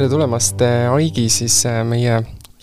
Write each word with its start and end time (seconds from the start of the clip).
tere 0.00 0.14
tulemast, 0.14 0.62
Aigi, 0.94 1.26
siis 1.28 1.58
meie 1.84 2.14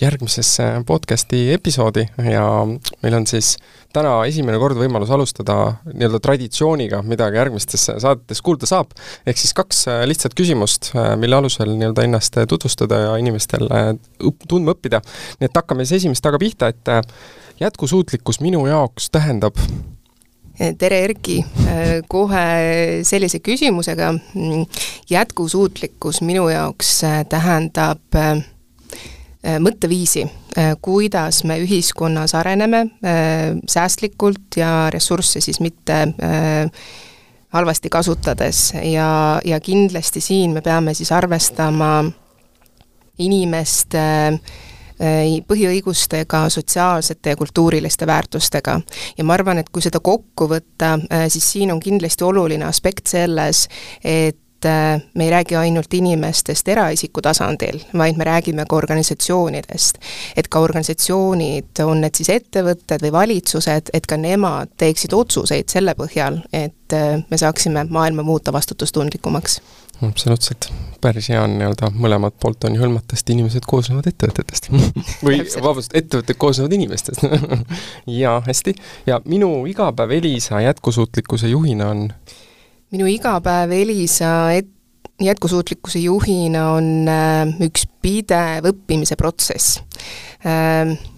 järgmisesse 0.02 0.64
podcasti 0.90 1.44
episoodi 1.54 2.08
ja 2.32 2.46
meil 2.66 3.14
on 3.14 3.28
siis 3.30 3.52
täna 3.94 4.16
esimene 4.26 4.58
kord 4.58 4.80
võimalus 4.80 5.12
alustada 5.14 5.58
nii-öelda 5.92 6.18
traditsiooniga, 6.26 7.04
mida 7.06 7.28
ka 7.30 7.38
järgmistes 7.38 7.84
saadetes 7.92 8.42
kuulda 8.42 8.66
saab, 8.66 8.96
ehk 9.30 9.38
siis 9.38 9.54
kaks 9.54 9.84
lihtsat 10.10 10.34
küsimust, 10.40 10.90
mille 11.22 11.38
alusel 11.38 11.76
nii-öelda 11.76 12.08
ennast 12.08 12.40
tutvustada 12.50 13.04
ja 13.04 13.12
inimestel 13.22 13.70
õpp-, 13.70 14.48
tundma 14.50 14.74
õppida. 14.74 15.04
nii 15.38 15.52
et 15.52 15.62
hakkame 15.62 15.86
siis 15.86 16.02
esimest 16.02 16.26
taga 16.26 16.42
pihta, 16.42 16.72
et 16.74 17.62
jätkusuutlikkus 17.62 18.42
minu 18.42 18.66
jaoks 18.66 19.12
tähendab 19.14 19.62
tere, 20.78 21.00
Erki! 21.04 21.46
kohe 22.08 22.46
sellise 23.04 23.40
küsimusega. 23.40 24.14
jätkusuutlikkus 25.10 26.22
minu 26.22 26.50
jaoks 26.50 27.02
tähendab 27.30 28.18
Äh, 29.48 29.60
mõtteviisi, 29.64 30.26
äh, 30.58 30.74
kuidas 30.82 31.44
me 31.48 31.60
ühiskonnas 31.62 32.34
areneme 32.36 32.80
äh, 33.06 33.54
säästlikult 33.70 34.58
ja 34.58 34.90
ressursse 34.92 35.42
siis 35.42 35.60
mitte 35.64 36.08
halvasti 37.54 37.90
kasutades 37.90 38.74
ja, 38.82 39.40
ja 39.46 39.60
kindlasti 39.64 40.22
siin 40.22 40.58
me 40.58 40.62
peame 40.62 40.94
siis 40.98 41.12
arvestama 41.16 42.04
inimeste 43.18 44.02
põhiõigustega, 45.48 46.48
sotsiaalsete 46.50 47.30
ja 47.30 47.38
kultuuriliste 47.38 48.08
väärtustega. 48.08 48.80
ja 49.18 49.24
ma 49.24 49.34
arvan, 49.34 49.62
et 49.62 49.70
kui 49.70 49.82
seda 49.82 50.00
kokku 50.00 50.48
võtta, 50.50 50.96
siis 51.30 51.52
siin 51.52 51.72
on 51.72 51.80
kindlasti 51.80 52.24
oluline 52.26 52.66
aspekt 52.66 53.08
selles, 53.08 53.68
et 54.04 54.38
et 54.58 54.66
äh, 54.66 55.02
me 55.14 55.24
ei 55.24 55.30
räägi 55.30 55.56
ainult 55.56 55.94
inimestest 55.94 56.68
eraisiku 56.68 57.22
tasandil, 57.22 57.80
vaid 57.98 58.18
me 58.18 58.24
räägime 58.24 58.66
ka 58.70 58.76
organisatsioonidest. 58.76 59.98
et 60.38 60.48
ka 60.48 60.60
organisatsioonid, 60.60 61.80
on 61.86 62.02
need 62.02 62.16
siis 62.16 62.30
ettevõtted 62.30 63.02
või 63.02 63.12
valitsused, 63.12 63.92
et 63.94 64.08
ka 64.08 64.18
nemad 64.18 64.74
teeksid 64.78 65.14
otsuseid 65.14 65.70
selle 65.70 65.94
põhjal, 65.94 66.42
et 66.54 66.94
äh, 66.94 67.22
me 67.30 67.38
saaksime 67.38 67.86
maailma 67.90 68.24
muuta 68.24 68.54
vastutustundlikumaks 68.54 69.62
absoluutselt, 70.06 70.70
päris 71.02 71.30
hea 71.32 71.42
on 71.44 71.58
nii-öelda 71.58 71.90
mõlemat 71.96 72.36
poolt 72.42 72.68
on 72.68 72.76
ju 72.78 72.84
hõlmata, 72.84 73.18
sest 73.18 73.32
inimesed 73.34 73.66
koosnevad 73.70 74.08
ettevõtetest. 74.12 74.70
Või 75.26 75.42
vabandust, 75.42 75.96
ettevõtted 75.98 76.40
koosnevad 76.40 76.76
inimestest. 76.78 77.26
Jaa, 78.22 78.40
hästi. 78.46 78.76
ja 79.10 79.22
minu 79.26 79.66
igapäev 79.70 80.14
Elisa 80.20 80.62
jätkusuutlikkuse 80.66 81.50
juhina 81.54 81.92
on? 81.96 82.08
Minu 82.92 83.10
igapäev 83.12 83.74
Elisa 83.76 84.34
et-, 84.56 84.74
jätkusuutlikkuse 85.22 86.00
juhina 86.00 86.72
on 86.78 87.10
äh, 87.10 87.56
üks 87.66 87.88
pidev 88.02 88.70
õppimise 88.70 89.18
protsess 89.18 89.82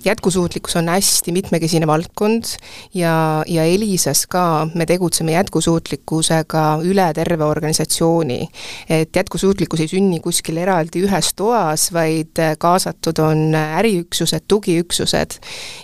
jätkusuutlikkus 0.05 0.75
on 0.75 0.87
hästi 0.89 1.31
mitmekesine 1.31 1.87
valdkond 1.87 2.43
ja, 2.93 3.43
ja 3.47 3.63
Elisas 3.63 4.27
ka 4.27 4.67
me 4.73 4.85
tegutseme 4.85 5.31
jätkusuutlikkusega 5.31 6.79
üle 6.83 7.13
terve 7.13 7.43
organisatsiooni. 7.43 8.47
et 8.89 9.15
jätkusuutlikkus 9.15 9.79
ei 9.79 9.87
sünni 9.87 10.19
kuskil 10.19 10.57
eraldi 10.57 11.03
ühes 11.03 11.33
toas, 11.35 11.89
vaid 11.93 12.39
kaasatud 12.57 13.19
on 13.19 13.55
äriüksused, 13.55 14.47
tugiüksused 14.47 15.39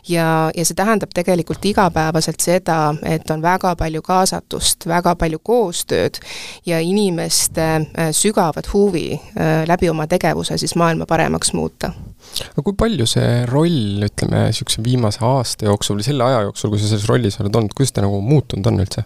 ja, 0.08 0.52
ja 0.56 0.66
see 0.66 0.76
tähendab 0.76 1.12
tegelikult 1.14 1.66
igapäevaselt 1.66 2.40
seda, 2.40 2.96
et 3.04 3.30
on 3.30 3.42
väga 3.42 3.76
palju 3.76 4.02
kaasatust, 4.02 4.88
väga 4.88 5.16
palju 5.16 5.40
koostööd 5.44 6.24
ja 6.66 6.80
inimeste 6.80 7.68
äh, 7.76 8.12
sügavat 8.12 8.74
huvi 8.74 9.12
äh, 9.14 9.68
läbi 9.68 9.90
oma 9.90 10.08
tegevuse 10.08 10.58
siis 10.58 10.76
maailma 10.76 11.06
paremaks 11.06 11.54
muuta 11.54 11.92
aga 12.46 12.64
kui 12.66 12.78
palju 12.78 13.08
see 13.10 13.44
roll, 13.50 14.06
ütleme, 14.08 14.48
niisuguse 14.50 14.84
viimase 14.86 15.24
aasta 15.26 15.70
jooksul 15.70 16.00
või 16.00 16.08
selle 16.08 16.28
aja 16.28 16.46
jooksul, 16.48 16.74
kui 16.74 16.82
sa 16.82 16.92
selles 16.92 17.08
rollis 17.12 17.40
oled 17.42 17.56
olnud, 17.56 17.76
kuidas 17.78 17.96
ta 17.96 18.06
nagu 18.06 18.22
muutunud 18.26 18.72
on 18.72 18.84
üldse? 18.84 19.06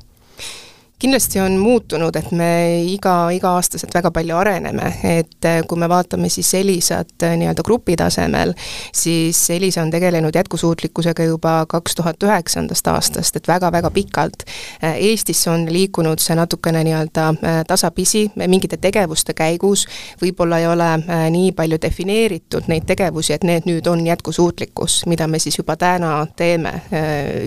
Kindlasti 1.00 1.40
on 1.40 1.52
muutunud, 1.58 2.16
et 2.16 2.32
me 2.36 2.50
iga, 2.92 3.30
iga-aastaselt 3.32 3.94
väga 3.96 4.12
palju 4.12 4.36
areneme, 4.36 4.90
et 5.08 5.46
äh, 5.48 5.62
kui 5.68 5.80
me 5.80 5.88
vaatame 5.90 6.28
siis 6.30 6.52
Elisat 6.60 7.24
äh, 7.24 7.38
nii-öelda 7.40 7.64
grupi 7.64 7.96
tasemel, 7.96 8.52
siis 8.96 9.40
Elisa 9.56 9.82
on 9.82 9.92
tegelenud 9.92 10.36
jätkusuutlikkusega 10.36 11.24
juba 11.24 11.54
kaks 11.72 11.96
tuhat 11.96 12.24
üheksandast 12.24 12.88
aastast, 12.92 13.40
et 13.40 13.48
väga-väga 13.48 13.92
pikalt. 13.96 14.44
Äh, 14.84 14.98
Eestisse 15.10 15.50
on 15.52 15.64
liikunud 15.72 16.20
see 16.20 16.36
natukene 16.36 16.84
nii-öelda 16.84 17.30
tasapisi, 17.68 18.26
mingite 18.36 18.78
tegevuste 18.78 19.34
käigus, 19.34 19.86
võib-olla 20.22 20.60
ei 20.60 20.68
ole 20.68 20.90
nii 21.32 21.54
palju 21.56 21.80
defineeritud 21.82 22.68
neid 22.68 22.84
tegevusi, 22.90 23.34
et 23.38 23.48
need 23.48 23.70
nüüd 23.70 23.88
on 23.88 24.04
jätkusuutlikkus, 24.08 25.04
mida 25.08 25.28
me 25.32 25.40
siis 25.40 25.58
juba 25.62 25.78
täna 25.80 26.12
teeme 26.36 26.74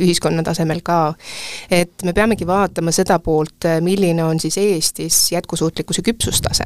ühiskonna 0.01 0.43
tasemel 0.43 0.81
ka. 0.83 1.15
et 1.71 2.05
me 2.05 2.13
peamegi 2.13 2.47
vaatama 2.47 2.93
seda 2.95 3.19
poolt, 3.19 3.42
poolt, 3.43 3.65
äh, 3.65 3.81
milline 3.81 4.25
on 4.25 4.41
siis 4.41 4.59
Eestis 4.59 5.33
jätkusuutlikkuse 5.33 6.03
küpsustase. 6.03 6.65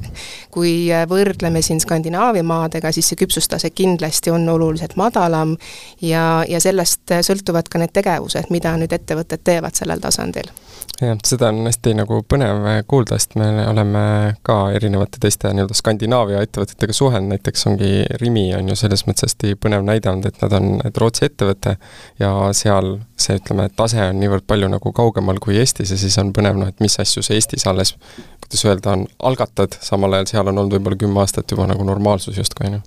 kui 0.50 0.92
äh, 0.92 1.06
võrdleme 1.08 1.62
siin 1.62 1.80
Skandinaavia 1.80 2.42
maadega, 2.42 2.92
siis 2.92 3.08
see 3.08 3.16
küpsustase 3.16 3.70
kindlasti 3.70 4.30
on 4.30 4.48
oluliselt 4.48 4.96
madalam 4.96 5.56
ja, 6.00 6.44
ja 6.48 6.60
sellest 6.60 7.10
äh, 7.10 7.24
sõltuvad 7.24 7.68
ka 7.68 7.78
need 7.78 7.92
tegevused, 7.92 8.50
mida 8.50 8.76
nüüd 8.76 8.92
ettevõtted 8.92 9.44
teevad 9.44 9.74
sellel 9.74 10.00
tasandil 10.00 10.50
jah, 11.00 11.16
seda 11.26 11.50
on 11.52 11.66
hästi 11.66 11.92
nagu 11.98 12.20
põnev 12.28 12.64
kuulda, 12.88 13.18
sest 13.18 13.36
me 13.40 13.48
oleme 13.68 14.02
ka 14.46 14.56
erinevate 14.76 15.20
teiste 15.22 15.50
nii-öelda 15.54 15.76
Skandinaavia 15.76 16.42
ettevõtetega 16.44 16.96
suhelnud, 16.96 17.34
näiteks 17.34 17.66
ongi 17.70 17.90
Rimi 18.22 18.46
on 18.56 18.70
ju 18.70 18.78
selles 18.78 19.06
mõttes 19.08 19.28
hästi 19.28 19.56
põnev 19.60 19.84
näide 19.86 20.10
olnud, 20.12 20.28
et 20.30 20.40
nad 20.44 20.56
on 20.58 20.70
et 20.86 21.00
Rootsi 21.02 21.26
ettevõte 21.28 21.76
ja 22.22 22.32
seal 22.56 22.96
see, 23.16 23.38
ütleme, 23.40 23.68
tase 23.76 24.00
on 24.10 24.20
niivõrd 24.20 24.46
palju 24.48 24.70
nagu 24.72 24.92
kaugemal 24.96 25.40
kui 25.42 25.58
Eestis 25.60 25.92
ja 25.92 26.00
siis 26.00 26.16
on 26.22 26.32
põnev 26.36 26.58
noh, 26.60 26.72
et 26.72 26.84
mis 26.84 26.98
asju 27.02 27.24
sa 27.24 27.36
Eestis 27.36 27.66
alles, 27.68 27.94
kuidas 28.44 28.64
öelda, 28.68 28.96
on, 28.96 29.06
algatad, 29.30 29.76
samal 29.84 30.16
ajal 30.16 30.32
seal 30.32 30.52
on 30.52 30.64
olnud 30.64 30.78
võib-olla 30.78 31.00
kümme 31.00 31.24
aastat 31.24 31.50
juba 31.50 31.68
nagu 31.70 31.84
normaalsus 31.84 32.38
justkui, 32.40 32.70
on 32.70 32.80
ju 32.80 32.84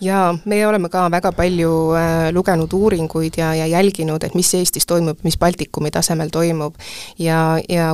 jaa, 0.00 0.34
me 0.44 0.66
oleme 0.66 0.88
ka 0.90 1.06
väga 1.12 1.32
palju 1.36 1.70
äh, 1.96 2.28
lugenud 2.34 2.72
uuringuid 2.72 3.38
ja, 3.38 3.52
ja 3.54 3.66
jälginud, 3.66 4.22
et 4.24 4.34
mis 4.34 4.50
Eestis 4.58 4.86
toimub, 4.86 5.20
mis 5.22 5.38
Baltikumi 5.38 5.90
tasemel 5.94 6.32
toimub. 6.34 6.74
Ja, 7.24 7.58
ja 7.68 7.90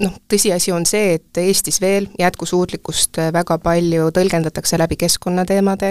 noh, 0.00 0.14
tõsiasi 0.30 0.72
on 0.74 0.86
see, 0.88 1.14
et 1.18 1.40
Eestis 1.40 1.80
veel 1.82 2.08
jätkusuutlikkust 2.18 3.20
äh, 3.22 3.30
väga 3.34 3.58
palju 3.62 4.10
tõlgendatakse 4.14 4.78
läbi 4.80 4.98
keskkonnateemade. 5.00 5.90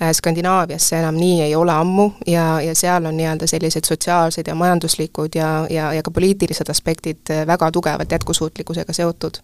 Äh,, 0.00 0.12
Skandinaavias 0.16 0.90
see 0.90 1.00
enam 1.00 1.18
nii 1.20 1.40
ei 1.48 1.56
ole 1.56 1.74
ammu 1.74 2.10
ja, 2.26 2.60
ja 2.64 2.74
seal 2.78 3.08
on 3.08 3.16
nii-öelda 3.18 3.48
sellised 3.50 3.88
sotsiaalsed 3.88 4.48
ja 4.48 4.54
majanduslikud 4.54 5.38
ja, 5.38 5.50
ja, 5.70 5.92
ja 5.96 6.02
ka 6.06 6.14
poliitilised 6.14 6.70
aspektid 6.70 7.32
äh, 7.32 7.46
väga 7.46 7.70
tugevalt 7.74 8.12
jätkusuutlikkusega 8.12 8.92
seotud 8.96 9.42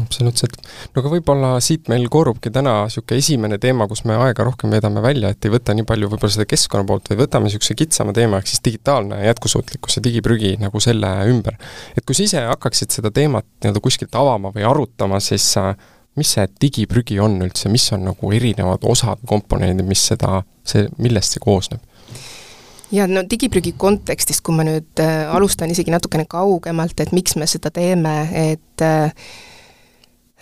absoluutselt. 0.00 0.56
no 0.94 1.02
aga 1.02 1.10
võib-olla 1.12 1.50
siit 1.64 1.88
meil 1.92 2.06
koorubki 2.12 2.52
täna 2.54 2.74
niisugune 2.86 3.20
esimene 3.20 3.58
teema, 3.62 3.86
kus 3.90 4.04
me 4.08 4.16
aega 4.16 4.46
rohkem 4.46 4.72
veedame 4.72 5.02
välja, 5.04 5.32
et 5.32 5.44
ei 5.44 5.52
võta 5.52 5.74
nii 5.76 5.86
palju 5.88 6.10
võib-olla 6.12 6.34
seda 6.36 6.46
keskkonna 6.48 6.86
poolt, 6.88 7.10
vaid 7.10 7.22
võtame 7.24 7.48
niisuguse 7.48 7.76
kitsama 7.78 8.14
teema, 8.16 8.40
ehk 8.40 8.50
siis 8.52 8.62
digitaalne 8.64 9.20
jätkusuutlikkus 9.26 9.98
ja 9.98 10.04
digiprügi 10.04 10.54
nagu 10.62 10.82
selle 10.82 11.12
ümber. 11.30 11.58
et 11.96 12.06
kui 12.06 12.16
sa 12.16 12.26
ise 12.28 12.44
hakkaksid 12.48 12.94
seda 12.94 13.12
teemat 13.14 13.46
nii-öelda 13.60 13.84
kuskilt 13.84 14.14
avama 14.18 14.52
või 14.54 14.66
arutama, 14.68 15.20
siis 15.20 15.48
äh, 15.60 15.74
mis 16.16 16.34
see 16.36 16.48
digiprügi 16.60 17.20
on 17.20 17.40
üldse, 17.44 17.72
mis 17.72 17.88
on 17.92 18.06
nagu 18.10 18.32
erinevad 18.32 18.84
osad, 18.84 19.22
komponendid, 19.28 19.86
mis 19.88 20.04
seda, 20.12 20.42
see, 20.64 20.88
millest 20.98 21.36
see 21.36 21.44
koosneb? 21.44 21.84
ja 22.92 23.06
no 23.08 23.22
digiprügi 23.24 23.72
kontekstist, 23.80 24.42
kui 24.44 24.56
ma 24.56 24.66
nüüd 24.68 25.00
äh, 25.00 25.24
alustan 25.32 25.70
isegi 25.72 25.92
natukene 25.92 26.26
kaugemalt, 26.28 26.98
et 27.00 27.12
miks 27.16 27.38
me 27.40 27.48
seda 27.48 27.72
teeme, 27.72 28.16
et 28.36 28.60
Äh, 28.82 29.12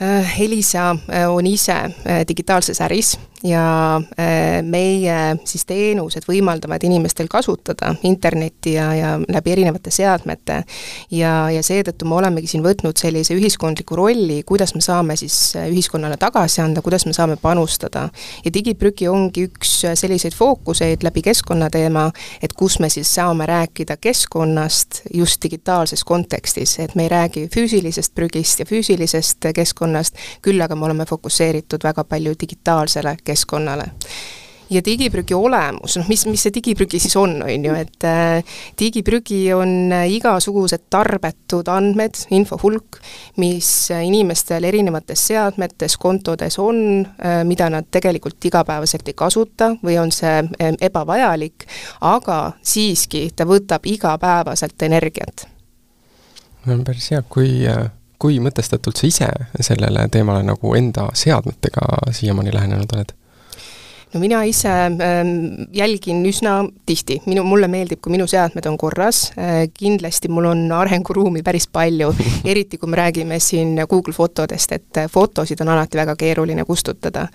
Elisa 0.00 0.96
äh, 1.08 1.26
on 1.26 1.46
ise 1.46 1.94
äh, 2.04 2.26
digitaalses 2.26 2.80
äris 2.80 3.18
ja 3.44 3.96
äh, 3.96 4.62
meie 4.62 5.16
siis 5.48 5.64
teenused 5.64 6.26
võimaldavad 6.28 6.82
inimestel 6.84 7.28
kasutada 7.30 7.94
internetti 8.02 8.74
ja, 8.74 8.90
ja 8.94 9.12
läbi 9.28 9.52
erinevate 9.52 9.90
seadmete. 9.90 10.62
ja, 11.10 11.50
ja 11.50 11.62
seetõttu 11.64 12.08
me 12.08 12.18
olemegi 12.18 12.50
siin 12.52 12.64
võtnud 12.64 13.00
sellise 13.00 13.34
ühiskondliku 13.34 13.96
rolli, 13.96 14.42
kuidas 14.46 14.74
me 14.74 14.84
saame 14.84 15.16
siis 15.16 15.56
äh, 15.56 15.70
ühiskonnale 15.72 16.18
tagasi 16.20 16.60
anda, 16.60 16.82
kuidas 16.82 17.06
me 17.06 17.12
saame 17.16 17.36
panustada. 17.40 18.08
ja 18.44 18.52
digiprügi 18.52 19.08
ongi 19.08 19.46
üks 19.48 19.72
selliseid 19.94 20.36
fookuseid 20.36 21.02
läbi 21.06 21.22
keskkonnateema, 21.24 22.10
et 22.42 22.52
kus 22.52 22.78
me 22.80 22.90
siis 22.92 23.14
saame 23.14 23.46
rääkida 23.46 23.96
keskkonnast 23.96 25.02
just 25.14 25.42
digitaalses 25.42 26.04
kontekstis, 26.04 26.78
et 26.78 26.94
me 26.94 27.08
ei 27.08 27.08
räägi 27.08 27.48
füüsilisest 27.54 28.14
prügist 28.14 28.60
ja 28.60 28.68
füüsilisest 28.68 29.48
keskkonnast, 29.54 30.16
küll 30.42 30.60
aga 30.60 30.76
me 30.76 30.84
oleme 30.90 31.08
fokusseeritud 31.08 31.84
väga 31.84 32.04
palju 32.04 32.34
digitaalsele 32.40 33.16
keskkonnale. 33.16 33.29
Ja 34.70 34.80
digiprügi 34.84 35.34
olemus, 35.34 35.96
noh 35.98 36.08
mis, 36.08 36.22
mis 36.30 36.44
see 36.46 36.54
digiprügi 36.54 37.00
siis 37.02 37.16
on, 37.18 37.40
on 37.42 37.64
ju, 37.66 37.74
et 37.74 38.06
äh, 38.06 38.56
digiprügi 38.78 39.40
on 39.54 39.92
äh, 39.92 40.06
igasugused 40.14 40.86
tarbetud 40.92 41.68
andmed, 41.72 42.18
info 42.36 42.58
hulk, 42.62 43.00
mis 43.42 43.90
äh, 43.90 44.04
inimestel 44.06 44.64
erinevates 44.70 45.26
seadmetes, 45.32 45.98
kontodes 46.00 46.58
on 46.62 46.82
äh,, 47.02 47.42
mida 47.44 47.70
nad 47.70 47.90
tegelikult 47.90 48.44
igapäevaselt 48.46 49.10
ei 49.10 49.18
kasuta 49.18 49.72
või 49.82 49.98
on 50.02 50.14
see 50.14 50.38
äh, 50.38 50.74
ebavajalik, 50.80 51.66
aga 52.06 52.40
siiski 52.62 53.26
ta 53.36 53.48
võtab 53.50 53.86
igapäevaselt 53.90 54.86
energiat. 54.86 55.48
no 56.66 56.82
päris 56.86 57.10
hea, 57.10 57.24
kui 57.26 57.64
äh, 57.66 57.88
kui 58.20 58.36
mõtestatult 58.38 59.00
sa 59.00 59.08
ise 59.08 59.28
sellele 59.64 60.04
teemale 60.12 60.44
nagu 60.44 60.74
enda 60.76 61.08
seadmetega 61.16 62.12
siiamaani 62.12 62.52
lähenenud 62.54 62.92
oled? 62.94 63.16
No 64.14 64.20
mina 64.20 64.42
ise 64.44 64.68
ähm, 64.68 65.68
jälgin 65.72 66.24
üsna 66.26 66.64
tihti, 66.86 67.20
minu, 67.30 67.44
mulle 67.46 67.68
meeldib, 67.70 68.00
kui 68.02 68.12
minu 68.14 68.26
seadmed 68.30 68.66
on 68.66 68.78
korras. 68.78 69.30
Äh,, 69.38 69.68
kindlasti 69.74 70.28
mul 70.32 70.48
on 70.50 70.64
arenguruumi 70.74 71.44
päris 71.46 71.68
palju, 71.70 72.10
eriti 72.50 72.78
kui 72.78 72.90
me 72.90 72.98
räägime 72.98 73.38
siin 73.42 73.78
Google 73.88 74.14
fotodest, 74.16 74.72
et 74.74 75.02
äh, 75.02 75.06
fotosid 75.10 75.62
on 75.62 75.70
alati 75.76 75.98
väga 76.00 76.16
keeruline 76.18 76.64
kustutada. 76.66 77.28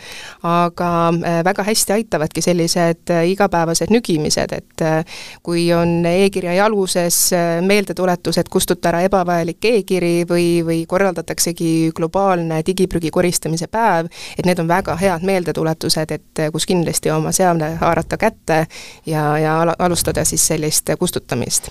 aga 0.44 0.90
äh, 1.10 1.44
väga 1.46 1.64
hästi 1.64 1.94
aitavadki 1.94 2.42
sellised 2.42 3.12
igapäevased 3.32 3.92
nügimised, 3.94 4.52
et 4.52 4.84
kui 5.44 5.68
on 5.74 6.06
e-kirja 6.06 6.54
jaluses 6.54 7.32
meeldetuletus, 7.62 8.38
et 8.38 8.50
kustuta 8.50 8.90
ära 8.90 9.02
ebavajalik 9.06 9.66
e-kiri 9.66 10.26
või, 10.30 10.48
või 10.66 10.84
korraldataksegi 10.88 11.92
globaalne 11.96 12.62
digiprügi 12.66 13.12
koristamise 13.14 13.68
päev, 13.72 14.10
et 14.38 14.46
need 14.46 14.60
on 14.60 14.68
väga 14.68 14.98
head 15.00 15.26
meeldetuletused, 15.26 16.12
et 16.12 16.46
kus 16.52 16.65
kus 16.66 16.74
kindlasti 16.74 17.12
oma 17.12 17.32
seade 17.32 17.76
haarata 17.76 18.18
kätte 18.18 18.68
ja, 19.06 19.38
ja 19.38 19.62
al-, 19.62 19.76
alustada 19.80 20.26
siis 20.26 20.48
sellist 20.48 20.90
kustutamist. 21.00 21.70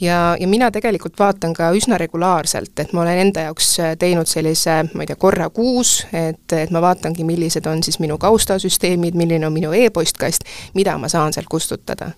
Ja, 0.00 0.36
ja 0.40 0.48
mina 0.48 0.70
tegelikult 0.74 1.18
vaatan 1.18 1.54
ka 1.54 1.70
üsna 1.76 1.98
regulaarselt, 2.00 2.72
et 2.80 2.92
ma 2.92 3.02
olen 3.04 3.20
enda 3.26 3.46
jaoks 3.48 3.70
teinud 3.98 4.28
sellise, 4.30 4.80
ma 4.94 5.04
ei 5.04 5.10
tea, 5.10 5.18
korra 5.20 5.48
kuus, 5.54 5.96
et, 6.12 6.44
et 6.52 6.72
ma 6.74 6.82
vaatangi, 6.84 7.26
millised 7.26 7.66
on 7.70 7.82
siis 7.86 8.00
minu 8.02 8.18
kaustasüsteemid, 8.18 9.16
milline 9.18 9.46
on 9.46 9.54
minu 9.54 9.72
e-postkast, 9.76 10.46
mida 10.74 10.96
ma 10.98 11.10
saan 11.12 11.32
sealt 11.36 11.50
kustutada. 11.50 12.12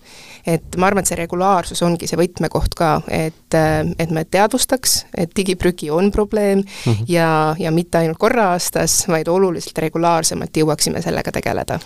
et 0.47 0.77
ma 0.79 0.87
arvan, 0.87 1.03
et 1.03 1.09
see 1.09 1.17
regulaarsus 1.19 1.81
ongi 1.83 2.07
see 2.07 2.17
võtmekoht 2.17 2.75
ka, 2.77 3.01
et, 3.11 3.55
et 3.99 4.11
me 4.15 4.23
teadvustaks, 4.23 4.93
et 5.17 5.33
digiprügi 5.35 5.89
on 5.91 6.11
probleem 6.11 6.59
mm 6.59 6.93
-hmm. 6.93 7.05
ja, 7.07 7.55
ja 7.59 7.71
mitte 7.71 7.97
ainult 7.97 8.17
korra 8.17 8.51
aastas, 8.53 9.07
vaid 9.07 9.27
oluliselt 9.27 9.77
regulaarsemalt 9.77 10.57
jõuaksime 10.57 11.01
sellega 11.01 11.31
tegeleda 11.31 11.79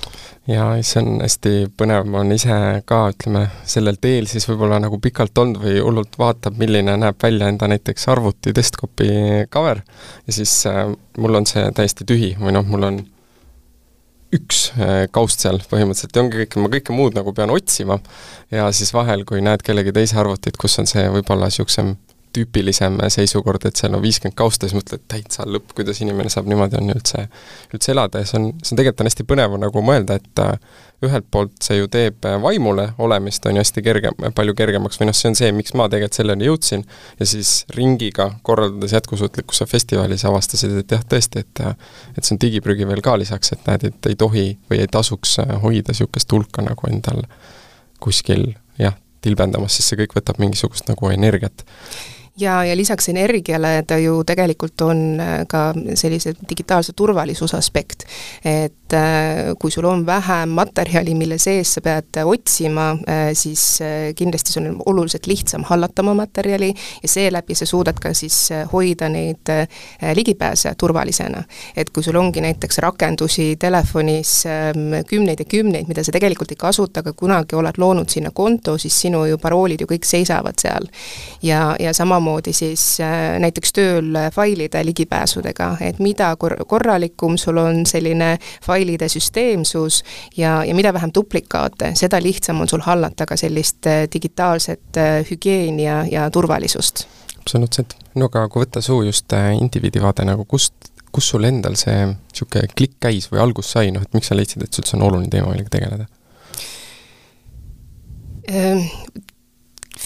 ja 0.51 0.65
see 0.86 1.01
on 1.01 1.21
hästi 1.24 1.53
põnev, 1.77 2.07
ma 2.09 2.21
olen 2.21 2.36
ise 2.36 2.57
ka, 2.88 3.01
ütleme, 3.13 3.45
sellel 3.68 3.98
teel 4.01 4.27
siis 4.30 4.48
võib-olla 4.50 4.80
nagu 4.83 5.00
pikalt 5.01 5.38
olnud 5.42 5.62
või 5.63 5.80
hullult 5.80 6.18
vaatab, 6.19 6.57
milline 6.59 6.98
näeb 7.00 7.18
välja 7.21 7.50
enda 7.51 7.69
näiteks 7.71 8.07
arvuti 8.12 8.53
desktopi 8.56 9.09
cover. 9.53 9.81
Ja 10.27 10.38
siis 10.42 10.53
äh, 10.69 10.86
mul 11.18 11.42
on 11.42 11.50
see 11.50 11.63
täiesti 11.77 12.07
tühi 12.07 12.33
või 12.39 12.56
noh, 12.57 12.68
mul 12.68 12.88
on 12.89 13.01
üks 14.36 14.69
äh, 14.77 15.07
kaust 15.12 15.44
seal 15.44 15.59
põhimõtteliselt. 15.71 16.15
Ja 16.15 16.24
ongi 16.24 16.44
kõik, 16.44 16.57
ma 16.62 16.71
kõike 16.71 16.95
muud 16.95 17.18
nagu 17.18 17.33
pean 17.36 17.51
otsima. 17.53 18.00
Ja 18.53 18.69
siis 18.75 18.94
vahel, 18.95 19.25
kui 19.27 19.44
näed 19.44 19.63
kellegi 19.65 19.94
teise 19.95 20.19
arvutit, 20.21 20.59
kus 20.59 20.80
on 20.81 20.89
see 20.89 21.03
võib-olla 21.12 21.51
niisugusem 21.51 21.95
tüüpilisem 22.35 22.99
seisukord, 23.11 23.65
et 23.67 23.79
seal 23.79 23.95
on 23.97 24.03
viiskümmend 24.03 24.37
kausta, 24.37 24.67
siis 24.67 24.77
mõtled, 24.77 25.03
täitsa 25.11 25.45
lõpp, 25.47 25.73
kuidas 25.75 25.99
inimene 26.03 26.31
saab 26.31 26.47
niimoodi 26.49 26.79
on 26.79 26.93
üldse, 26.93 27.25
üldse 27.73 27.91
elada. 27.93 28.21
Ja 28.21 28.29
see 28.29 28.39
on, 28.39 28.47
see 28.61 28.75
on 28.75 28.81
tegelikult 28.81 29.03
on 29.03 29.11
hästi 29.11 29.27
põnev 29.27 29.57
nagu 29.61 29.83
mõelda, 29.85 30.17
et 30.21 30.41
äh, 30.43 30.79
ühelt 31.05 31.27
poolt 31.33 31.55
see 31.65 31.79
ju 31.79 31.89
teeb 31.91 32.25
äh, 32.29 32.37
vaimule 32.41 32.91
olemist, 33.01 33.45
on 33.49 33.57
ju 33.57 33.63
hästi 33.63 33.83
kerge, 33.85 34.13
palju 34.37 34.55
kergemaks 34.57 35.01
või 35.01 35.09
noh, 35.09 35.17
see 35.17 35.31
on 35.31 35.37
see, 35.39 35.51
miks 35.55 35.75
ma 35.77 35.89
tegelikult 35.91 36.19
selleni 36.19 36.47
jõudsin, 36.47 36.85
ja 37.19 37.27
siis 37.29 37.53
ringiga 37.75 38.29
korraldades 38.47 38.95
jätkusuutlikkuse 38.97 39.67
festivali, 39.69 40.19
sa 40.21 40.29
avastasid, 40.31 40.77
et 40.83 40.95
jah, 40.95 41.03
tõesti, 41.15 41.45
et 41.45 41.63
äh, 41.65 41.75
et 42.15 42.23
see 42.23 42.35
on 42.35 42.41
digiprügi 42.41 42.87
veel 42.89 43.03
ka 43.05 43.17
lisaks, 43.19 43.55
et 43.55 43.67
näed, 43.69 43.87
et 43.91 44.11
ei 44.11 44.19
tohi 44.19 44.45
või 44.69 44.83
ei 44.83 44.91
tasuks 44.91 45.39
hoida 45.63 45.91
niisugust 45.91 46.31
hulka 46.31 46.63
nagu 46.65 46.87
endal 46.89 47.23
kuskil 48.01 48.53
jah, 48.79 48.95
tilbendamas, 49.21 49.77
sest 49.77 49.91
see 49.91 50.01
kõik 50.01 50.15
võtab 50.17 50.39
mingisugust 50.41 50.89
nagu 50.89 51.11
energiat 51.13 51.65
ja, 52.41 52.61
ja 52.65 52.75
lisaks 52.77 53.09
energiale 53.09 53.83
ta 53.88 53.97
ju 54.01 54.23
tegelikult 54.27 54.81
on 54.81 55.03
äh, 55.19 55.41
ka 55.47 55.71
sellise 55.95 56.33
digitaalse 56.49 56.93
turvalisuse 56.93 57.57
aspekt. 57.57 58.05
et 58.45 58.73
äh, 58.93 59.51
kui 59.59 59.71
sul 59.71 59.85
on 59.89 60.05
vähem 60.05 60.53
materjali, 60.55 61.15
mille 61.17 61.38
sees 61.41 61.73
sa 61.73 61.81
pead 61.81 62.21
otsima, 62.23 62.91
äh, 63.09 63.31
siis 63.33 63.79
kindlasti 64.15 64.53
sul 64.53 64.69
on 64.69 64.77
oluliselt 64.85 65.27
lihtsam 65.27 65.65
hallata 65.67 66.03
oma 66.05 66.13
materjali 66.21 66.69
ja 67.01 67.09
seeläbi 67.09 67.55
sa 67.55 67.65
suudad 67.65 67.99
ka 68.01 68.13
siis 68.13 68.49
hoida 68.71 69.09
neid 69.09 69.49
ligipääse 70.13 70.73
turvalisena. 70.77 71.43
et 71.75 71.89
kui 71.89 72.03
sul 72.03 72.15
ongi 72.15 72.41
näiteks 72.41 72.77
rakendusi 72.77 73.55
telefonis 73.59 74.45
ähm, 74.45 74.93
kümneid 75.07 75.39
ja 75.39 75.45
kümneid, 75.45 75.88
mida 75.88 76.03
sa 76.03 76.11
tegelikult 76.11 76.51
ei 76.51 76.59
kasuta, 76.59 76.99
aga 76.99 77.13
kunagi 77.13 77.55
oled 77.55 77.77
loonud 77.77 78.09
sinna 78.09 78.31
konto, 78.31 78.77
siis 78.77 79.01
sinu 79.01 79.25
ju 79.25 79.38
paroolid 79.38 79.81
ju 79.81 79.88
kõik 79.88 80.05
seisavad 80.05 80.59
seal. 80.61 80.88
ja, 81.41 81.75
ja 81.79 81.93
sama 81.93 82.11
samamoodi 82.11 82.53
siis 82.53 82.99
äh, 82.99 83.39
näiteks 83.39 83.73
tööl 83.73 84.17
failide 84.35 84.83
ligipääsudega, 84.85 85.77
et 85.81 85.99
mida 85.99 86.33
kor-, 86.35 86.57
korralikum 86.67 87.38
sul 87.38 87.57
on 87.57 87.85
selline 87.85 88.38
failide 88.81 89.09
süsteemsus 89.09 90.03
ja, 90.37 90.63
ja 90.65 90.75
mida 90.75 90.93
vähem 90.93 91.11
duplikaate, 91.13 91.93
seda 91.95 92.21
lihtsam 92.21 92.61
on 92.61 92.69
sul 92.69 92.83
hallata 92.85 93.25
ka 93.29 93.37
sellist 93.37 93.87
äh, 93.87 94.05
digitaalset 94.13 94.97
äh, 94.97 95.25
hügieeni 95.29 95.85
ja, 95.85 96.05
ja 96.11 96.29
turvalisust. 96.31 97.07
absoluutselt, 97.39 97.95
no 98.15 98.29
aga 98.31 98.47
kui 98.49 98.65
võtta 98.65 98.81
suu 98.81 99.03
just 99.03 99.33
indiviidi 99.59 100.01
vaade 100.01 100.25
nagu 100.25 100.45
kust, 100.45 100.73
kus 101.11 101.29
sul 101.33 101.43
endal 101.43 101.75
see 101.79 102.05
niisugune 102.07 102.67
klikk 102.75 102.99
käis 102.99 103.31
või 103.31 103.41
algus 103.43 103.71
sai, 103.75 103.91
noh 103.91 104.01
et 104.05 104.13
miks 104.13 104.31
sa 104.31 104.37
leidsid, 104.37 104.63
et 104.63 104.73
see 104.73 104.83
üldse 104.83 104.97
on 104.97 105.07
oluline 105.09 105.31
teema, 105.31 105.51
millega 105.53 105.75
tegeleda? 105.77 106.07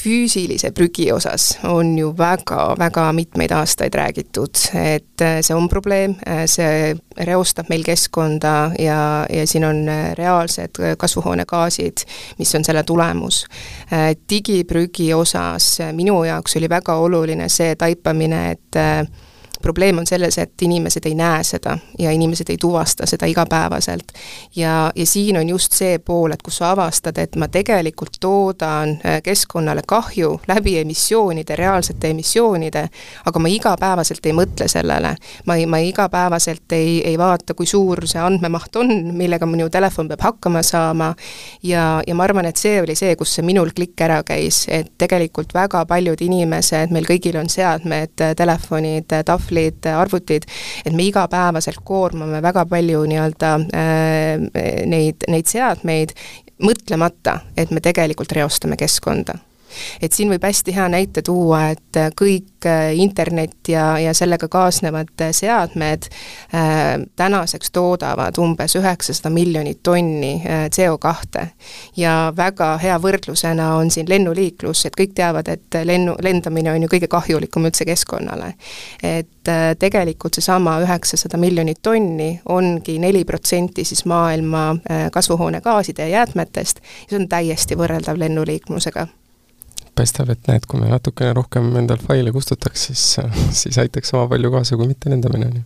Füüsilise 0.06 0.69
prügi 0.72 1.07
osas 1.13 1.56
on 1.66 1.96
ju 1.98 2.12
väga-väga 2.18 3.07
mitmeid 3.18 3.50
aastaid 3.57 3.96
räägitud, 3.98 4.60
et 4.78 5.22
äh, 5.22 5.40
see 5.42 5.56
on 5.57 5.66
probleem, 5.69 6.13
äh, 6.30 6.44
see 6.46 6.94
reostab 7.25 7.72
meil 7.74 7.81
keskkonda 7.81 8.54
ja, 8.78 9.00
ja 9.34 9.48
siin 9.50 9.66
on 9.66 9.81
äh, 9.90 10.12
reaalsed 10.13 10.78
kasvuhoonegaasid, 11.02 12.06
mis 12.38 12.54
on 12.56 12.68
selle 12.68 12.84
tulemus. 12.84 13.46
digiprügi 14.30 15.10
osas 15.13 15.80
minu 15.98 16.24
jaoks 16.24 16.56
oli 16.62 16.69
väga 16.69 17.00
oluline 17.01 17.50
see 17.50 17.74
taipamine, 17.75 18.51
et 18.51 18.81
probleem 19.66 19.98
on 19.98 20.06
selles, 20.06 20.38
et 20.38 20.62
inimesed 20.62 21.06
ei 21.10 21.16
näe 21.18 21.44
seda 21.44 21.78
ja 22.00 22.12
inimesed 22.14 22.50
ei 22.54 22.58
tuvasta 22.62 23.08
seda 23.10 23.25
igapäevaselt. 23.25 24.13
ja, 24.56 24.92
ja 24.96 25.06
siin 25.06 25.38
on 25.38 25.50
just 25.50 25.74
see 25.74 25.98
pool, 26.00 26.32
et 26.32 26.44
kus 26.46 26.60
sa 26.62 26.72
avastad, 26.75 27.18
et 27.18 27.36
ma 27.36 27.48
tegelikult 27.50 28.20
toodan 28.22 28.98
äh, 29.01 29.22
keskkonnale 29.25 29.82
kahju 29.88 30.39
läbi 30.48 30.78
emissioonide, 30.80 31.56
reaalsete 31.56 32.10
emissioonide, 32.13 32.84
aga 33.25 33.42
ma 33.42 33.50
igapäevaselt 33.50 34.25
ei 34.25 34.36
mõtle 34.38 34.68
sellele. 34.70 35.16
ma 35.46 35.56
ei, 35.56 35.66
ma 35.66 35.82
igapäevaselt 35.82 36.78
ei, 36.78 37.01
ei 37.08 37.18
vaata, 37.18 37.58
kui 37.58 37.66
suur 37.66 38.06
see 38.08 38.22
andmemaht 38.22 38.75
on, 38.75 38.94
millega 39.18 39.50
minu 39.50 39.70
telefon 39.70 40.08
peab 40.13 40.22
hakkama 40.30 40.62
saama, 40.63 41.10
ja, 41.63 42.04
ja 42.08 42.16
ma 42.16 42.24
arvan, 42.24 42.46
et 42.46 42.62
see 42.62 42.78
oli 42.82 42.96
see, 42.96 43.16
kus 43.16 43.34
see 43.36 43.46
minul 43.46 43.74
klikk 43.75 44.06
ära 44.06 44.22
käis, 44.28 44.66
et 44.70 44.94
tegelikult 45.01 45.58
väga 45.58 45.86
paljud 45.89 46.22
inimesed, 46.22 46.94
meil 46.94 47.10
kõigil 47.10 47.42
on 47.42 47.50
seadmed, 47.50 48.13
telefonid, 48.38 49.10
tahvlid, 49.25 49.55
tahvlid, 49.56 49.86
arvutid, 49.86 50.46
et 50.86 50.94
me 50.94 51.08
igapäevaselt 51.08 51.82
koormame 51.84 52.42
väga 52.44 52.66
palju 52.70 53.06
nii-öelda 53.10 53.56
äh, 53.74 54.86
neid, 54.86 55.26
neid 55.32 55.50
seadmeid, 55.50 56.16
mõtlemata, 56.64 57.40
et 57.58 57.72
me 57.72 57.84
tegelikult 57.84 58.32
reostame 58.36 58.78
keskkonda 58.80 59.38
et 60.01 60.13
siin 60.13 60.29
võib 60.34 60.44
hästi 60.46 60.75
hea 60.75 60.88
näite 60.91 61.22
tuua, 61.25 61.70
et 61.75 62.00
kõik 62.20 62.67
äh, 62.70 62.94
internet 63.00 63.70
ja, 63.72 64.00
ja 64.00 64.13
sellega 64.13 64.48
kaasnevad 64.51 65.13
äh, 65.22 65.32
seadmed 65.36 66.10
äh, 66.10 67.01
tänaseks 67.15 67.72
toodavad 67.72 68.38
umbes 68.38 68.75
üheksasada 68.75 69.29
miljonit 69.34 69.84
tonni 69.84 70.41
äh, 70.46 70.65
CO2. 70.70 71.46
ja 71.98 72.34
väga 72.38 72.75
hea 72.77 72.98
võrdlusena 73.01 73.74
on 73.75 73.91
siin 73.91 74.10
lennuliiklus, 74.10 74.86
et 74.86 74.98
kõik 75.00 75.15
teavad, 75.15 75.48
et 75.51 75.79
lennu, 75.84 76.15
lendamine 76.22 76.72
on 76.72 76.86
ju 76.86 76.91
kõige 76.96 77.10
kahjulikum 77.12 77.65
üldse 77.65 77.86
keskkonnale. 77.86 78.53
et 79.03 79.48
äh, 79.48 79.75
tegelikult 79.79 80.34
seesama 80.34 80.79
üheksasada 80.84 81.38
miljonit 81.38 81.82
tonni 81.82 82.39
ongi 82.46 83.00
neli 83.00 83.25
protsenti 83.25 83.84
siis 83.84 84.05
maailma 84.05 84.70
äh, 84.72 85.12
kasvuhoonegaaside 85.12 86.10
ja 86.10 86.20
jäätmetest 86.20 86.82
ja 86.82 87.10
see 87.10 87.20
on 87.20 87.29
täiesti 87.29 87.77
võrreldav 87.77 88.20
lennuliiklusega 88.20 89.08
paistab, 89.96 90.30
et 90.34 90.50
näed, 90.50 90.68
kui 90.70 90.80
me 90.82 90.90
natukene 90.92 91.34
rohkem 91.38 91.72
endal 91.80 92.02
faile 92.04 92.34
kustutaks, 92.36 92.90
siis, 92.90 93.06
siis 93.62 93.80
aitaks 93.82 94.14
sama 94.14 94.28
palju 94.32 94.52
kaasa 94.54 94.78
kui 94.80 94.90
mittehindamine, 94.92 95.50
on 95.52 95.62
ju 95.62 95.64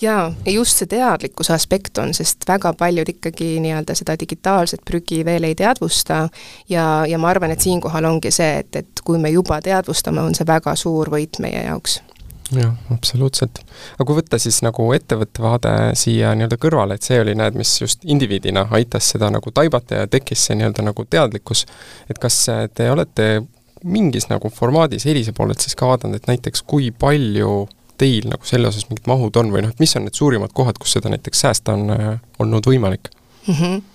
jaa, 0.00 0.32
ja 0.46 0.52
just 0.52 0.78
see 0.80 0.90
teadlikkuse 0.90 1.52
aspekt 1.52 1.98
on, 1.98 2.14
sest 2.14 2.46
väga 2.48 2.72
paljud 2.78 3.08
ikkagi 3.08 3.56
nii-öelda 3.64 3.96
seda 3.98 4.16
digitaalset 4.20 4.84
prügi 4.86 5.24
veel 5.26 5.48
ei 5.48 5.56
teadvusta 5.58 6.26
ja, 6.68 6.84
ja 7.08 7.18
ma 7.18 7.32
arvan, 7.32 7.52
et 7.54 7.64
siinkohal 7.64 8.08
ongi 8.08 8.32
see, 8.34 8.62
et, 8.62 8.76
et 8.76 9.02
kui 9.04 9.18
me 9.18 9.32
juba 9.34 9.60
teadvustame, 9.64 10.22
on 10.22 10.38
see 10.38 10.46
väga 10.48 10.76
suur 10.78 11.10
võit 11.12 11.40
meie 11.42 11.64
jaoks 11.66 12.00
jah, 12.54 12.72
absoluutselt. 12.94 13.60
aga 13.98 14.06
kui 14.06 14.18
võtta 14.20 14.38
siis 14.40 14.60
nagu 14.64 14.86
ettevõtte 14.96 15.42
vaade 15.44 15.74
siia 15.98 16.32
nii-öelda 16.36 16.58
kõrvale, 16.60 16.96
et 16.96 17.04
see 17.04 17.20
oli, 17.20 17.34
näed, 17.38 17.58
mis 17.58 17.74
just 17.80 18.04
indiviidina 18.08 18.66
aitas 18.78 19.10
seda 19.14 19.30
nagu 19.34 19.52
taibata 19.54 20.02
ja 20.02 20.08
tekkis 20.10 20.46
see 20.48 20.58
nii-öelda 20.58 20.86
nagu 20.86 21.04
teadlikkus, 21.10 21.66
et 22.08 22.20
kas 22.22 22.40
te 22.74 22.90
olete 22.90 23.28
mingis 23.84 24.28
nagu 24.30 24.50
formaadis 24.50 25.06
Elisa 25.06 25.32
poolelt 25.36 25.60
siis 25.64 25.76
ka 25.78 25.90
vaadanud, 25.90 26.18
et 26.18 26.30
näiteks 26.30 26.64
kui 26.66 26.90
palju 26.90 27.68
teil 27.98 28.28
nagu 28.30 28.46
selle 28.46 28.70
osas 28.70 28.86
mingid 28.88 29.08
mahud 29.10 29.36
on 29.40 29.52
või 29.52 29.64
noh, 29.64 29.74
et 29.74 29.82
mis 29.82 29.96
on 29.98 30.06
need 30.06 30.18
suurimad 30.18 30.54
kohad, 30.54 30.78
kus 30.78 30.96
seda 30.96 31.10
näiteks 31.12 31.46
säästa 31.46 31.74
on 31.74 31.94
äh, 31.94 32.10
olnud 32.38 32.66
võimalik 32.70 33.10
mm? 33.46 33.54
-hmm 33.54 33.86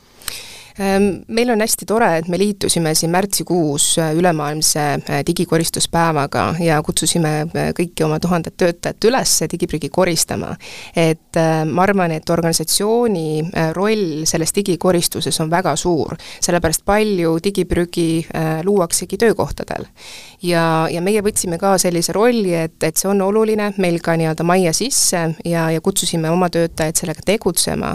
meil 1.28 1.50
on 1.54 1.62
hästi 1.62 1.86
tore, 1.86 2.08
et 2.18 2.28
me 2.28 2.38
liitusime 2.38 2.94
siin 2.98 3.12
märtsikuus 3.14 3.98
äh, 4.02 4.14
ülemaailmse 4.18 4.80
äh, 4.80 5.22
digikoristuspäevaga 5.28 6.46
ja 6.60 6.80
kutsusime 6.84 7.34
äh, 7.42 7.70
kõiki 7.78 8.06
oma 8.06 8.20
tuhandet 8.20 8.58
töötajat 8.58 9.06
üles 9.06 9.36
digiprügi 9.52 9.90
koristama. 9.94 10.56
et 10.96 11.38
ma 11.66 11.82
arvan, 11.84 12.12
et 12.12 12.30
organisatsiooni 12.30 13.52
roll 13.74 14.26
selles 14.30 14.54
digikoristuses 14.56 15.40
on 15.42 15.50
väga 15.52 15.76
suur, 15.76 16.16
sellepärast 16.42 16.86
palju 16.86 17.38
digiprügi 17.44 18.28
luuaksegi 18.64 19.18
töökohtadel. 19.18 19.86
Ja, 20.44 20.88
ja 20.92 21.02
meie 21.02 21.22
võtsime 21.24 21.58
ka 21.62 21.74
sellise 21.82 22.14
rolli, 22.16 22.54
et, 22.58 22.76
et 22.84 23.00
see 23.00 23.10
on 23.10 23.22
oluline 23.24 23.70
meil 23.82 24.00
ka 24.04 24.16
nii-öelda 24.20 24.46
majja 24.48 24.74
sisse 24.76 25.22
ja, 25.48 25.68
ja 25.72 25.82
kutsusime 25.84 26.30
oma 26.32 26.50
töötajaid 26.54 27.00
sellega 27.00 27.24
tegutsema. 27.26 27.94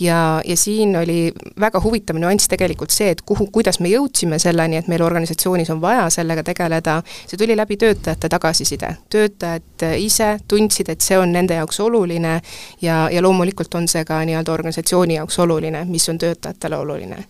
ja, 0.00 0.40
ja 0.44 0.56
siin 0.56 0.96
oli 0.96 1.32
väga 1.60 1.80
huvitav 1.82 2.18
nüanss 2.20 2.50
tegelikult 2.52 2.94
see, 2.94 3.10
et 3.14 3.22
kuhu, 3.26 3.48
kuidas 3.52 3.80
me 3.80 3.90
jõudsime 3.92 4.38
selleni, 4.42 4.80
et 4.80 4.88
meil 4.92 5.02
organisatsioonis 5.02 5.70
on 5.72 5.80
vaja 5.80 6.08
sellega 6.10 6.44
tegeleda, 6.46 7.00
see 7.26 7.40
tuli 7.40 7.56
läbi 7.56 7.76
töötajate 7.80 8.28
tagasiside. 8.28 8.96
töötajad 9.10 9.86
ise 9.98 10.36
tundsid, 10.48 10.90
et 10.92 11.00
see 11.00 11.18
on 11.18 11.32
nende 11.32 11.56
jaoks 11.56 11.80
oluline 11.80 12.40
ja, 12.82 13.06
ja 13.12 13.22
loomulikult 13.22 13.74
on 13.74 13.88
see 13.88 14.04
ka 14.04 14.20
nii-öelda 14.24 14.52
organisatsiooni 14.52 15.16
jaoks 15.16 15.38
oluline, 15.38 15.84
mis 15.88 16.08
on 16.08 16.18
töötajatele 16.18 16.76
oluline. 16.76 17.24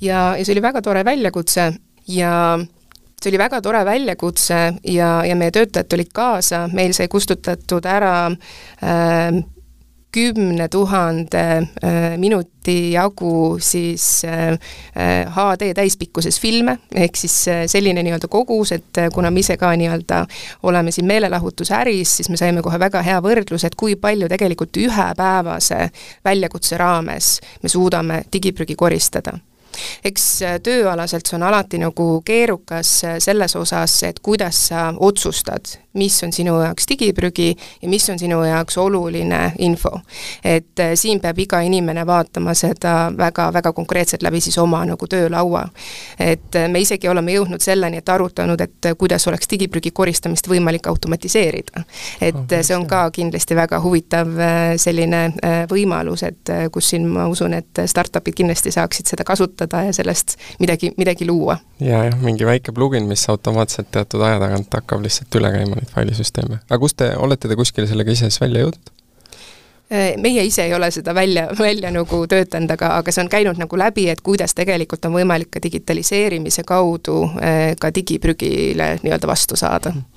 ja, 0.00 0.32
ja 0.38 0.44
see 0.44 0.56
oli 0.56 0.62
väga 0.62 0.82
tore 0.82 1.04
väljakutse 1.04 1.72
ja 2.08 2.32
see 3.22 3.30
oli 3.32 3.38
väga 3.40 3.60
tore 3.64 3.84
väljakutse 3.84 4.58
ja, 4.92 5.10
ja 5.24 5.36
meie 5.36 5.50
töötajad 5.50 5.88
tulid 5.88 6.12
kaasa, 6.14 6.66
meil 6.72 6.92
sai 6.96 7.08
kustutatud 7.08 7.86
ära 7.88 8.16
äh, 8.28 9.44
kümne 10.16 10.68
tuhande 10.68 11.56
äh, 11.84 12.16
minuti 12.16 12.92
jagu 12.92 13.58
siis 13.60 14.22
HD 15.28 15.62
äh, 15.68 15.74
täispikkuses 15.74 16.40
filme, 16.40 16.78
ehk 16.94 17.18
siis 17.20 17.34
äh, 17.52 17.64
selline 17.68 18.00
nii-öelda 18.06 18.28
kogus, 18.32 18.72
et 18.72 19.02
kuna 19.12 19.30
me 19.30 19.42
ise 19.44 19.58
ka 19.60 19.74
nii-öelda 19.76 20.22
oleme 20.62 20.94
siin 20.94 21.08
meelelahutusäris, 21.10 22.16
siis 22.16 22.30
me 22.32 22.40
saime 22.40 22.64
kohe 22.64 22.80
väga 22.80 23.02
hea 23.04 23.18
võrdluse, 23.20 23.68
et 23.68 23.76
kui 23.76 23.98
palju 24.00 24.30
tegelikult 24.32 24.80
ühepäevase 24.86 25.90
väljakutse 26.24 26.80
raames 26.80 27.34
me 27.62 27.68
suudame 27.68 28.22
digiprügi 28.32 28.76
koristada 28.76 29.36
eks 30.04 30.26
tööalaselt 30.62 31.26
see 31.26 31.38
on 31.38 31.46
alati 31.48 31.80
nagu 31.82 32.08
keerukas 32.26 32.92
selles 33.22 33.56
osas, 33.56 33.96
et 34.08 34.20
kuidas 34.24 34.66
sa 34.70 34.88
otsustad, 34.96 35.76
mis 35.96 36.22
on 36.24 36.32
sinu 36.32 36.60
jaoks 36.60 36.88
digiprügi 36.88 37.56
ja 37.82 37.88
mis 37.88 38.10
on 38.10 38.18
sinu 38.18 38.42
jaoks 38.44 38.78
oluline 38.78 39.52
info. 39.58 40.00
et 40.44 40.80
äh, 40.80 40.92
siin 40.94 41.20
peab 41.20 41.38
iga 41.38 41.60
inimene 41.60 42.06
vaatama 42.06 42.54
seda 42.54 43.12
väga-väga 43.18 43.72
konkreetselt 43.72 44.22
läbi 44.22 44.40
siis 44.40 44.58
oma 44.58 44.84
nagu 44.84 45.06
töölaua. 45.06 45.68
et 46.18 46.56
äh, 46.56 46.68
me 46.68 46.80
isegi 46.80 47.08
oleme 47.08 47.32
jõudnud 47.32 47.60
selleni, 47.60 47.96
et 48.02 48.08
arutanud, 48.08 48.60
et 48.60 48.90
äh, 48.90 48.96
kuidas 48.98 49.26
oleks 49.28 49.48
digiprügi 49.50 49.90
koristamist 49.90 50.48
võimalik 50.48 50.86
automatiseerida. 50.86 51.84
et 52.20 52.56
see 52.62 52.76
on 52.76 52.86
ka 52.86 53.10
kindlasti 53.10 53.56
väga 53.56 53.80
huvitav 53.80 54.28
selline 54.76 55.20
võimalus, 55.70 56.22
et 56.26 56.50
kus 56.72 56.90
siin 56.90 57.06
ma 57.08 57.26
usun, 57.28 57.54
et 57.54 57.82
startup'id 57.86 58.34
kindlasti 58.36 58.70
saaksid 58.74 59.06
seda 59.06 59.24
kasutada 59.24 59.82
ja 59.88 59.92
sellest 59.92 60.36
midagi, 60.60 60.92
midagi 60.96 61.26
luua. 61.26 61.58
ja, 61.80 62.04
jah, 62.04 62.18
mingi 62.20 62.46
väike 62.46 62.72
plugin, 62.72 63.06
mis 63.08 63.28
automaatselt 63.28 63.90
teatud 63.90 64.22
aja 64.26 64.40
tagant 64.42 64.74
hakkab 64.74 65.04
lihtsalt 65.04 65.40
üle 65.40 65.52
käima 65.54 65.80
failisüsteeme. 65.94 66.60
aga 66.68 66.78
kus 66.78 66.94
te, 66.94 67.12
olete 67.16 67.48
te 67.48 67.56
kuskile 67.56 67.86
sellega 67.86 68.12
ise 68.12 68.30
siis 68.30 68.40
välja 68.40 68.64
jõudnud? 68.64 68.92
Äh, 69.92 70.16
meie 70.18 70.42
ise 70.44 70.64
ei 70.66 70.74
ole 70.74 70.90
seda 70.90 71.14
välja, 71.14 71.48
välja 71.58 71.92
nagu 71.94 72.24
töötanud, 72.26 72.72
aga, 72.74 72.96
aga 72.98 73.12
see 73.14 73.22
on 73.22 73.30
käinud 73.30 73.60
nagu 73.62 73.78
läbi, 73.78 74.08
et 74.10 74.20
kuidas 74.26 74.54
tegelikult 74.54 75.04
on 75.06 75.14
võimalik 75.14 75.52
ka 75.54 75.62
digitaliseerimise 75.62 76.66
kaudu 76.66 77.22
äh, 77.38 77.76
ka 77.80 77.92
digiprügile 77.94 78.96
nii-öelda 79.02 79.30
vastu 79.30 79.56
saada 79.56 79.94
et 79.94 80.15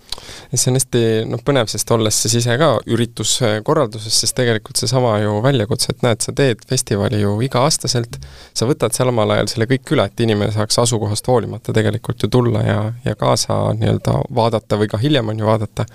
see 0.53 0.71
on 0.71 0.79
hästi 0.79 1.03
noh, 1.29 1.41
põnev, 1.45 1.69
sest 1.71 1.91
olles 1.95 2.21
siis 2.23 2.37
ise 2.41 2.57
ka 2.59 2.71
ürituskorralduses, 2.89 4.19
siis 4.23 4.35
tegelikult 4.37 4.79
seesama 4.81 5.15
ju 5.23 5.39
väljakutse, 5.45 5.93
et 5.93 6.05
näed, 6.05 6.21
sa 6.25 6.35
teed 6.35 6.63
festivali 6.69 7.21
ju 7.23 7.35
iga-aastaselt, 7.45 8.19
sa 8.53 8.69
võtad 8.69 8.95
samal 8.95 9.35
ajal 9.35 9.51
selle 9.53 9.69
kõik 9.69 9.95
üle, 9.95 10.05
et 10.09 10.25
inimene 10.25 10.53
saaks 10.55 10.81
asukohast 10.83 11.27
hoolimata 11.27 11.75
tegelikult 11.75 12.23
ju 12.23 12.31
tulla 12.31 12.63
ja, 12.65 12.79
ja 13.05 13.17
kaasa 13.19 13.61
nii-öelda 13.79 14.21
vaadata 14.35 14.79
või 14.79 14.91
ka 14.91 15.01
hiljem 15.01 15.33
on 15.33 15.43
ju 15.43 15.49
vaadata, 15.49 15.85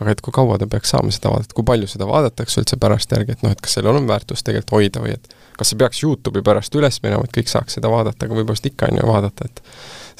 aga 0.00 0.12
et 0.12 0.20
kui 0.20 0.34
kaua 0.34 0.58
ta 0.60 0.68
peaks 0.70 0.92
saama 0.92 1.12
seda 1.14 1.32
vaadata, 1.32 1.56
kui 1.56 1.64
palju 1.66 1.88
seda 1.88 2.08
vaadatakse 2.08 2.60
üldse 2.60 2.78
pärast 2.80 3.12
järgi, 3.12 3.36
et 3.36 3.44
noh, 3.44 3.54
et 3.54 3.62
kas 3.64 3.78
sellel 3.78 3.96
on 3.96 4.08
väärtust 4.08 4.44
tegelikult 4.46 4.76
hoida 4.76 5.04
või 5.04 5.14
et 5.16 5.30
kas 5.56 5.72
see 5.72 5.80
peaks 5.80 6.02
YouTube'i 6.04 6.44
pärast 6.44 6.74
üles 6.76 7.00
minema, 7.04 7.24
et 7.24 7.32
kõik 7.36 7.48
saaks 7.50 7.78
seda 7.78 7.90
vaadata, 7.92 8.26
aga 8.26 8.36
võib-olla 8.36 8.70
ikka 8.70 8.90
on 8.90 9.00
ju 9.00 9.06
vaadata, 9.08 9.48
et 9.48 9.62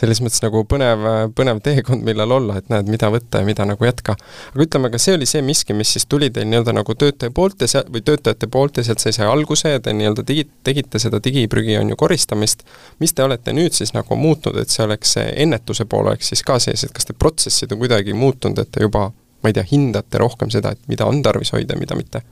selles 0.00 0.20
mõttes 0.24 0.42
nagu 0.44 0.62
põnev, 0.68 1.04
põnev 1.36 1.60
teekond, 1.64 2.04
millal 2.06 2.34
olla, 2.36 2.58
et 2.60 2.70
näed, 2.72 2.90
mida 2.92 3.08
võtta 3.12 3.40
ja 3.40 3.48
mida 3.48 3.66
nagu 3.68 3.84
jätka. 3.86 4.16
aga 4.52 4.62
ütleme, 4.62 4.90
kas 4.92 5.08
see 5.08 5.16
oli 5.16 5.28
see 5.28 5.42
miski, 5.42 5.76
mis 5.76 5.92
siis 5.96 6.06
tuli 6.06 6.30
teil 6.30 6.48
nii-öelda 6.50 6.74
nagu 6.76 6.94
töötaja 6.94 7.32
poolt 7.34 7.64
ja 7.64 7.70
see, 7.70 7.84
või 7.92 8.04
töötajate 8.06 8.46
poolt 8.52 8.80
ja 8.80 8.86
sealt 8.86 9.02
sai 9.02 9.16
see 9.16 9.26
alguse 9.26 9.72
ja 9.72 9.80
te 9.80 9.94
nii-öelda 9.96 10.24
tegi, 10.26 10.46
tegite 10.64 11.00
seda 11.02 11.20
digiprügi, 11.24 11.78
on 11.80 11.92
ju, 11.92 11.98
koristamist, 12.00 12.66
mis 13.00 13.16
te 13.16 13.24
olete 13.24 13.54
nüüd 13.56 13.76
siis 13.76 13.94
nagu 13.96 14.18
muutnud, 14.20 14.58
et 14.60 14.72
see 14.72 14.84
oleks 14.84 15.16
ennetuse 15.26 15.88
pool 15.88 16.10
oleks 16.12 16.32
siis 16.32 16.44
ka 16.46 16.58
sees, 16.62 16.84
et 16.84 16.92
kas 16.96 17.08
te 17.08 17.16
protsessid 17.16 17.72
on 17.72 17.80
kuidagi 17.80 18.14
muutunud, 18.16 18.58
et 18.62 18.70
te 18.72 18.84
juba 18.84 19.10
ma 19.42 19.50
ei 19.50 19.56
tea, 19.56 19.66
hindate 19.70 20.18
rohkem 20.18 20.50
seda, 20.50 20.72
et 20.74 20.88
mida 20.90 21.06
on 21.06 21.22
tarvis 21.22 21.52
hoida 21.54 21.76
ja 21.76 21.80
mida 21.80 21.98
mitte? 21.98 22.22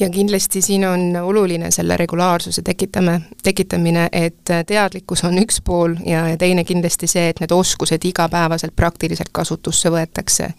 Ja 0.00 0.10
kindlasti 0.10 0.62
siin 0.62 0.84
on 0.88 1.16
oluline 1.22 1.70
selle 1.70 1.96
regulaarsuse 1.96 2.62
tekitame, 2.62 3.20
tekitamine, 3.42 4.08
et 4.12 4.52
teadlikkus 4.66 5.24
on 5.24 5.38
üks 5.42 5.60
pool 5.64 5.94
ja, 6.06 6.26
ja 6.28 6.36
teine 6.40 6.64
kindlasti 6.64 7.06
see, 7.10 7.28
et 7.30 7.40
need 7.40 7.52
oskused 7.52 8.04
igapäevaselt 8.08 8.76
praktiliselt 8.76 9.32
kasutusse 9.32 9.92
võetakse. 9.92 10.50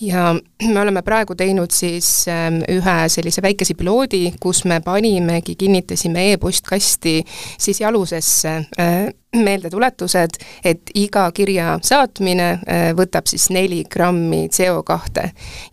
ja 0.00 0.34
me 0.64 0.80
oleme 0.80 1.02
praegu 1.02 1.34
teinud 1.34 1.70
siis 1.70 2.28
ähm, 2.28 2.62
ühe 2.68 2.98
sellise 3.08 3.42
väikese 3.42 3.74
piloodi, 3.74 4.34
kus 4.40 4.64
me 4.64 4.80
panimegi, 4.84 5.54
kinnitasime 5.54 6.32
e-postkasti 6.32 7.20
siis 7.58 7.80
jalusesse 7.80 8.56
äh, 8.80 9.10
meeldetuletused, 9.36 10.30
et 10.64 10.90
iga 10.94 11.28
kirja 11.32 11.76
saatmine 11.86 12.48
äh, 12.50 12.88
võtab 12.98 13.28
siis 13.30 13.46
neli 13.54 13.84
grammi 13.90 14.48
CO2 14.50 15.26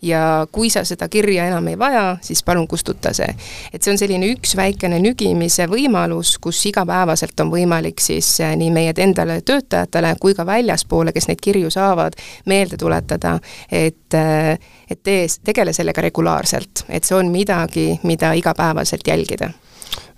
ja 0.06 0.46
kui 0.52 0.70
sa 0.70 0.84
seda 0.86 1.08
kirja 1.10 1.48
enam 1.50 1.66
ei 1.66 1.78
vaja, 1.78 2.04
siis 2.22 2.44
palun 2.46 2.68
kustuta 2.70 3.12
see. 3.16 3.34
et 3.72 3.82
see 3.82 3.92
on 3.92 3.98
selline 3.98 4.30
üks 4.30 4.54
väikene 4.56 5.00
nügimise 5.02 5.66
võimalus, 5.66 6.36
kus 6.38 6.62
igapäevaselt 6.70 7.40
on 7.42 7.50
võimalik 7.50 8.00
siis 8.00 8.30
äh, 8.46 8.54
nii 8.56 8.70
meie 8.70 8.94
endale 8.96 9.40
töötajatele 9.42 10.14
kui 10.20 10.38
ka 10.38 10.46
väljaspoole, 10.46 11.12
kes 11.12 11.26
neid 11.28 11.42
kirju 11.42 11.70
saavad, 11.74 12.14
meelde 12.46 12.78
tuletada, 12.78 13.38
et 13.70 14.14
äh, 14.14 14.54
et 14.88 15.02
tee, 15.02 15.26
tegele 15.44 15.74
sellega 15.76 16.00
regulaarselt, 16.00 16.86
et 16.88 17.04
see 17.04 17.16
on 17.18 17.28
midagi, 17.32 17.90
mida 18.06 18.32
igapäevaselt 18.38 19.06
jälgida 19.06 19.50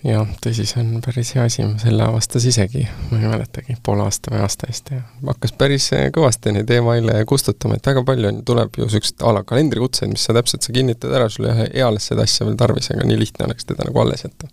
jah, 0.05 0.29
tõsi, 0.43 0.65
see 0.69 0.81
on 0.83 1.01
päris 1.05 1.33
hea 1.37 1.45
asi, 1.49 1.65
ma 1.67 1.81
selle 1.81 2.05
avastas 2.07 2.47
isegi, 2.49 2.85
ma 3.11 3.19
ei 3.21 3.29
mäletagi, 3.31 3.77
poole 3.85 4.05
aasta 4.07 4.33
või 4.33 4.43
aasta 4.45 4.69
eest 4.71 4.93
ja 4.95 5.01
hakkas 5.27 5.53
päris 5.61 5.91
eh, 5.97 6.07
kõvasti 6.15 6.55
neid 6.57 6.71
email'e 6.77 7.25
kustutama, 7.29 7.77
et 7.77 7.91
väga 7.91 8.05
palju 8.09 8.31
on, 8.31 8.41
tuleb 8.47 8.81
ju 8.81 8.89
niisuguseid 8.89 9.27
a 9.27 9.35
la 9.37 9.45
kalendrikutseid, 9.49 10.13
mis 10.13 10.25
sa 10.29 10.37
täpselt, 10.37 10.65
sa 10.65 10.77
kinnitad 10.77 11.13
ära, 11.17 11.29
sul 11.33 11.49
ei 11.49 11.53
ole 11.53 11.69
eales 11.85 12.09
seda 12.13 12.25
asja 12.29 12.49
veel 12.49 12.57
tarvis, 12.61 12.91
aga 12.95 13.07
nii 13.09 13.21
lihtne 13.21 13.49
oleks 13.49 13.69
teda 13.69 13.89
nagu 13.89 14.03
alles 14.05 14.25
jätta. 14.25 14.49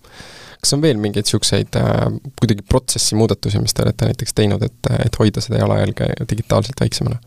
kas 0.57 0.73
on 0.73 0.83
veel 0.83 0.99
mingeid 0.99 1.27
niisuguseid 1.27 1.79
äh, 1.79 2.03
kuidagi 2.39 2.67
protsessi 2.67 3.15
muudatusi, 3.15 3.61
mis 3.63 3.77
te 3.77 3.85
olete 3.85 4.11
näiteks 4.11 4.35
teinud, 4.35 4.63
et, 4.63 4.93
et 5.05 5.19
hoida 5.19 5.43
seda 5.43 5.63
jalajälge 5.63 6.11
digitaalselt 6.29 6.81
väiksemana? 6.81 7.21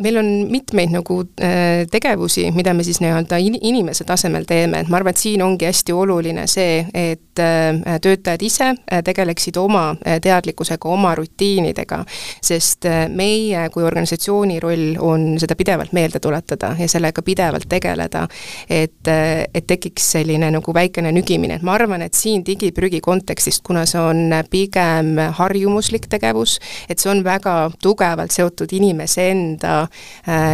Meil 0.00 0.16
on 0.16 0.28
mitmeid 0.50 0.92
nagu 0.92 1.20
äh, 1.42 1.86
tegevusi, 1.90 2.50
mida 2.56 2.74
me 2.74 2.84
siis 2.84 3.00
nii-öelda 3.02 3.38
in-, 3.40 3.58
inimese 3.60 4.04
tasemel 4.08 4.46
teeme, 4.48 4.80
et 4.80 4.88
ma 4.88 4.98
arvan, 5.00 5.14
et 5.14 5.20
siin 5.20 5.42
ongi 5.44 5.68
hästi 5.68 5.94
oluline 5.96 6.46
see, 6.50 6.84
et 6.94 7.42
äh, 7.42 7.98
töötajad 8.02 8.42
ise 8.44 8.70
äh, 8.70 9.02
tegeleksid 9.04 9.56
oma 9.60 9.90
teadlikkusega, 10.22 10.88
oma 10.88 11.12
rutiinidega, 11.18 12.00
sest 12.42 12.86
meie 13.14 13.66
kui 13.72 13.84
organisatsiooni 13.84 14.58
roll 14.62 14.96
on 15.04 15.26
seda 15.40 15.56
pidevalt 15.58 15.92
meelde 15.96 16.20
tuletada 16.22 16.72
ja 16.78 16.88
sellega 16.88 17.22
pidevalt 17.22 17.68
tegeleda, 17.68 18.26
et, 18.70 19.08
et 19.08 19.66
tekiks 19.66 20.10
selline 20.16 20.50
nagu 20.54 20.74
väikene 20.74 21.12
nügimine, 21.14 21.58
et 21.58 21.66
ma 21.66 21.74
arvan, 21.76 22.02
et 22.06 22.16
siin 22.16 22.44
digiprügi 22.46 23.02
kontekstist, 23.04 23.62
kuna 23.66 23.84
see 23.88 24.00
on 24.00 24.34
pigem 24.50 25.16
harjumuslik 25.38 26.08
tegevus, 26.10 26.58
et 26.88 26.98
see 27.02 27.12
on 27.12 27.24
väga 27.26 27.56
tugevalt 27.82 28.34
seotud 28.34 28.72
inimese 28.76 29.30
enda 29.30 29.89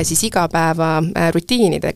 siis 0.03 0.25
igapäeva 0.25 1.03
äh, 1.17 1.31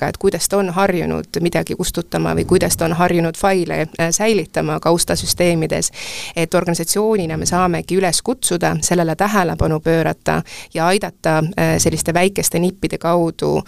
et 0.09 0.17
kuidas 0.17 0.49
ta 0.49 0.59
on 0.59 0.71
harjunud 0.71 1.41
midagi 1.41 1.75
kustutama 1.75 2.35
või 2.35 2.45
kuidas 2.45 2.77
ta 2.77 2.85
on 2.85 2.93
harjunud 2.93 3.37
faile 3.39 3.81
äh, 3.81 4.11
säilitama 4.11 4.81
kaustasüsteemides, 4.81 5.93
et 6.37 6.55
organisatsioonina 6.55 7.37
me 7.37 7.47
saamegi 7.47 7.99
üles 7.99 8.23
kutsuda, 8.23 8.77
sellele 8.83 9.17
tähelepanu 9.17 9.81
pöörata 9.81 10.43
ja 10.75 10.87
aidata 10.87 11.43
selliste 11.79 12.15
väikeste 12.15 12.59
nippide 12.59 12.99
kaudu 12.99 13.63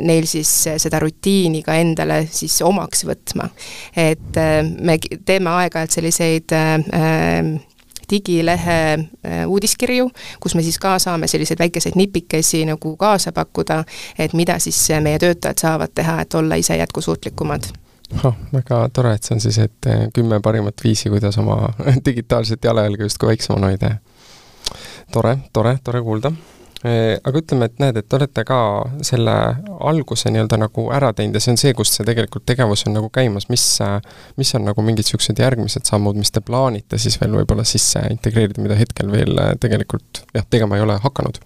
neil 0.00 0.26
siis 0.26 0.50
seda 0.76 0.98
rutiini 0.98 1.62
ka 1.62 1.74
endale 1.74 2.26
siis 2.30 2.62
omaks 2.62 3.04
võtma. 3.06 3.48
et 3.96 4.40
me 4.80 4.98
teeme 5.24 5.50
aeg-ajalt 5.50 5.90
selliseid 5.90 6.54
digilehe 8.12 8.78
äh, 8.92 9.42
uudiskirju, 9.48 10.10
kus 10.40 10.54
me 10.54 10.62
siis 10.62 10.78
ka 10.78 10.98
saame 11.02 11.28
selliseid 11.28 11.58
väikeseid 11.58 11.98
nipikesi 11.98 12.64
nagu 12.68 12.96
kaasa 12.96 13.32
pakkuda, 13.32 13.82
et 14.18 14.36
mida 14.38 14.58
siis 14.62 14.78
meie 15.00 15.18
töötajad 15.18 15.64
saavad 15.64 15.94
teha, 15.94 16.20
et 16.22 16.34
olla 16.34 16.60
ise 16.60 16.76
jätkusuutlikumad 16.76 17.72
oh, 18.24 18.34
väga 18.52 18.86
tore, 18.92 19.14
et 19.16 19.24
see 19.24 19.36
on 19.36 19.44
siis, 19.44 19.58
et 19.58 19.90
äh, 19.90 20.06
kümme 20.14 20.40
parimat 20.44 20.84
viisi, 20.84 21.10
kuidas 21.10 21.38
oma 21.38 21.72
digitaalset 22.06 22.64
jalajälge 22.64 23.08
justkui 23.08 23.32
väiksemana 23.34 23.72
hoida. 23.72 23.94
tore, 25.12 25.38
tore, 25.52 25.78
tore 25.84 26.02
kuulda 26.02 26.32
Äh, 26.32 26.61
aga 26.82 27.38
ütleme, 27.38 27.68
et 27.68 27.78
näed, 27.82 27.98
et 28.00 28.08
te 28.10 28.18
olete 28.18 28.42
ka 28.46 28.58
selle 29.06 29.34
alguse 29.86 30.32
nii-öelda 30.34 30.58
nagu 30.64 30.88
ära 30.94 31.12
teinud 31.14 31.38
ja 31.38 31.42
see 31.44 31.54
on 31.54 31.60
see, 31.62 31.74
kust 31.78 31.98
see 31.98 32.06
tegelikult 32.08 32.46
tegevus 32.48 32.86
on 32.88 32.96
nagu 32.98 33.10
käimas, 33.14 33.46
mis, 33.52 33.66
mis 34.40 34.54
on 34.58 34.66
nagu 34.66 34.82
mingid 34.82 35.06
niisugused 35.06 35.38
järgmised 35.38 35.86
sammud, 35.86 36.18
mis 36.18 36.34
te 36.34 36.42
plaanite 36.42 36.98
siis 36.98 37.20
veel 37.22 37.38
võib-olla 37.38 37.66
sisse 37.68 38.02
integreerida, 38.10 38.62
mida 38.64 38.78
hetkel 38.78 39.12
veel 39.14 39.38
tegelikult 39.62 40.24
jah, 40.34 40.46
tegema 40.50 40.78
ei 40.78 40.86
ole 40.86 40.98
hakanud? 41.04 41.38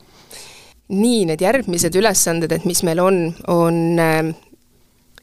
nii, 0.87 1.25
need 1.27 1.43
järgmised 1.43 1.97
ülesanded, 1.99 2.53
et 2.55 2.67
mis 2.69 2.83
meil 2.87 3.01
on, 3.03 3.17
on 3.51 3.79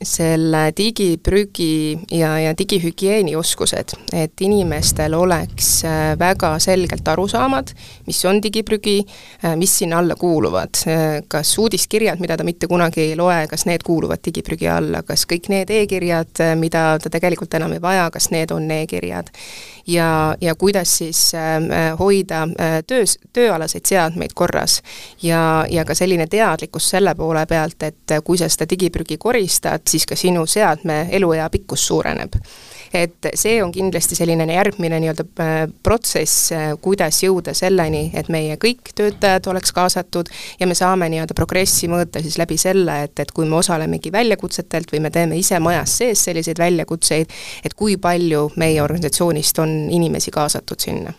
selle 0.03 0.71
digiprügi 0.77 1.97
ja, 2.11 2.33
ja 2.39 2.53
digihügieeni 2.57 3.35
oskused, 3.35 3.95
et 4.13 4.41
inimestel 4.41 5.15
oleks 5.17 5.69
äh, 5.87 6.13
väga 6.19 6.53
selgelt 6.63 7.07
arusaamad, 7.07 7.73
mis 8.07 8.23
on 8.29 8.41
digiprügi, 8.43 8.99
äh, 9.43 9.55
mis 9.59 9.77
sinna 9.79 9.99
alla 10.03 10.15
kuuluvad. 10.19 10.83
Äh, 10.87 11.21
kas 11.27 11.55
uudiskirjad, 11.59 12.21
mida 12.23 12.37
ta 12.37 12.47
mitte 12.47 12.67
kunagi 12.67 13.01
ei 13.09 13.17
loe, 13.19 13.43
kas 13.51 13.67
need 13.69 13.85
kuuluvad 13.85 14.23
digiprügi 14.25 14.69
alla, 14.71 15.03
kas 15.07 15.27
kõik 15.29 15.49
need 15.53 15.73
e-kirjad, 15.73 16.43
mida 16.59 16.85
ta 17.01 17.11
tegelikult 17.13 17.53
enam 17.59 17.75
ei 17.77 17.83
vaja, 17.83 18.09
kas 18.13 18.31
need 18.33 18.51
on 18.55 18.69
e-kirjad 18.71 19.31
ja, 19.87 20.35
ja 20.41 20.55
kuidas 20.55 20.97
siis 20.97 21.35
äh, 21.35 21.99
hoida 21.99 22.43
äh, 22.43 22.83
töös, 22.87 23.17
tööalaseid 23.33 23.85
seadmeid 23.85 24.33
korras. 24.35 24.81
ja, 25.21 25.65
ja 25.69 25.85
ka 25.85 25.95
selline 25.95 26.27
teadlikkus 26.27 26.89
selle 26.89 27.15
poole 27.15 27.45
pealt, 27.45 27.83
et 27.83 28.17
kui 28.23 28.37
sa 28.37 28.49
seda 28.49 28.69
digiprügi 28.69 29.17
koristad, 29.17 29.81
siis 29.89 30.05
ka 30.05 30.15
sinu 30.15 30.45
seadme 30.45 31.07
eluea 31.11 31.49
pikkus 31.49 31.87
suureneb 31.87 32.39
et 32.93 33.29
see 33.39 33.57
on 33.63 33.71
kindlasti 33.73 34.17
selline 34.17 34.47
järgmine 34.53 34.99
nii-öelda 35.03 35.25
äh, 35.41 35.53
protsess, 35.83 36.51
äh, 36.55 36.69
kuidas 36.81 37.23
jõuda 37.23 37.55
selleni, 37.57 38.05
et 38.13 38.29
meie 38.33 38.57
kõik 38.61 38.93
töötajad 38.95 39.49
oleks 39.51 39.73
kaasatud 39.75 40.29
ja 40.59 40.69
me 40.69 40.77
saame 40.77 41.09
nii-öelda 41.13 41.37
progressi 41.37 41.89
mõõta 41.91 42.21
siis 42.23 42.37
läbi 42.41 42.57
selle, 42.61 43.03
et, 43.07 43.17
et 43.19 43.31
kui 43.31 43.49
me 43.49 43.59
osalemegi 43.61 44.11
väljakutsetelt 44.13 44.93
või 44.93 45.03
me 45.07 45.13
teeme 45.13 45.39
ise 45.39 45.59
majas 45.63 45.97
sees 46.03 46.23
selliseid 46.29 46.61
väljakutseid, 46.61 47.33
et 47.65 47.73
kui 47.77 47.97
palju 47.97 48.49
meie 48.61 48.81
organisatsioonist 48.83 49.59
on 49.63 49.77
inimesi 49.91 50.31
kaasatud 50.31 50.79
sinna 50.79 51.13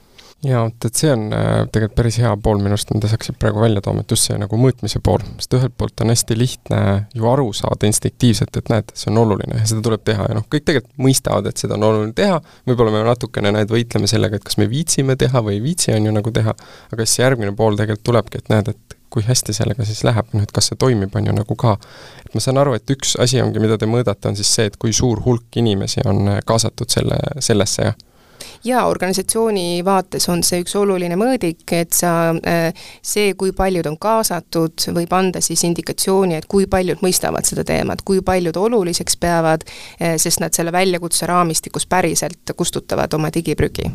jaa, 0.44 0.64
vot 0.66 0.86
et 0.88 0.98
see 0.98 1.10
on 1.12 1.24
äh, 1.34 1.50
tegelikult 1.72 1.96
päris 1.98 2.18
hea 2.20 2.30
pool 2.44 2.60
minu 2.60 2.76
arust, 2.76 2.90
mida 2.94 3.08
sa 3.08 3.16
hakkasid 3.16 3.38
praegu 3.40 3.62
välja 3.62 3.82
tooma, 3.84 4.04
et 4.04 4.14
just 4.14 4.28
see 4.28 4.38
nagu 4.40 4.58
mõõtmise 4.60 5.00
pool, 5.04 5.22
sest 5.40 5.56
ühelt 5.58 5.76
poolt 5.78 6.04
on 6.04 6.12
hästi 6.12 6.38
lihtne 6.38 6.80
ju 7.16 7.28
aru 7.30 7.50
saada 7.56 7.88
instinktiivselt, 7.88 8.56
et 8.60 8.72
näed, 8.72 8.92
see 8.98 9.10
on 9.12 9.22
oluline 9.24 9.60
ja 9.60 9.68
seda 9.70 9.84
tuleb 9.86 10.04
teha 10.06 10.28
ja 10.30 10.38
noh, 10.38 10.46
kõik 10.52 10.66
tegelikult 10.68 11.04
mõistavad, 11.06 11.48
et 11.50 11.64
seda 11.64 11.78
on 11.78 11.88
oluline 11.90 12.16
teha, 12.18 12.40
võib-olla 12.68 12.94
me 12.94 13.04
natukene 13.08 13.54
näed, 13.56 13.72
võitleme 13.72 14.10
sellega, 14.10 14.40
et 14.40 14.46
kas 14.46 14.60
me 14.60 14.68
viitsime 14.70 15.16
teha 15.20 15.44
või 15.44 15.58
ei 15.58 15.64
viitsi, 15.64 15.94
on 15.96 16.10
ju, 16.10 16.14
nagu 16.18 16.34
teha, 16.34 16.56
aga 16.92 17.08
siis 17.08 17.24
järgmine 17.24 17.56
pool 17.56 17.80
tegelikult 17.80 18.06
tulebki, 18.12 18.42
et 18.42 18.52
näed, 18.52 18.72
et 18.74 18.98
kui 19.14 19.22
hästi 19.22 19.54
sellega 19.54 19.84
siis 19.86 20.00
läheb, 20.04 20.32
noh 20.34 20.42
et 20.42 20.50
kas 20.52 20.72
see 20.72 20.78
toimib, 20.80 21.12
on 21.14 21.28
ju 21.28 21.34
nagu 21.36 21.56
ka. 21.56 21.76
et 22.24 22.34
ma 22.34 22.42
saan 22.42 22.58
aru, 22.58 22.74
et 22.74 22.90
üks 22.90 23.14
asi 23.22 23.38
ongi, 23.40 23.62
mida 23.62 23.78
te 23.78 23.86
mõõdate, 23.86 24.26
on 24.32 24.36
siis 24.36 24.50
see, 24.56 24.66
et 24.66 24.76
kui 24.80 24.92
suur 24.92 25.22
hulk 25.22 25.60
inimesi 25.62 26.02
on 26.10 26.40
kaasatud 26.44 26.90
selle, 26.90 27.20
sellesse, 27.38 27.86
jah 27.86 27.94
jaa, 28.64 28.86
organisatsiooni 28.86 29.84
vaates 29.84 30.28
on 30.28 30.42
see 30.46 30.62
üks 30.64 30.74
oluline 30.78 31.16
mõõdik, 31.20 31.64
et 31.76 31.92
sa, 31.96 32.34
äh, 32.46 32.86
see, 33.02 33.34
kui 33.38 33.52
paljud 33.56 33.86
on 33.90 33.98
kaasatud, 34.00 34.88
võib 34.96 35.12
anda 35.16 35.40
siis 35.44 35.64
indikatsiooni, 35.68 36.38
et 36.38 36.48
kui 36.50 36.66
paljud 36.70 37.04
mõistavad 37.04 37.46
seda 37.48 37.64
teemat, 37.64 38.02
kui 38.02 38.22
paljud 38.24 38.56
oluliseks 38.56 39.16
peavad, 39.20 39.64
äh, 40.00 40.16
sest 40.16 40.40
nad 40.40 40.56
selle 40.56 40.72
väljakutse 40.72 41.26
raamistikus 41.26 41.86
päriselt 41.86 42.56
kustutavad 42.56 43.14
oma 43.14 43.32
digiprügi 43.34 43.90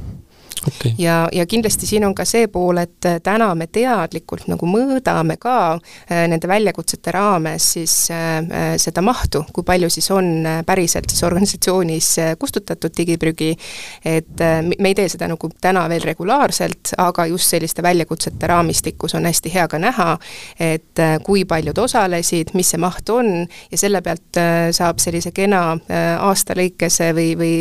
okay.. 0.68 0.94
ja, 0.98 1.30
ja 1.32 1.46
kindlasti 1.46 1.88
siin 1.88 2.06
on 2.06 2.16
ka 2.16 2.26
see 2.28 2.48
pool, 2.52 2.78
et 2.82 3.06
äh, 3.06 3.20
täna 3.24 3.50
me 3.56 3.68
teadlikult 3.72 4.48
nagu 4.52 4.68
mõõdame 4.70 5.38
ka 5.42 5.58
äh, 5.76 6.26
nende 6.32 6.50
väljakutsete 6.50 7.14
raames 7.16 7.72
siis 7.76 7.96
äh, 8.14 8.76
seda 8.82 9.04
mahtu, 9.06 9.44
kui 9.54 9.66
palju 9.68 9.90
siis 9.94 10.10
on 10.16 10.48
päriselt 10.66 11.10
siis 11.12 11.24
organisatsioonis 11.28 12.10
kustutatud 12.40 12.94
digiprügi, 12.98 13.52
et 14.06 14.42
me 14.64 14.90
ei 14.90 14.96
tee 14.98 15.08
seda 15.12 15.28
nagu 15.30 15.50
täna 15.62 15.86
veel 15.92 16.04
regulaarselt, 16.08 16.94
aga 17.02 17.26
just 17.30 17.52
selliste 17.52 17.84
väljakutsete 17.86 18.48
raamistikus 18.50 19.16
on 19.18 19.28
hästi 19.30 19.52
hea 19.54 19.68
ka 19.70 19.80
näha, 19.82 20.10
et 20.60 21.02
kui 21.26 21.46
paljud 21.50 21.78
osalesid, 21.84 22.54
mis 22.58 22.72
see 22.74 22.82
maht 22.82 23.10
on 23.14 23.32
ja 23.46 23.80
selle 23.80 24.02
pealt 24.06 24.40
saab 24.76 25.02
sellise 25.02 25.32
kena 25.36 25.62
aasta 26.20 26.58
lõikese 26.58 27.12
või, 27.18 27.34
või, 27.40 27.54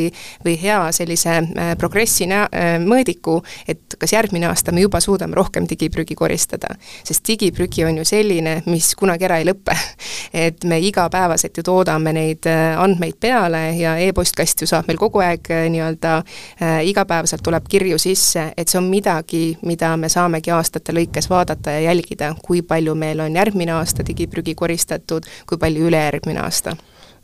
või 0.44 0.56
hea 0.62 0.80
sellise 0.94 1.38
progressi 1.80 2.28
näha, 2.30 2.48
mõõdiku, 2.88 3.38
et 3.68 3.96
kas 3.98 4.12
järgmine 4.12 4.48
aasta 4.48 4.72
me 4.72 4.82
juba 4.84 5.00
suudame 5.04 5.36
rohkem 5.36 5.66
digiprügi 5.68 6.14
koristada. 6.18 6.74
sest 7.04 7.26
digiprügi 7.28 7.84
on 7.84 8.00
ju 8.00 8.04
selline, 8.04 8.62
mis 8.66 8.94
kunagi 8.96 9.24
ära 9.28 9.38
ei 9.38 9.48
lõpe. 9.48 9.76
et 10.46 10.64
me 10.64 10.78
igapäevaselt 10.80 11.56
ju 11.56 11.62
toodame 11.62 12.12
neid 12.12 12.46
äh, 12.46 12.78
andmeid 12.80 13.18
peale 13.20 13.62
ja 13.78 13.96
e-postkast 13.98 14.62
ju 14.62 14.70
saab 14.70 14.88
meil 14.88 14.98
kogu 14.98 15.22
aeg 15.24 15.50
äh, 15.50 15.66
nii-öelda 15.72 16.16
äh, 16.18 16.82
igapäevaselt 16.88 17.42
tuleb 17.42 17.68
kirju 17.68 17.98
sisse, 17.98 18.52
et 18.56 18.68
see 18.68 18.80
on 18.80 18.90
midagi, 18.90 19.58
mida 19.62 19.94
me 19.96 20.08
saamegi 20.08 20.52
aastate 20.54 20.92
lõikes 20.92 21.30
vaadata 21.30 21.78
ja 21.78 21.88
jälgida, 21.90 22.34
kui 22.42 22.62
palju 22.62 22.94
meil 22.94 23.20
on 23.20 23.36
järgmine 23.36 23.76
aasta 23.78 24.06
digiprügi 24.06 24.54
koristatud, 24.54 25.26
kui 25.46 25.58
palju 25.58 25.88
ülejärgmine 25.90 26.40
aasta 26.44 26.76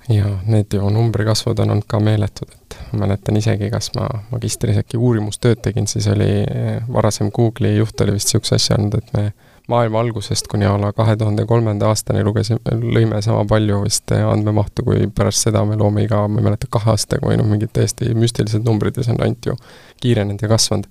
jaa, 0.08 0.38
need 0.46 0.74
ju 0.74 0.90
numbrikasvud 0.90 1.58
on 1.58 1.70
olnud 1.70 1.86
ka 1.88 2.00
meeletud, 2.00 2.50
et 2.52 2.76
ma 2.92 3.04
mäletan 3.04 3.38
isegi, 3.40 3.70
kas 3.72 3.90
ma 3.96 4.08
magistris 4.32 4.78
äkki 4.80 5.00
uurimustööd 5.00 5.62
tegin, 5.64 5.88
siis 5.90 6.08
oli 6.12 6.28
eh, 6.42 6.82
varasem 6.92 7.30
Google'i 7.34 7.78
juht 7.78 8.00
oli 8.04 8.16
vist 8.16 8.28
niisuguse 8.28 8.58
asja 8.58 8.78
andnud, 8.78 9.00
et 9.00 9.12
me 9.16 9.54
maailma 9.68 10.02
algusest 10.04 10.48
kuni 10.52 10.66
a 10.68 10.74
la 10.80 10.92
kahe 10.92 11.16
tuhande 11.16 11.46
kolmanda 11.48 11.88
aastani 11.88 12.24
lugesime, 12.24 12.60
lõime 12.82 13.22
sama 13.24 13.46
palju 13.48 13.80
vist 13.86 14.12
eh, 14.12 14.26
andmemahtu, 14.28 14.84
kui 14.84 15.08
pärast 15.14 15.48
seda 15.48 15.64
me 15.64 15.78
loome 15.80 16.04
iga, 16.04 16.26
ma 16.28 16.42
ei 16.42 16.50
mäleta, 16.50 16.68
kahe 16.70 16.92
aastaga 16.92 17.30
või 17.30 17.40
noh, 17.40 17.48
mingid 17.48 17.72
täiesti 17.72 18.12
müstilised 18.18 18.66
numbrid 18.68 19.00
ja 19.00 19.06
see 19.06 19.16
on 19.16 19.24
ainult 19.24 19.52
ju 19.52 19.56
kiirenenud 20.04 20.44
ja 20.44 20.52
kasvanud 20.52 20.90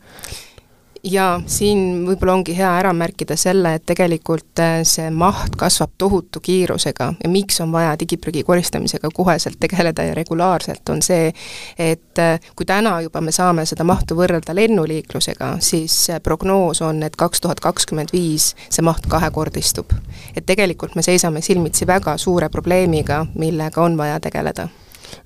jaa, 1.03 1.41
siin 1.45 2.05
võib-olla 2.07 2.37
ongi 2.37 2.55
hea 2.55 2.69
ära 2.79 2.93
märkida 2.95 3.35
selle, 3.39 3.75
et 3.75 3.85
tegelikult 3.85 4.59
äh, 4.63 4.75
see 4.87 5.09
maht 5.11 5.57
kasvab 5.59 5.91
tohutu 5.99 6.39
kiirusega 6.43 7.09
ja 7.23 7.29
miks 7.29 7.59
on 7.63 7.73
vaja 7.75 7.95
digiprügi 7.99 8.43
koristamisega 8.47 9.11
koheselt 9.13 9.59
tegeleda 9.59 10.05
ja 10.07 10.13
regulaarselt, 10.15 10.89
on 10.89 11.01
see, 11.03 11.33
et 11.77 12.21
äh, 12.23 12.39
kui 12.55 12.65
täna 12.65 12.95
juba 13.03 13.21
me 13.21 13.33
saame 13.35 13.65
seda 13.69 13.83
mahtu 13.87 14.15
võrrelda 14.19 14.55
lennuliiklusega, 14.55 15.57
siis 15.59 15.97
äh, 16.09 16.21
prognoos 16.23 16.81
on, 16.81 17.03
et 17.03 17.17
kaks 17.19 17.43
tuhat 17.43 17.59
kakskümmend 17.63 18.13
viis 18.15 18.53
see 18.69 18.85
maht 18.85 19.07
kahekordistub. 19.09 19.91
et 20.35 20.45
tegelikult 20.45 20.95
me 20.95 21.03
seisame 21.03 21.41
silmitsi 21.41 21.87
väga 21.87 22.17
suure 22.17 22.49
probleemiga, 22.49 23.25
millega 23.35 23.83
on 23.83 23.97
vaja 23.97 24.19
tegeleda 24.23 24.69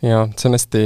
jaa, 0.03 0.25
see 0.37 0.49
on 0.49 0.57
hästi 0.57 0.81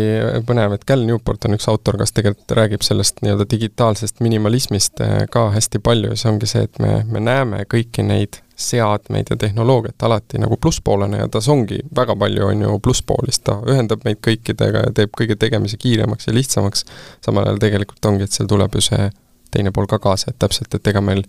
põnev, 0.48 0.76
et 0.76 0.86
Cal 0.88 1.04
Newport 1.08 1.48
on 1.48 1.58
üks 1.58 1.68
autor, 1.72 1.98
kes 2.02 2.16
tegelikult 2.18 2.56
räägib 2.58 2.86
sellest 2.86 3.22
nii-öelda 3.26 3.48
digitaalsest 3.52 4.22
minimalismist 4.24 5.02
eh, 5.06 5.18
ka 5.32 5.50
hästi 5.56 5.82
palju. 5.84 6.14
Ja 6.14 6.22
see 6.22 6.32
ongi 6.32 6.50
see, 6.50 6.64
et 6.68 6.82
me, 6.84 7.02
me 7.12 7.24
näeme 7.24 7.64
kõiki 7.72 8.06
neid 8.08 8.42
seadmeid 8.62 9.32
ja 9.34 9.38
tehnoloogiat 9.42 10.04
alati 10.06 10.38
nagu 10.42 10.58
plusspoolena 10.62 11.24
ja 11.24 11.30
tas 11.32 11.48
ongi 11.50 11.80
väga 11.96 12.16
palju, 12.16 12.46
on 12.52 12.62
ju, 12.66 12.78
plusspooli, 12.84 13.34
sest 13.34 13.46
ta 13.50 13.58
ühendab 13.74 14.06
meid 14.06 14.22
kõikidega 14.26 14.86
ja 14.86 14.94
teeb 14.96 15.16
kõige 15.18 15.38
tegemise 15.42 15.80
kiiremaks 15.82 16.30
ja 16.30 16.36
lihtsamaks, 16.38 16.86
samal 17.26 17.50
ajal 17.50 17.62
tegelikult 17.64 18.12
ongi, 18.12 18.28
et 18.28 18.38
seal 18.38 18.50
tuleb 18.52 18.78
ju 18.78 18.86
see 18.92 19.10
teine 19.52 19.74
pool 19.76 19.90
ka 19.90 20.00
kaasa, 20.00 20.32
et 20.32 20.40
täpselt, 20.40 20.74
et 20.78 20.92
ega 20.94 21.02
meil 21.04 21.26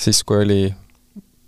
siis, 0.00 0.22
kui 0.24 0.40
oli 0.42 0.60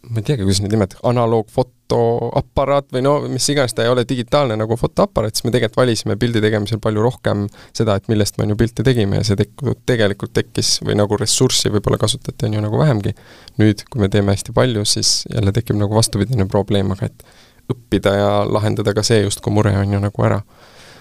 ma 0.08 0.20
ei 0.20 0.26
teagi, 0.26 0.44
kuidas 0.46 0.60
neid 0.62 0.72
nimetada, 0.72 1.00
analoogfotoaparaat 1.08 2.92
või 2.94 3.02
no 3.04 3.14
mis 3.30 3.48
iganes, 3.52 3.74
ta 3.76 3.84
ei 3.84 3.92
ole 3.92 4.04
digitaalne 4.08 4.56
nagu 4.58 4.76
fotoaparaat, 4.80 5.36
siis 5.36 5.46
me 5.46 5.52
tegelikult 5.54 5.82
valisime 5.82 6.16
pildi 6.20 6.42
tegemisel 6.44 6.80
palju 6.84 7.04
rohkem 7.04 7.44
seda, 7.76 7.98
et 7.98 8.08
millest 8.12 8.38
me 8.38 8.46
on 8.46 8.54
ju 8.54 8.58
pilti 8.62 8.86
tegime 8.86 9.20
ja 9.20 9.26
see 9.28 9.38
tek-, 9.40 9.66
tegelikult 9.88 10.32
tekkis 10.36 10.78
või 10.86 10.96
nagu 11.00 11.18
ressurssi 11.20 11.72
võib-olla 11.74 12.00
kasutati, 12.00 12.48
on 12.48 12.58
ju 12.58 12.64
nagu 12.64 12.80
vähemgi. 12.80 13.14
nüüd, 13.58 13.84
kui 13.90 14.00
me 14.00 14.08
teeme 14.12 14.32
hästi 14.36 14.54
palju, 14.56 14.84
siis 14.88 15.22
jälle 15.34 15.52
tekib 15.52 15.76
nagu 15.80 15.94
vastupidine 15.94 16.46
probleem, 16.48 16.92
aga 16.94 17.10
et 17.10 17.28
õppida 17.68 18.14
ja 18.16 18.30
lahendada 18.48 18.94
ka 18.96 19.04
see 19.04 19.22
justkui 19.24 19.52
mure 19.52 19.74
on 19.76 19.92
ju 19.92 20.00
nagu 20.00 20.24
ära 20.24 20.40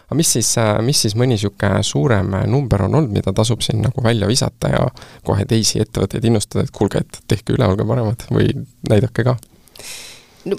aga 0.08 0.18
mis 0.18 0.32
siis, 0.38 0.54
äh, 0.62 0.78
mis 0.86 1.02
siis 1.04 1.18
mõni 1.20 1.36
niisugune 1.36 1.84
suurem 1.84 2.32
number 2.48 2.88
on 2.88 2.96
olnud, 2.96 3.14
mida 3.20 3.34
tasub 3.36 3.62
siin 3.66 3.84
nagu 3.84 4.04
välja 4.04 4.30
visata 4.30 4.72
ja 4.72 4.88
kohe 5.28 5.46
teisi 5.46 5.84
ettevõtteid 5.84 6.26
innustada, 6.26 6.64
et 6.64 6.74
kuulge, 6.76 7.04
et 7.04 7.22
tehke 7.28 7.58
üle, 7.58 7.68
olge 7.68 7.86
paremad 7.88 8.28
või 8.32 8.50
näidake 8.90 9.28
ka? 9.28 9.38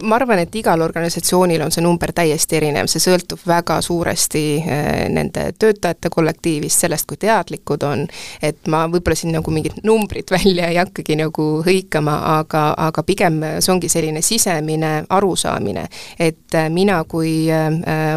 Ma 0.03 0.16
arvan, 0.16 0.38
et 0.42 0.55
igal 0.59 0.81
organisatsioonil 0.83 1.62
on 1.64 1.72
see 1.74 1.83
number 1.85 2.12
täiesti 2.14 2.59
erinev, 2.59 2.88
see 2.90 3.03
sõltub 3.03 3.40
väga 3.46 3.79
suuresti 3.85 4.42
eh, 4.59 5.07
nende 5.12 5.48
töötajate 5.59 6.11
kollektiivist, 6.12 6.85
sellest, 6.85 7.07
kui 7.09 7.20
teadlikud 7.20 7.85
on, 7.88 8.05
et 8.42 8.70
ma 8.72 8.85
võib-olla 8.90 9.18
siin 9.18 9.35
nagu 9.37 9.55
mingit 9.55 9.81
numbrit 9.87 10.33
välja 10.37 10.70
ei 10.72 10.81
hakkagi 10.81 11.18
nagu 11.20 11.48
hõikama, 11.66 12.18
aga, 12.38 12.64
aga 12.88 13.05
pigem 13.07 13.40
see 13.59 13.72
ongi 13.74 13.90
selline 13.92 14.22
sisemine 14.24 14.92
arusaamine, 15.09 15.88
et 16.18 16.59
eh, 16.59 16.70
mina 16.72 17.03
kui 17.09 17.37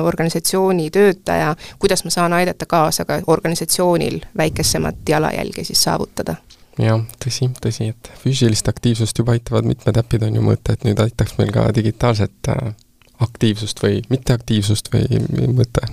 organisatsiooni 0.02 0.90
töötaja, 0.92 1.54
kuidas 1.80 2.04
ma 2.06 2.14
saan 2.14 2.34
aidata 2.34 2.66
kaasa 2.70 3.06
ka 3.06 3.22
organisatsioonil 3.32 4.20
väikesemat 4.38 5.04
jalajälge 5.10 5.64
siis 5.68 5.84
saavutada 5.84 6.36
jah, 6.80 7.02
tõsi, 7.24 7.50
tõsi, 7.62 7.92
et 7.92 8.12
füüsilist 8.22 8.70
aktiivsust 8.72 9.20
juba 9.20 9.36
aitavad 9.36 9.68
mitmed 9.68 9.98
äpid 10.00 10.24
on 10.28 10.38
ju 10.38 10.44
mõõta, 10.46 10.76
et 10.76 10.86
nüüd 10.88 11.00
aitaks 11.04 11.38
meil 11.40 11.52
ka 11.54 11.68
digitaalset 11.76 12.52
äh, 12.54 12.74
aktiivsust 13.22 13.82
või 13.84 14.02
mitteaktiivsust 14.12 14.92
või 14.94 15.22
mõõta 15.52 15.84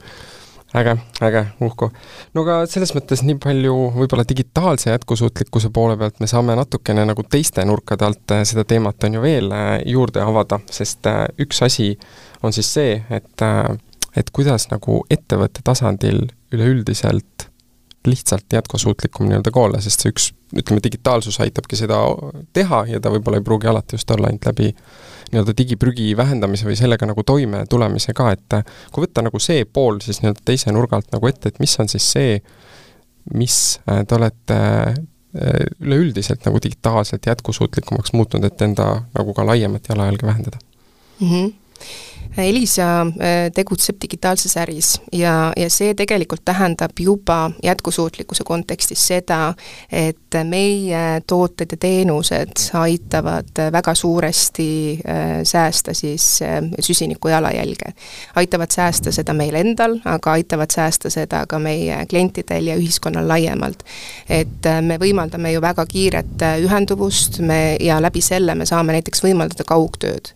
äge, 0.80 0.96
äge, 1.24 1.44
uhku. 1.64 1.90
no 2.34 2.44
aga 2.44 2.60
selles 2.70 2.92
mõttes 2.96 3.24
nii 3.26 3.38
palju 3.42 3.76
võib-olla 3.96 4.26
digitaalse 4.28 4.92
jätkusuutlikkuse 4.92 5.72
poole 5.74 5.96
pealt 5.98 6.20
me 6.20 6.28
saame 6.30 6.56
natukene 6.58 7.06
nagu 7.08 7.24
teiste 7.24 7.64
nurkade 7.64 8.06
alt 8.06 8.36
äh, 8.36 8.44
seda 8.48 8.66
teemat 8.68 9.08
on 9.08 9.18
ju 9.18 9.24
veel 9.24 9.54
äh, 9.56 9.76
juurde 9.88 10.24
avada, 10.24 10.60
sest 10.70 11.08
üks 11.40 11.64
asi 11.66 11.94
on 12.42 12.52
siis 12.56 12.74
see, 12.74 12.98
et 13.10 13.46
et 14.18 14.30
kuidas 14.34 14.66
nagu 14.72 15.04
ettevõtte 15.10 15.62
tasandil 15.62 16.24
üleüldiselt 16.50 17.49
lihtsalt 18.06 18.52
jätkusuutlikum 18.52 19.28
nii-öelda 19.28 19.50
ka 19.52 19.60
olla, 19.60 19.80
sest 19.84 20.00
see 20.00 20.12
üks, 20.12 20.30
ütleme, 20.56 20.80
digitaalsus 20.84 21.36
aitabki 21.44 21.76
seda 21.76 21.98
teha 22.56 22.84
ja 22.88 23.00
ta 23.00 23.12
võib-olla 23.12 23.40
ei 23.40 23.44
pruugi 23.44 23.68
alati 23.68 23.98
just 23.98 24.10
olla 24.10 24.30
ainult 24.30 24.48
läbi 24.48 24.70
nii-öelda 25.30 25.54
digiprügi 25.58 26.08
vähendamise 26.16 26.66
või 26.68 26.78
sellega 26.80 27.06
nagu 27.10 27.22
toime 27.26 27.62
tulemise 27.70 28.14
ka, 28.16 28.30
et 28.32 28.56
kui 28.90 29.04
võtta 29.04 29.24
nagu 29.26 29.42
see 29.42 29.66
pool 29.68 30.00
siis 30.04 30.22
nii-öelda 30.22 30.46
teise 30.48 30.72
nurga 30.72 30.96
alt 30.98 31.12
nagu 31.12 31.28
ette, 31.28 31.52
et 31.52 31.60
mis 31.62 31.76
on 31.82 31.92
siis 31.92 32.08
see, 32.16 32.40
mis 33.36 33.56
äh, 33.84 34.02
te 34.08 34.16
olete 34.16 34.58
äh, 34.58 35.64
üleüldiselt 35.84 36.48
nagu 36.48 36.62
digitaalselt 36.62 37.28
jätkusuutlikumaks 37.28 38.16
muutnud, 38.16 38.48
et 38.48 38.64
enda 38.64 38.94
nagu 39.12 39.36
ka 39.36 39.46
laiemat 39.46 39.92
jalajälge 39.92 40.26
vähendada 40.26 40.58
mm? 41.20 41.28
-hmm 41.28 41.52
Elisa 42.36 43.00
äh, 43.00 43.50
tegutseb 43.54 43.96
digitaalses 44.02 44.56
äris 44.56 45.00
ja, 45.12 45.52
ja 45.56 45.70
see 45.70 45.94
tegelikult 45.98 46.44
tähendab 46.44 46.98
juba 47.00 47.50
jätkusuutlikkuse 47.62 48.44
kontekstis 48.46 49.02
seda, 49.06 49.54
et 49.92 50.38
meie 50.46 51.20
tooted 51.26 51.74
ja 51.74 51.78
teenused 51.80 52.62
aitavad 52.78 53.58
väga 53.72 53.94
suuresti 53.94 54.68
äh, 55.02 55.40
säästa 55.42 55.94
siis 55.94 56.42
äh, 56.42 56.62
süsiniku 56.80 57.28
jalajälge. 57.28 57.92
aitavad 58.36 58.70
säästa 58.70 59.12
seda 59.12 59.34
meil 59.34 59.54
endal, 59.54 59.98
aga 60.04 60.32
aitavad 60.32 60.70
säästa 60.70 61.10
seda 61.10 61.42
ka 61.46 61.58
meie 61.58 62.06
klientidel 62.06 62.66
ja 62.66 62.76
ühiskonnal 62.76 63.28
laiemalt. 63.28 63.82
et 64.28 64.70
me 64.86 64.98
võimaldame 65.02 65.52
ju 65.52 65.60
väga 65.60 65.86
kiiret 65.86 66.46
ühenduvust, 66.62 67.40
me, 67.40 67.76
ja 67.80 67.98
läbi 68.02 68.20
selle 68.20 68.54
me 68.54 68.66
saame 68.66 68.92
näiteks 68.92 69.24
võimaldada 69.24 69.66
kaugtööd. 69.66 70.30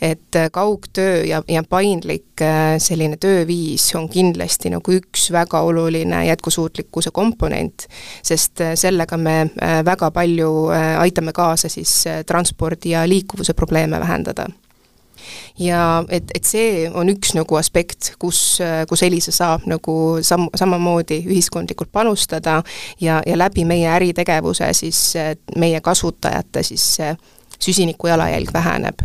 et 0.00 0.38
kaugtöö 0.52 1.24
ja 1.24 1.39
ja, 1.48 1.54
ja 1.54 1.62
paindlik 1.68 2.42
äh, 2.42 2.76
selline 2.78 3.16
tööviis 3.20 3.88
on 3.98 4.08
kindlasti 4.10 4.70
nagu 4.72 4.94
üks 4.94 5.30
väga 5.32 5.62
oluline 5.66 6.24
jätkusuutlikkuse 6.28 7.10
komponent, 7.14 7.86
sest 8.22 8.60
äh, 8.60 8.74
sellega 8.78 9.16
me 9.16 9.36
äh, 9.46 9.80
väga 9.84 10.10
palju 10.10 10.50
aitame 10.70 11.32
kaasa 11.32 11.68
siis 11.68 12.04
transpordi 12.26 12.94
ja 12.94 13.06
liikuvuse 13.08 13.54
probleeme 13.54 14.00
vähendada. 14.00 14.46
Ja 15.58 16.02
et, 16.08 16.30
et 16.34 16.46
see 16.48 16.86
on 16.96 17.10
üks 17.12 17.34
nagu 17.36 17.56
aspekt, 17.58 18.14
kus, 18.18 18.58
kus 18.88 19.02
Elisa 19.04 19.32
saab 19.34 19.66
nagu 19.68 19.94
sam-, 20.24 20.48
samamoodi 20.56 21.20
ühiskondlikult 21.26 21.90
panustada 21.92 22.62
ja, 23.00 23.20
ja 23.26 23.36
läbi 23.38 23.66
meie 23.68 23.90
äritegevuse 23.92 24.72
siis 24.74 25.02
meie 25.60 25.82
kasutajate 25.84 26.64
siis 26.64 26.86
süsiniku 27.60 28.06
jalajälg 28.06 28.52
väheneb. 28.52 29.02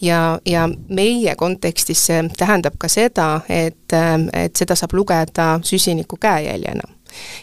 ja, 0.00 0.38
ja 0.46 0.68
meie 0.88 1.34
kontekstis 1.36 2.06
see 2.06 2.24
tähendab 2.38 2.76
ka 2.78 2.88
seda, 2.88 3.40
et, 3.48 3.92
et 4.32 4.56
seda 4.56 4.76
saab 4.76 4.92
lugeda 4.92 5.58
süsiniku 5.62 6.16
käejäljena 6.20 6.94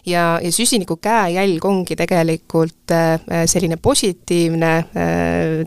ja, 0.06 0.39
ja 0.43 0.52
süsiniku 0.52 0.95
käejälg 0.95 1.65
ongi 1.65 1.95
tegelikult 1.95 2.91
äh, 2.91 3.19
selline 3.45 3.78
positiivne 3.78 4.78
äh, 4.78 4.86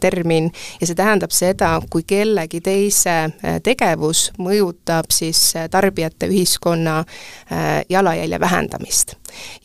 termin 0.00 0.52
ja 0.80 0.86
see 0.86 0.94
tähendab 0.98 1.32
seda, 1.34 1.78
kui 1.90 2.04
kellegi 2.06 2.60
teise 2.64 3.16
äh, 3.24 3.58
tegevus 3.62 4.30
mõjutab 4.38 5.12
siis 5.14 5.52
tarbijate 5.70 6.28
ühiskonna 6.30 7.02
jalajälje 7.88 8.40
vähendamist 8.40 9.14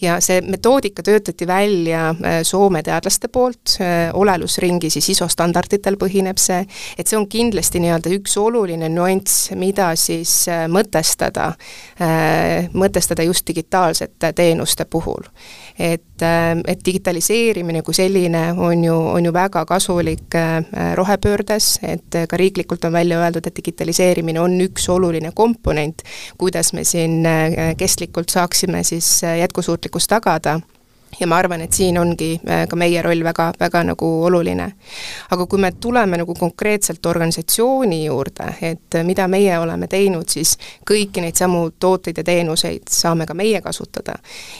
ja 0.01 0.19
see 0.23 0.41
metoodika 0.41 1.03
töötati 1.03 1.47
välja 1.47 2.13
Soome 2.43 2.81
teadlaste 2.83 3.27
poolt, 3.27 3.77
olelusringi 4.13 4.89
siis 4.89 5.09
ISO 5.13 5.27
standarditel 5.27 5.97
põhineb 5.99 6.39
see, 6.41 6.63
et 6.97 7.07
see 7.07 7.17
on 7.17 7.27
kindlasti 7.29 7.81
nii-öelda 7.83 8.11
üks 8.17 8.37
oluline 8.39 8.89
nüanss, 8.91 9.51
mida 9.59 9.91
siis 9.99 10.33
mõtestada, 10.71 11.51
mõtestada 12.73 13.25
just 13.27 13.47
digitaalsete 13.47 14.33
teenuste 14.33 14.85
puhul. 14.85 15.29
Et, 15.79 16.21
äh, 16.21 16.57
et 16.67 16.81
digitaliseerimine 16.85 17.81
kui 17.87 17.95
selline 17.95 18.49
on 18.57 18.83
ju, 18.83 18.95
on 18.95 19.25
ju 19.25 19.33
väga 19.33 19.63
kasulik 19.65 20.35
äh, 20.35 20.63
rohepöördes, 20.99 21.79
et 21.83 22.19
ka 22.29 22.37
riiklikult 22.37 22.85
on 22.85 22.93
välja 22.93 23.21
öeldud, 23.23 23.47
et 23.47 23.55
digitaliseerimine 23.55 24.41
on 24.41 24.59
üks 24.67 24.89
oluline 24.91 25.31
komponent, 25.35 26.03
kuidas 26.37 26.73
me 26.73 26.83
siin 26.83 27.23
äh, 27.25 27.71
kestlikult 27.77 28.29
saaksime 28.29 28.83
siis 28.83 29.21
jätkusuutlikkust 29.23 30.09
tagada 30.09 30.59
ja 31.19 31.27
ma 31.27 31.37
arvan, 31.37 31.61
et 31.61 31.73
siin 31.73 31.97
ongi 31.99 32.33
äh, 32.49 32.65
ka 32.69 32.77
meie 32.79 33.01
roll 33.01 33.23
väga, 33.23 33.49
väga 33.59 33.83
nagu 33.91 34.09
oluline. 34.25 34.71
aga 35.31 35.45
kui 35.45 35.59
me 35.59 35.71
tuleme 35.71 36.17
nagu 36.17 36.35
konkreetselt 36.35 37.05
organisatsiooni 37.05 38.03
juurde, 38.05 38.53
et 38.61 38.99
mida 39.03 39.27
meie 39.27 39.59
oleme 39.59 39.87
teinud, 39.87 40.29
siis 40.29 40.57
kõiki 40.89 41.21
neid 41.21 41.35
samu 41.35 41.69
tooteid 41.79 42.17
ja 42.17 42.23
teenuseid 42.23 42.89
saame 42.89 43.25
ka 43.25 43.33
meie 43.33 43.61
kasutada. 43.61 44.19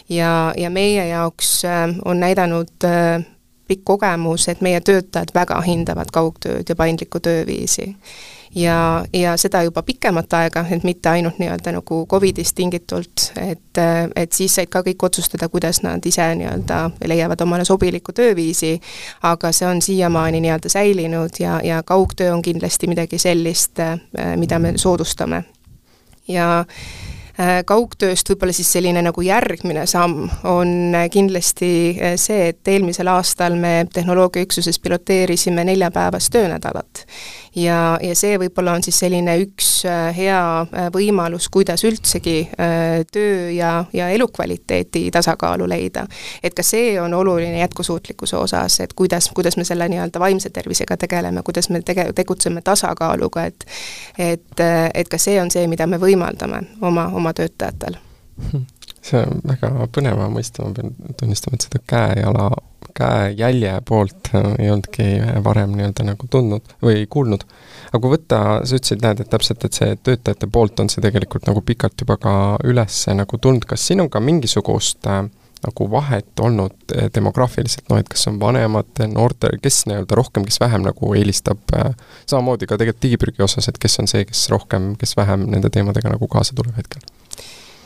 ja, 0.09 0.53
ja 0.57 0.69
meie 0.69 1.07
jaoks 1.07 1.65
äh, 1.65 1.87
on 2.05 2.19
näidanud 2.19 2.85
äh, 2.85 3.25
pikk 3.67 3.85
kogemus, 3.85 4.47
et 4.47 4.61
meie 4.61 4.81
töötajad 4.81 5.31
väga 5.35 5.61
hindavad 5.61 6.09
kaugtööd 6.11 6.69
ja 6.69 6.75
paindlikku 6.75 7.19
tööviisi 7.19 7.93
ja, 8.55 9.05
ja 9.13 9.37
seda 9.37 9.63
juba 9.63 9.83
pikemat 9.83 10.33
aega, 10.33 10.65
et 10.71 10.83
mitte 10.83 11.09
ainult 11.09 11.39
nii-öelda 11.39 11.73
nagu 11.75 12.05
Covidist 12.09 12.55
tingitult, 12.55 13.29
et, 13.41 13.81
et 14.15 14.31
siis 14.33 14.55
said 14.55 14.71
ka 14.71 14.81
kõik 14.85 15.05
otsustada, 15.09 15.49
kuidas 15.49 15.81
nad 15.85 16.05
ise 16.05 16.25
nii-öelda 16.41 16.81
leiavad 17.07 17.41
omale 17.45 17.65
sobiliku 17.65 18.15
tööviisi, 18.15 18.75
aga 19.29 19.51
see 19.55 19.67
on 19.67 19.81
siiamaani 19.81 20.41
nii-öelda 20.45 20.69
säilinud 20.69 21.39
ja, 21.39 21.59
ja 21.63 21.83
kaugtöö 21.83 22.33
on 22.33 22.41
kindlasti 22.41 22.87
midagi 22.87 23.19
sellist, 23.19 23.79
mida 24.37 24.59
me 24.59 24.73
soodustame. 24.77 25.43
ja 26.27 26.65
Äh, 27.39 27.61
kaugtööst 27.63 28.27
võib-olla 28.27 28.51
siis 28.51 28.67
selline 28.73 28.99
nagu 29.05 29.21
järgmine 29.23 29.85
samm 29.87 30.25
on 30.49 30.71
äh, 30.97 31.05
kindlasti 31.11 31.69
äh, 31.95 32.17
see, 32.19 32.49
et 32.51 32.67
eelmisel 32.67 33.07
aastal 33.07 33.55
me 33.55 33.85
tehnoloogiaüksuses 33.93 34.79
piloteerisime 34.83 35.63
neljapäevast 35.69 36.33
töönädalat. 36.35 37.05
Ja, 37.59 37.97
ja 38.03 38.15
see 38.17 38.37
võib-olla 38.41 38.75
on 38.77 38.83
siis 38.85 38.99
selline 39.03 39.35
üks 39.43 39.69
hea 40.15 40.39
võimalus, 40.93 41.49
kuidas 41.53 41.83
üldsegi 41.87 42.37
töö 43.11 43.49
ja, 43.53 43.71
ja 43.93 44.09
elukvaliteeti 44.15 45.05
tasakaalu 45.11 45.67
leida. 45.69 46.05
et 46.43 46.55
ka 46.55 46.63
see 46.63 46.95
on 47.01 47.13
oluline 47.13 47.59
jätkusuutlikkuse 47.59 48.37
osas, 48.37 48.79
et 48.79 48.93
kuidas, 48.93 49.29
kuidas 49.35 49.57
me 49.57 49.67
selle 49.67 49.89
nii-öelda 49.89 50.19
vaimse 50.19 50.49
tervisega 50.49 50.97
tegeleme, 50.97 51.43
kuidas 51.43 51.69
me 51.69 51.81
tege-, 51.81 52.11
tegutseme 52.15 52.61
tasakaaluga, 52.61 53.45
et 53.45 53.65
et, 54.17 54.65
et 54.93 55.09
ka 55.09 55.17
see 55.17 55.41
on 55.41 55.51
see, 55.51 55.67
mida 55.67 55.87
me 55.87 55.99
võimaldame 56.01 56.63
oma, 56.81 57.09
oma 57.13 57.33
töötajatel 57.33 57.99
see 59.01 59.21
on 59.23 59.41
väga 59.47 59.71
põneva 59.95 60.27
mõista, 60.31 60.65
ma 60.65 60.75
pean 60.75 60.93
tunnistama, 61.19 61.57
et 61.57 61.67
seda 61.67 61.81
käe-jala, 61.87 62.49
käejälje 62.99 63.73
poolt 63.87 64.31
äh, 64.35 64.51
ei 64.59 64.69
olnudki 64.73 65.09
varem 65.43 65.75
nii-öelda 65.77 66.05
nagu 66.11 66.29
tundnud 66.31 66.75
või 66.83 67.05
kuulnud. 67.09 67.45
aga 67.89 68.01
kui 68.03 68.13
võtta, 68.17 68.39
sa 68.63 68.77
ütlesid, 68.77 69.03
näed, 69.05 69.23
et 69.23 69.31
täpselt, 69.31 69.65
et 69.65 69.79
see 69.79 69.97
töötajate 70.03 70.49
poolt 70.51 70.79
on 70.79 70.91
see 70.91 71.03
tegelikult 71.05 71.47
nagu 71.49 71.63
pikalt 71.65 72.05
juba 72.05 72.19
ka 72.21 72.33
üles 72.67 73.03
nagu 73.15 73.41
tulnud, 73.41 73.65
kas 73.69 73.87
siin 73.87 74.03
on 74.03 74.11
ka 74.13 74.21
mingisugust 74.23 75.07
äh, 75.09 75.25
nagu 75.65 75.91
vahet 75.91 76.39
olnud 76.39 76.93
äh, 76.95 77.09
demograafiliselt, 77.15 77.87
noh 77.91 77.99
et 77.99 78.09
kas 78.11 78.27
on 78.31 78.39
vanemad, 78.39 78.91
noorte, 79.11 79.51
kes 79.63 79.83
nii-öelda 79.89 80.17
rohkem, 80.19 80.45
kes 80.47 80.59
vähem 80.61 80.85
nagu 80.87 81.13
eelistab 81.17 81.75
äh,, 81.75 81.91
samamoodi 82.29 82.69
ka 82.69 82.77
tegelikult 82.79 83.03
digiprügi 83.03 83.43
osas, 83.43 83.67
et 83.71 83.79
kes 83.81 83.99
on 84.03 84.07
see, 84.11 84.23
kes 84.29 84.47
rohkem, 84.53 84.93
kes 84.99 85.17
vähem 85.19 85.49
nende 85.51 85.71
teemadega 85.73 86.13
nagu 86.13 86.31
kaasa 86.31 86.55
tuleb 86.55 86.79
hetkel? 86.79 87.03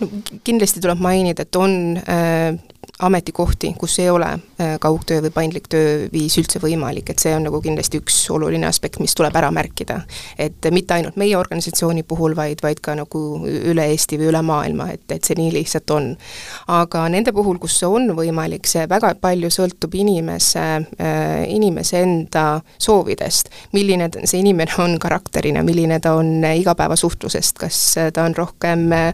no 0.02 0.10
kindlasti 0.46 0.84
tuleb 0.84 1.02
mainida, 1.02 1.48
et 1.48 1.58
on 1.60 1.98
äh, 1.98 2.54
ametikohti, 3.00 3.74
kus 3.78 4.00
ei 4.00 4.10
ole 4.10 4.28
äh, 4.28 4.76
kaugtöö 4.80 5.22
või 5.26 5.32
paindlik 5.34 5.68
tööviis 5.72 6.36
üldse 6.38 6.60
võimalik, 6.62 7.10
et 7.10 7.20
see 7.20 7.34
on 7.36 7.48
nagu 7.48 7.60
kindlasti 7.62 7.98
üks 8.00 8.18
oluline 8.32 8.68
aspekt, 8.68 9.00
mis 9.02 9.16
tuleb 9.18 9.36
ära 9.36 9.50
märkida. 9.52 10.02
et 10.38 10.70
mitte 10.72 10.94
ainult 10.94 11.18
meie 11.18 11.38
organisatsiooni 11.38 12.04
puhul, 12.04 12.36
vaid, 12.36 12.62
vaid 12.64 12.80
ka 12.84 12.96
nagu 12.96 13.22
üle 13.48 13.86
Eesti 13.94 14.18
või 14.22 14.30
üle 14.30 14.42
maailma, 14.46 14.90
et, 14.94 15.06
et 15.12 15.24
see 15.24 15.38
nii 15.40 15.52
lihtsalt 15.56 15.90
on. 15.92 16.12
aga 16.68 17.08
nende 17.10 17.34
puhul, 17.34 17.58
kus 17.60 17.80
see 17.80 17.90
on 17.90 18.14
võimalik, 18.16 18.70
see 18.70 18.86
väga 18.90 19.16
palju 19.22 19.50
sõltub 19.54 19.98
inimese, 19.98 20.66
äh, 21.02 21.44
inimese 21.50 22.04
enda 22.04 22.62
soovidest. 22.78 23.50
milline 23.74 24.10
see 24.24 24.40
inimene 24.40 24.78
on 24.78 25.00
karakterina, 25.00 25.64
milline 25.64 26.00
ta 26.00 26.14
on 26.20 26.46
igapäevasuhtlusest, 26.46 27.58
kas 27.58 27.82
ta 28.14 28.24
on 28.24 28.38
rohkem 28.38 28.86
äh, 28.94 29.12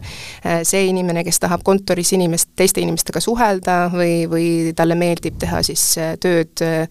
see 0.62 0.84
inimene, 0.92 1.24
kes 1.24 1.40
tahab 1.40 1.64
kontoris 1.64 2.12
inimest, 2.12 2.52
teiste 2.56 2.84
inimestega 2.84 3.20
suhelda, 3.24 3.59
või, 3.92 4.24
või 4.30 4.48
talle 4.76 4.96
meeldib 4.98 5.38
teha 5.40 5.62
siis 5.66 5.84
äh, 5.98 6.14
tööd 6.20 6.62
äh, 6.64 6.88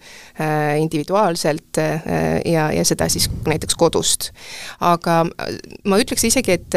individuaalselt 0.80 1.78
äh, 1.78 2.08
ja, 2.44 2.70
ja 2.72 2.84
seda 2.84 3.08
siis 3.08 3.30
näiteks 3.46 3.78
kodust. 3.78 4.30
aga 4.80 5.24
ma 5.84 6.00
ütleks 6.00 6.24
isegi, 6.28 6.58
et 6.58 6.76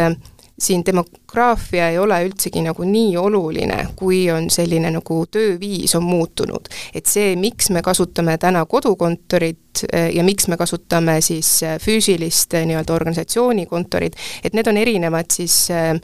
siin 0.63 0.83
demograafia 0.85 1.89
ei 1.89 1.97
ole 1.97 2.19
üldsegi 2.27 2.61
nagu 2.61 2.85
nii 2.85 3.15
oluline, 3.17 3.79
kui 3.97 4.27
on 4.31 4.49
selline 4.53 4.91
nagu 4.93 5.23
tööviis 5.31 5.95
on 5.97 6.03
muutunud. 6.03 6.69
et 6.93 7.05
see, 7.05 7.35
miks 7.35 7.69
me 7.69 7.81
kasutame 7.81 8.37
täna 8.37 8.65
kodukontorit 8.65 9.85
ja 10.13 10.23
miks 10.23 10.47
me 10.47 10.57
kasutame 10.57 11.21
siis 11.21 11.61
füüsilist 11.81 12.53
nii-öelda 12.53 12.93
organisatsioonikontorit, 12.93 14.15
et 14.43 14.53
need 14.53 14.69
on 14.69 14.77
erinevad 14.77 15.33
siis 15.33 15.65
Äh, 15.73 15.99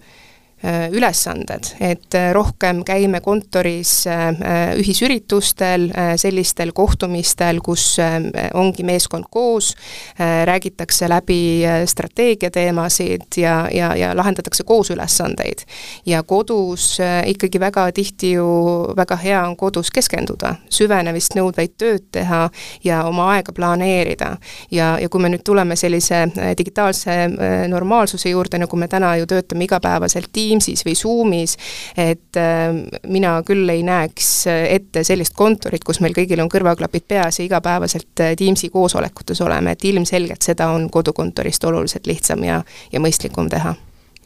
ülesanded, 0.91 1.75
et 1.79 2.15
äh, 2.15 2.31
rohkem 2.33 2.81
käime 2.83 3.21
kontoris 3.23 4.07
äh, 4.07 4.35
ühisüritustel, 4.79 5.87
sellistel 6.19 6.73
kohtumistel, 6.75 7.61
kus 7.63 7.97
ongi 8.53 8.83
meeskond 8.83 9.29
koos, 9.31 9.71
räägitakse 10.19 11.07
läbi 11.09 11.63
strateegiateemasid 11.85 13.37
ja, 13.37 13.67
ja, 13.71 13.93
ja 13.95 14.11
lahendatakse 14.17 14.63
koos 14.63 14.89
ülesandeid. 14.91 15.63
ja 16.05 16.23
kodus 16.23 16.97
ikkagi 17.25 17.59
väga 17.59 17.91
tihti 17.91 18.31
ju, 18.31 18.47
väga 18.97 19.15
hea 19.15 19.43
on 19.47 19.55
kodus 19.57 19.91
keskenduda, 19.91 20.55
süvenemist 20.69 21.35
nõudvaid 21.35 21.75
tööd 21.77 22.09
teha 22.11 22.49
ja 22.83 23.03
oma 23.07 23.29
aega 23.35 23.53
planeerida. 23.55 24.37
ja, 24.71 24.97
ja 24.99 25.09
kui 25.09 25.21
me 25.21 25.29
nüüd 25.29 25.43
tuleme 25.45 25.75
sellise 25.75 26.25
digitaalse 26.57 27.17
normaalsuse 27.67 28.29
juurde, 28.29 28.59
nagu 28.59 28.77
me 28.77 28.87
täna 28.87 29.15
ju 29.15 29.27
töötame 29.29 29.63
igapäevaselt 29.69 30.29
tiimis, 30.33 30.48
Teamsis 30.49 30.83
või 30.87 30.95
Zoomis, 30.97 31.55
et 31.97 32.37
äh, 32.39 32.73
mina 33.07 33.37
küll 33.45 33.69
ei 33.69 33.83
näeks 33.85 34.31
ette 34.49 35.03
sellist 35.07 35.37
kontorit, 35.37 35.85
kus 35.85 36.01
meil 36.03 36.15
kõigil 36.17 36.41
on 36.41 36.49
kõrvaklapid 36.51 37.05
peas 37.07 37.39
ja 37.39 37.45
igapäevaselt 37.45 38.25
äh, 38.25 38.33
Teamsi 38.39 38.71
koosolekutes 38.73 39.41
oleme, 39.45 39.75
et 39.75 39.85
ilmselgelt 39.85 40.45
seda 40.45 40.71
on 40.73 40.89
kodukontorist 40.89 41.63
oluliselt 41.69 42.09
lihtsam 42.09 42.43
ja, 42.47 42.63
ja 42.91 43.03
mõistlikum 43.03 43.49
teha. 43.49 43.75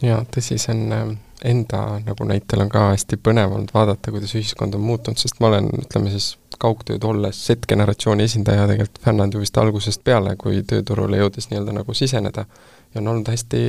jaa, 0.03 0.23
tõsi, 0.31 0.57
see 0.59 0.73
on 0.73 0.95
äh, 0.95 1.03
enda 1.43 1.99
nagu 2.05 2.27
näitel 2.27 2.63
on 2.63 2.71
ka 2.71 2.89
hästi 2.91 3.19
põnev 3.23 3.51
olnud 3.55 3.73
vaadata, 3.73 4.12
kuidas 4.12 4.33
ühiskond 4.38 4.75
on 4.77 4.86
muutunud, 4.88 5.19
sest 5.19 5.41
ma 5.43 5.51
olen, 5.51 5.69
ütleme 5.83 6.13
siis, 6.13 6.33
kaugtööd 6.63 7.03
olles 7.03 7.39
Z-generatsiooni 7.47 8.23
esindaja 8.23 8.67
tegelikult 8.69 9.01
fännanud 9.03 9.36
ju 9.36 9.41
vist 9.41 9.57
algusest 9.59 10.03
peale, 10.05 10.38
kui 10.39 10.62
tööturule 10.67 11.19
jõudis 11.19 11.49
nii-öelda 11.49 11.75
nagu 11.75 11.95
siseneda 11.97 12.45
ja 12.93 13.01
on 13.01 13.09
olnud 13.12 13.31
hästi 13.33 13.63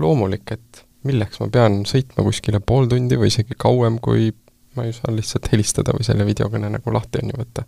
loomulik, 0.00 0.54
et 0.54 0.84
milleks 1.08 1.40
ma 1.42 1.50
pean 1.52 1.82
sõitma 1.88 2.24
kuskile 2.26 2.60
pool 2.64 2.88
tundi 2.90 3.18
või 3.20 3.30
isegi 3.32 3.56
kauem, 3.58 4.00
kui 4.02 4.30
ma 4.74 4.88
ju 4.88 4.96
saan 4.96 5.18
lihtsalt 5.18 5.50
helistada 5.52 5.94
või 5.94 6.06
selle 6.06 6.26
videokõne 6.26 6.70
nagu 6.72 6.94
lahti 6.94 7.22
on 7.22 7.30
ju 7.30 7.38
võtta. 7.38 7.64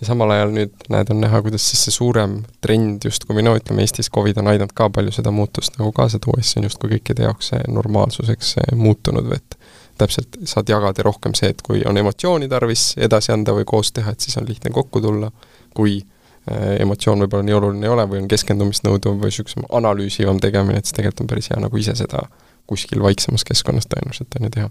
ja 0.00 0.06
samal 0.06 0.30
ajal 0.30 0.52
nüüd 0.54 0.88
näed, 0.92 1.10
on 1.10 1.20
näha, 1.24 1.40
kuidas 1.42 1.66
siis 1.70 1.86
see 1.86 1.96
suurem 1.96 2.42
trend 2.60 3.04
justkui 3.08 3.38
või 3.38 3.46
no 3.46 3.56
ütleme, 3.56 3.82
Eestis 3.82 4.10
Covid 4.12 4.38
on 4.42 4.52
aidanud 4.52 4.74
ka 4.76 4.90
palju 4.92 5.14
seda 5.16 5.32
muutust 5.32 5.78
nagu 5.80 5.92
kaasa 5.96 6.20
tuua, 6.22 6.42
siis 6.42 6.52
see 6.52 6.60
on 6.60 6.68
justkui 6.68 6.92
kõikide 6.96 7.26
jaoks 7.26 7.54
normaalsuseks 7.68 8.56
muutunud 8.76 9.26
või 9.26 9.40
et 9.40 9.56
täpselt 9.96 10.36
saad 10.44 10.68
jagada 10.68 11.02
rohkem 11.02 11.34
see, 11.34 11.48
et 11.54 11.62
kui 11.64 11.80
on 11.88 11.96
emotsiooni 11.96 12.48
tarvis 12.52 12.92
edasi 13.00 13.32
anda 13.32 13.56
või 13.56 13.64
koos 13.64 13.94
teha, 13.96 14.12
et 14.12 14.20
siis 14.20 14.36
on 14.36 14.44
lihtne 14.46 14.70
kokku 14.74 15.00
tulla, 15.00 15.32
kui 15.74 16.02
Äh, 16.46 16.76
emotsioon 16.78 17.24
võib-olla 17.24 17.42
nii 17.42 17.54
oluline 17.56 17.88
ei 17.88 17.90
ole 17.90 18.04
või 18.06 18.20
on 18.22 18.28
keskendumist 18.30 18.84
nõudev 18.86 19.16
või 19.18 19.32
niisugusem 19.32 19.64
analüüsivam 19.74 20.38
tegemine, 20.38 20.78
et 20.78 20.86
siis 20.86 20.94
tegelikult 20.94 21.24
on 21.24 21.30
päris 21.32 21.48
hea 21.50 21.58
nagu 21.58 21.80
ise 21.80 21.96
seda 21.98 22.20
kuskil 22.66 23.02
vaiksemas 23.02 23.44
keskkonnas 23.44 23.88
tõenäoliselt 23.90 24.38
on 24.38 24.48
ju 24.48 24.50
teha 24.58 24.70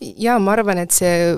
jaa, 0.00 0.38
ma 0.42 0.52
arvan, 0.54 0.78
et 0.82 0.92
see 0.94 1.32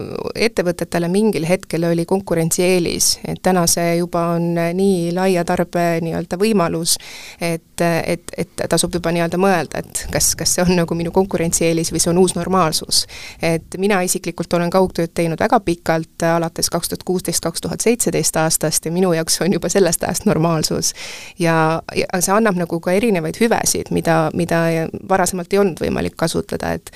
ettevõtetele 0.46 1.08
mingil 1.12 1.44
hetkel 1.48 1.84
oli 1.88 2.06
konkurentsieelis, 2.08 3.10
et 3.28 3.40
täna 3.44 3.66
see 3.70 3.96
juba 3.98 4.22
on 4.36 4.54
nii 4.56 5.12
laia 5.14 5.44
tarbe 5.46 5.84
nii-öelda 6.04 6.38
võimalus, 6.40 6.96
et, 7.40 7.82
et, 7.84 8.32
et 8.36 8.64
tasub 8.70 8.94
juba 8.96 9.12
nii-öelda 9.14 9.40
mõelda, 9.40 9.82
et 9.84 10.06
kas, 10.12 10.32
kas 10.38 10.56
see 10.56 10.64
on 10.64 10.72
nagu 10.80 10.98
minu 10.98 11.12
konkurentsieelis 11.14 11.92
või 11.94 12.02
see 12.02 12.12
on 12.12 12.20
uus 12.22 12.36
normaalsus. 12.38 13.04
et 13.42 13.78
mina 13.78 14.00
isiklikult 14.02 14.52
olen 14.58 14.72
kaugtööd 14.72 15.12
teinud 15.14 15.40
väga 15.40 15.60
pikalt, 15.60 16.26
alates 16.30 16.70
kaks 16.72 16.88
tuhat 16.92 17.04
kuusteist, 17.04 17.44
kaks 17.44 17.60
tuhat 17.60 17.84
seitseteist 17.84 18.36
aastast 18.40 18.88
ja 18.88 18.92
minu 18.92 19.12
jaoks 19.12 19.40
on 19.44 19.52
juba 19.52 19.68
sellest 19.68 20.04
ajast 20.04 20.26
normaalsus. 20.26 20.94
ja, 21.38 21.82
ja 21.94 22.20
see 22.20 22.34
annab 22.34 22.56
nagu 22.56 22.80
ka 22.80 22.96
erinevaid 22.96 23.38
hüvesid, 23.40 23.92
mida, 23.92 24.30
mida 24.34 24.64
varasemalt 25.08 25.52
ei 25.52 25.62
olnud 25.62 25.80
võimalik 25.80 26.16
kasutada, 26.16 26.72
et 26.72 26.90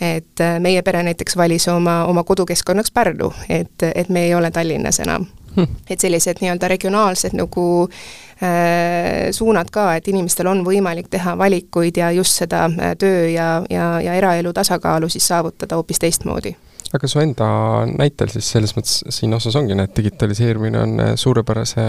et 0.00 0.42
meie 0.60 0.82
pere 0.84 1.00
näiteks 1.06 1.36
valis 1.36 1.68
oma, 1.72 2.04
oma 2.10 2.24
kodukeskkonnaks 2.24 2.92
Pärnu, 2.94 3.32
et, 3.48 3.82
et 3.94 4.08
me 4.08 4.26
ei 4.26 4.34
ole 4.34 4.50
Tallinnas 4.50 5.00
enam. 5.04 5.26
Hm.. 5.56 5.72
et 5.88 6.02
sellised 6.04 6.42
nii-öelda 6.42 6.68
regionaalsed 6.68 7.32
nagu 7.32 7.62
äh, 7.88 9.30
suunad 9.32 9.70
ka, 9.72 9.86
et 9.96 10.08
inimestel 10.12 10.50
on 10.50 10.60
võimalik 10.66 11.08
teha 11.08 11.32
valikuid 11.40 11.96
ja 11.96 12.10
just 12.12 12.42
seda 12.42 12.66
äh, 12.68 12.92
töö 13.00 13.30
ja, 13.32 13.62
ja, 13.72 13.86
ja 14.04 14.18
eraelu 14.20 14.52
tasakaalu 14.52 15.08
siis 15.08 15.28
saavutada 15.28 15.78
hoopis 15.80 16.02
teistmoodi. 16.02 16.52
Aga 16.94 17.08
su 17.08 17.22
enda 17.24 17.48
näitel 17.88 18.28
siis 18.34 18.50
selles 18.52 18.76
mõttes 18.76 19.00
siin 19.16 19.32
osas 19.34 19.56
ongi, 19.56 19.78
et 19.80 19.96
digitaliseerimine 19.96 20.82
on 20.82 21.00
äh, 21.00 21.14
suurepärase 21.16 21.86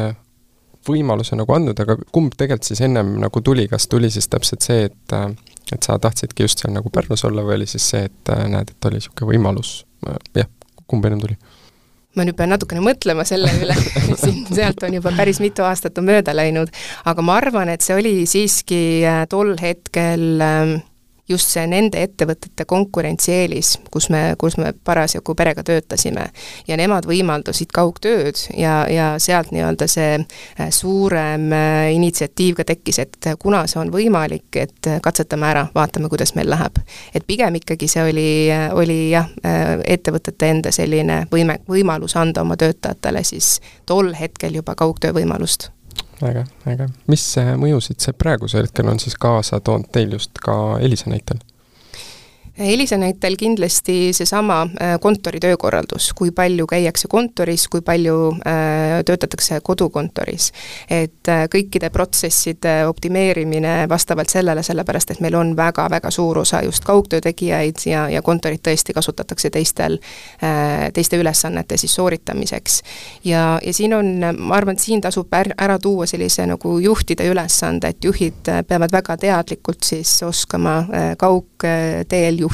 võimaluse 0.88 1.36
nagu 1.36 1.54
andnud, 1.54 1.80
aga 1.84 1.98
kumb 2.16 2.36
tegelikult 2.38 2.72
siis 2.72 2.82
ennem 2.88 3.18
nagu 3.22 3.42
tuli, 3.44 3.68
kas 3.68 3.88
tuli 3.92 4.10
siis 4.14 4.30
täpselt 4.32 4.64
see, 4.64 4.88
et 4.88 5.16
äh, 5.16 5.30
et 5.76 5.84
sa 5.88 5.98
tahtsidki 6.02 6.46
just 6.46 6.64
seal 6.64 6.74
nagu 6.76 6.92
Pärnus 6.94 7.26
olla 7.28 7.44
või 7.46 7.60
oli 7.60 7.70
siis 7.70 7.90
see, 7.92 8.08
et 8.10 8.34
äh, 8.34 8.46
näed, 8.52 8.74
et 8.74 8.90
oli 8.90 9.02
niisugune 9.02 9.32
võimalus, 9.34 9.80
jah, 10.38 10.50
kumb 10.88 11.06
ennem 11.08 11.24
tuli? 11.24 11.38
ma 12.18 12.26
nüüd 12.26 12.38
pean 12.38 12.50
natukene 12.50 12.82
mõtlema 12.82 13.22
selle 13.30 13.52
üle. 13.62 13.76
Siin-sealt 14.24 14.82
on 14.88 14.98
juba 14.98 15.14
päris 15.18 15.42
mitu 15.44 15.66
aastat 15.68 16.00
on 16.02 16.08
mööda 16.10 16.34
läinud, 16.34 16.72
aga 17.06 17.26
ma 17.26 17.38
arvan, 17.42 17.70
et 17.70 17.86
see 17.86 17.98
oli 17.98 18.16
siiski 18.30 18.82
äh, 19.06 19.24
tol 19.30 19.54
hetkel 19.62 20.42
äh, 20.42 20.78
just 21.30 21.52
see 21.52 21.66
nende 21.68 22.02
ettevõtete 22.04 22.66
konkurentsieelis, 22.66 23.74
kus 23.92 24.10
me, 24.14 24.22
kus 24.40 24.58
me 24.58 24.72
parasjagu 24.84 25.36
perega 25.36 25.64
töötasime. 25.64 26.28
ja 26.68 26.78
nemad 26.78 27.06
võimaldasid 27.06 27.72
kaugtööd 27.74 28.40
ja, 28.58 28.86
ja 28.90 29.08
sealt 29.20 29.52
nii-öelda 29.52 29.88
see 29.88 30.18
äh, 30.20 30.70
suurem 30.72 31.52
äh, 31.54 31.94
initsiatiiv 31.96 32.56
ka 32.62 32.68
tekkis, 32.68 33.00
et 33.00 33.30
kuna 33.40 33.66
see 33.68 33.80
on 33.82 33.92
võimalik, 33.94 34.48
et 34.56 34.92
katsetame 35.04 35.50
ära, 35.50 35.68
vaatame, 35.76 36.10
kuidas 36.10 36.36
meil 36.36 36.50
läheb. 36.50 36.80
et 37.14 37.28
pigem 37.28 37.60
ikkagi 37.62 37.88
see 37.88 38.04
oli, 38.10 38.28
oli 38.72 39.00
jah, 39.12 39.30
äh, 39.46 39.78
ettevõtete 39.86 40.52
enda 40.52 40.72
selline 40.72 41.26
võime, 41.32 41.60
võimalus 41.70 42.16
anda 42.16 42.42
oma 42.42 42.58
töötajatele 42.58 43.24
siis 43.24 43.58
tol 43.86 44.14
hetkel 44.14 44.56
juba 44.62 44.76
kaugtöö 44.76 45.14
võimalust 45.14 45.72
äge, 46.26 46.46
äge. 46.68 46.90
mis 47.08 47.26
mõjusid 47.62 48.02
see 48.02 48.14
praegusel 48.18 48.66
hetkel 48.66 48.90
on 48.90 49.00
siis 49.00 49.16
kaasa 49.16 49.60
toonud 49.60 49.92
teil 49.92 50.18
just 50.18 50.40
ka 50.44 50.78
Elisa 50.82 51.10
näitel? 51.10 51.42
Elisa 52.60 52.98
näitel 52.98 53.36
kindlasti 53.38 54.14
seesama 54.14 54.62
äh, 54.62 55.00
kontori 55.00 55.40
töökorraldus, 55.40 56.14
kui 56.18 56.32
palju 56.32 56.66
käiakse 56.68 57.08
kontoris, 57.08 57.68
kui 57.68 57.82
palju 57.86 58.32
äh, 58.34 59.04
töötatakse 59.06 59.60
kodukontoris. 59.64 60.52
et 60.90 61.30
äh, 61.30 61.44
kõikide 61.54 61.90
protsesside 61.94 62.88
optimeerimine 62.88 63.90
vastavalt 63.90 64.30
sellele, 64.30 64.64
sellepärast 64.64 65.12
et 65.12 65.20
meil 65.22 65.36
on 65.38 65.54
väga-väga 65.58 66.12
suur 66.12 66.40
osa 66.42 66.64
just 66.66 66.86
kaugtöö 66.86 67.22
tegijaid 67.22 67.86
ja, 67.86 68.10
ja 68.10 68.22
kontorit 68.22 68.64
tõesti 68.66 68.94
kasutatakse 68.94 69.50
teistel, 69.50 70.00
teiste 70.94 71.18
ülesannete 71.18 71.78
siis 71.78 71.94
sooritamiseks. 71.96 72.82
ja, 73.24 73.60
ja 73.66 73.74
siin 73.74 73.94
on, 73.94 74.10
ma 74.38 74.56
arvan, 74.56 74.74
et 74.74 74.82
siin 74.82 75.02
tasub 75.02 75.34
är, 75.34 75.52
ära 75.58 75.78
tuua 75.80 76.06
sellise 76.10 76.46
nagu 76.50 76.80
juhtide 76.80 77.30
ülesande, 77.30 77.94
et 77.94 78.04
juhid 78.04 78.50
peavad 78.68 78.92
väga 78.92 79.18
teadlikult 79.18 79.84
siis 79.84 80.24
oskama 80.24 80.80
kaugteel 81.18 82.40
juhtida 82.40 82.47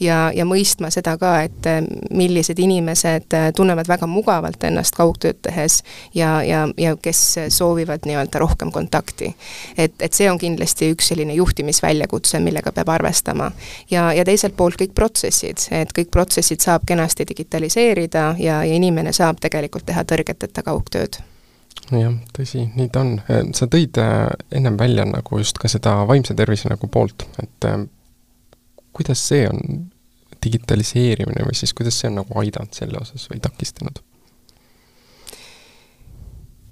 ja, 0.00 0.30
ja 0.34 0.44
mõistma 0.48 0.90
seda 0.94 1.16
ka, 1.20 1.34
et 1.46 1.66
äh, 1.66 1.80
millised 2.10 2.58
inimesed 2.58 3.34
äh, 3.34 3.48
tunnevad 3.56 3.88
väga 3.88 4.08
mugavalt 4.10 4.64
ennast 4.64 4.96
kaugtööd 4.96 5.40
tehes 5.42 5.82
ja, 6.14 6.42
ja, 6.42 6.66
ja 6.76 6.96
kes 6.96 7.22
soovivad 7.54 8.06
nii-öelda 8.08 8.42
rohkem 8.42 8.72
kontakti. 8.72 9.34
et, 9.76 9.94
et 10.00 10.12
see 10.12 10.30
on 10.30 10.38
kindlasti 10.38 10.92
üks 10.94 11.12
selline 11.12 11.34
juhtimisväljakutse, 11.38 12.40
millega 12.40 12.72
peab 12.72 12.88
arvestama. 12.88 13.50
ja, 13.90 14.12
ja 14.12 14.24
teiselt 14.24 14.56
poolt 14.56 14.78
kõik 14.80 14.94
protsessid, 14.94 15.68
et 15.70 15.92
kõik 15.96 16.10
protsessid 16.10 16.60
saab 16.60 16.86
kenasti 16.86 17.26
digitaliseerida 17.28 18.34
ja, 18.38 18.62
ja 18.64 18.74
inimene 18.74 19.12
saab 19.12 19.40
tegelikult 19.40 19.86
teha 19.86 20.04
tõrgeteta 20.04 20.62
kaugtööd 20.62 21.20
jah, 21.96 22.14
tõsi, 22.36 22.64
nii 22.76 22.88
ta 22.92 23.04
on. 23.04 23.14
sa 23.56 23.68
tõid 23.70 23.98
äh, 24.02 24.26
ennem 24.54 24.78
välja 24.78 25.06
nagu 25.08 25.38
just 25.40 25.58
ka 25.60 25.70
seda 25.70 26.02
vaimse 26.08 26.34
tervise 26.38 26.68
nagu 26.70 26.90
poolt, 26.92 27.24
et 27.42 27.68
kuidas 28.92 29.22
see 29.30 29.46
on 29.48 29.88
digitaliseerimine 30.44 31.46
või 31.46 31.56
siis 31.58 31.74
kuidas 31.74 31.98
see 32.00 32.10
on 32.10 32.20
nagu 32.22 32.38
aidanud 32.40 32.74
selle 32.76 33.00
osas 33.00 33.26
või 33.30 33.40
takistanud? 33.42 34.02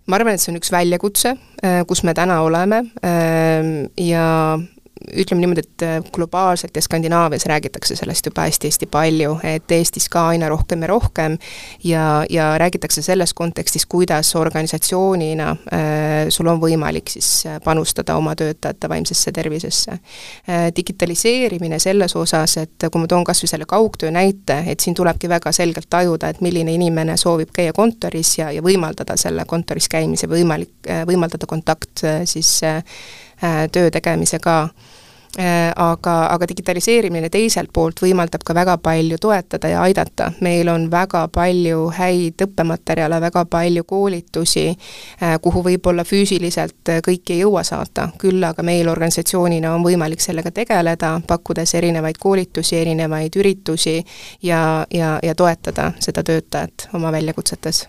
ma 0.07 0.20
arvan, 0.20 0.37
et 0.37 0.42
see 0.42 0.52
on 0.52 0.61
üks 0.61 0.70
väljakutse, 0.70 1.35
äh, 1.66 1.81
kus 1.88 2.05
me 2.07 2.14
täna 2.14 2.38
oleme 2.46 2.85
ähm, 3.02 3.72
ja 3.98 4.59
ütleme 4.96 5.40
niimoodi, 5.40 5.61
et 5.61 5.82
äh, 5.82 5.96
globaalselt 6.12 6.76
ja 6.76 6.82
Skandinaavias 6.82 7.46
räägitakse 7.46 7.96
sellest 7.96 8.26
juba 8.26 8.46
hästi-hästi 8.46 8.87
palju, 8.90 9.37
et 9.44 9.72
Eestis 9.72 10.09
ka 10.09 10.26
aina 10.32 10.48
rohkem 10.48 10.82
ja 10.82 10.88
rohkem 10.88 11.37
ja, 11.85 12.24
ja 12.30 12.46
räägitakse 12.59 13.02
selles 13.02 13.35
kontekstis, 13.35 13.87
kuidas 13.87 14.35
organisatsioonina 14.37 15.50
äh, 15.50 16.28
sul 16.28 16.48
on 16.48 16.61
võimalik 16.61 17.12
siis 17.12 17.28
äh, 17.46 17.59
panustada 17.64 18.16
oma 18.16 18.35
töötajate 18.37 18.88
vaimsesse 18.88 19.32
tervisesse 19.32 19.92
äh,. 19.92 20.66
digitaliseerimine 20.76 21.78
selles 21.78 22.16
osas, 22.16 22.56
et 22.56 22.88
kui 22.90 23.00
ma 23.00 23.06
toon 23.11 23.24
kas 23.24 23.44
või 23.44 23.52
selle 23.52 23.68
kaugtöö 23.68 24.11
näite, 24.11 24.62
et 24.66 24.80
siin 24.80 24.96
tulebki 24.96 25.28
väga 25.28 25.52
selgelt 25.52 25.90
tajuda, 25.90 26.32
et 26.32 26.40
milline 26.40 26.72
inimene 26.72 27.16
soovib 27.20 27.52
käia 27.52 27.76
kontoris 27.76 28.38
ja, 28.38 28.50
ja 28.50 28.64
võimaldada 28.64 29.16
selle 29.20 29.44
kontoris 29.44 29.88
käimise, 29.92 30.28
võimalik, 30.30 30.72
äh, 30.88 31.04
võimaldada 31.06 31.46
kontakt 31.46 32.06
siis 32.24 32.62
töö 33.72 33.90
tegemise 33.90 34.38
ka 34.38 34.68
Äh, 35.38 35.72
aga, 35.77 36.27
aga 36.27 36.46
digitaliseerimine 36.49 37.29
teiselt 37.29 37.68
poolt 37.77 38.01
võimaldab 38.01 38.40
ka 38.46 38.55
väga 38.57 38.79
palju 38.81 39.18
toetada 39.20 39.68
ja 39.68 39.83
aidata. 39.85 40.31
meil 40.40 40.68
on 40.72 40.87
väga 40.90 41.27
palju 41.29 41.90
häid 41.92 42.40
õppematerjale, 42.40 43.18
väga 43.20 43.44
palju 43.44 43.85
koolitusi, 43.85 44.68
äh, 45.22 45.35
kuhu 45.42 45.61
võib-olla 45.66 46.05
füüsiliselt 46.09 46.88
kõiki 47.05 47.35
ei 47.35 47.42
jõua 47.42 47.62
saata, 47.68 48.09
küll 48.18 48.44
aga 48.49 48.62
meil 48.62 48.88
organisatsioonina 48.88 49.75
on 49.75 49.85
võimalik 49.85 50.25
sellega 50.25 50.51
tegeleda, 50.51 51.20
pakkudes 51.27 51.75
erinevaid 51.75 52.16
koolitusi, 52.18 52.77
erinevaid 52.77 53.37
üritusi 53.37 53.99
ja, 54.42 54.87
ja, 54.90 55.18
ja 55.22 55.35
toetada 55.35 55.92
seda 56.01 56.22
töötajat 56.22 56.88
oma 56.94 57.12
väljakutsetes 57.12 57.88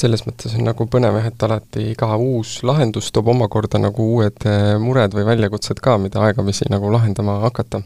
selles 0.00 0.24
mõttes 0.26 0.54
on 0.56 0.66
nagu 0.66 0.86
põnev 0.90 1.18
jah, 1.18 1.28
et 1.30 1.44
alati 1.46 1.90
iga 1.92 2.08
uus 2.20 2.58
lahendus 2.66 3.12
toob 3.14 3.30
omakorda 3.32 3.80
nagu 3.82 4.08
uued 4.16 4.46
eh, 4.48 4.74
mured 4.82 5.14
või 5.16 5.26
väljakutsed 5.28 5.80
ka, 5.84 5.96
mida 6.02 6.22
aegamisi 6.26 6.68
nagu 6.72 6.90
lahendama 6.92 7.40
hakata. 7.44 7.82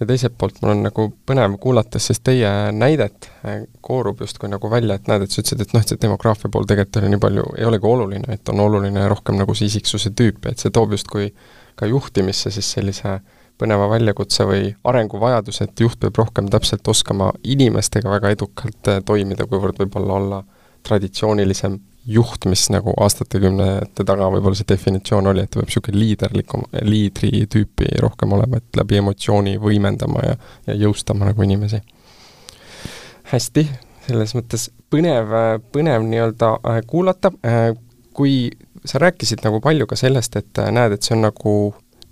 ja 0.00 0.06
teiselt 0.06 0.34
poolt 0.38 0.58
mul 0.60 0.74
on 0.74 0.82
nagu 0.84 1.06
põnev 1.28 1.54
kuulates 1.60 2.06
siis 2.10 2.20
teie 2.20 2.50
näidet, 2.72 3.30
eh, 3.44 3.62
koorub 3.80 4.20
justkui 4.20 4.50
nagu 4.52 4.70
välja, 4.70 4.94
et 4.94 5.08
näed, 5.08 5.22
et 5.22 5.30
sa 5.30 5.40
ütlesid, 5.40 5.62
et 5.62 5.72
noh, 5.72 5.80
et 5.80 5.94
see 5.94 6.02
demograafia 6.02 6.50
pool 6.52 6.66
tegelikult 6.68 6.96
ei 6.96 7.06
ole 7.06 7.14
nii 7.14 7.22
palju, 7.22 7.46
ei 7.58 7.70
olegi 7.70 7.88
oluline, 7.92 8.34
et 8.34 8.52
on 8.52 8.60
oluline 8.66 9.08
rohkem 9.08 9.38
nagu 9.40 9.54
see 9.54 9.70
isiksuse 9.70 10.12
tüüp, 10.18 10.50
et 10.50 10.58
see 10.58 10.74
toob 10.74 10.92
justkui 10.96 11.30
ka 11.76 11.86
juhtimisse 11.86 12.50
siis 12.50 12.68
sellise 12.76 13.20
põneva 13.56 13.88
väljakutse 13.88 14.44
või 14.44 14.74
arenguvajaduse, 14.84 15.64
et 15.64 15.80
juht 15.80 16.00
peab 16.00 16.18
rohkem 16.20 16.50
täpselt 16.52 16.88
oskama 16.88 17.30
inimestega 17.44 18.10
väga 18.18 18.34
edukalt 18.36 18.92
eh, 18.92 19.00
toimida, 19.04 19.48
kuivõrd 19.48 19.80
võib-olla 19.84 20.20
olla 20.20 20.44
traditsioonilisem 20.86 21.78
juht, 22.06 22.46
mis 22.46 22.68
nagu 22.70 22.94
aastatekümnete 23.02 24.04
taga 24.06 24.28
võib-olla 24.30 24.58
see 24.58 24.68
definitsioon 24.70 25.26
oli, 25.32 25.42
et 25.42 25.50
ta 25.50 25.58
peab 25.58 25.70
niisugune 25.70 25.98
liiderlikum, 25.98 26.66
liidri 26.86 27.46
tüüpi 27.50 27.90
rohkem 28.02 28.36
olema, 28.36 28.60
et 28.60 28.78
läbi 28.78 29.00
emotsiooni 29.00 29.56
võimendama 29.62 30.22
ja, 30.22 30.36
ja 30.68 30.76
jõustama 30.86 31.26
nagu 31.30 31.42
inimesi. 31.42 31.82
hästi, 33.32 33.66
selles 34.06 34.36
mõttes 34.38 34.68
põnev, 34.90 35.34
põnev 35.74 36.06
nii-öelda 36.06 36.52
äh, 36.60 36.78
kuulata, 36.86 37.32
äh, 37.42 37.72
kui 38.14 38.50
sa 38.86 39.02
rääkisid 39.02 39.42
nagu 39.44 39.60
palju 39.60 39.88
ka 39.90 39.98
sellest, 39.98 40.36
et 40.38 40.62
äh, 40.62 40.70
näed, 40.70 40.94
et 40.94 41.02
see 41.02 41.16
on 41.16 41.26
nagu 41.26 41.56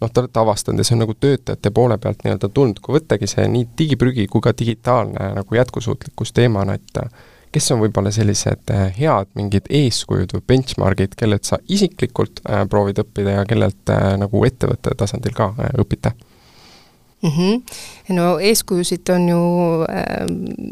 noh, 0.00 0.10
te 0.10 0.24
olete 0.24 0.42
avastanud 0.42 0.82
ja 0.82 0.88
see 0.88 0.96
on 0.96 1.04
nagu 1.04 1.14
töötajate 1.14 1.70
poole 1.70 2.00
pealt 2.02 2.26
nii-öelda 2.26 2.50
tulnud, 2.50 2.82
kui 2.82 2.98
võttagi 2.98 3.30
see 3.30 3.46
nii 3.46 3.70
digiprügi 3.78 4.26
kui 4.26 4.42
ka 4.42 4.52
digitaalne 4.58 5.30
nagu 5.38 5.60
jätkusuutlikkus 5.60 6.34
teemana, 6.34 6.74
et 6.74 7.04
kes 7.54 7.70
on 7.74 7.82
võib-olla 7.84 8.10
sellised 8.14 8.70
äh, 8.74 8.88
head 8.98 9.30
mingid 9.38 9.68
eeskujud 9.70 10.34
või 10.34 10.44
benchmarkid, 10.52 11.14
kellelt 11.18 11.46
sa 11.46 11.60
isiklikult 11.70 12.42
äh, 12.44 12.64
proovid 12.70 13.00
õppida 13.04 13.38
ja 13.38 13.48
kellelt 13.48 13.92
äh, 13.94 14.14
nagu 14.20 14.44
ettevõtte 14.48 14.96
tasandil 14.98 15.36
ka 15.36 15.52
õpite? 15.80 16.14
Mm. 17.24 17.30
-hmm. 17.30 18.14
no 18.14 18.38
eeskujusid 18.38 19.08
on 19.08 19.28
ju 19.28 19.38
äh, 19.82 20.26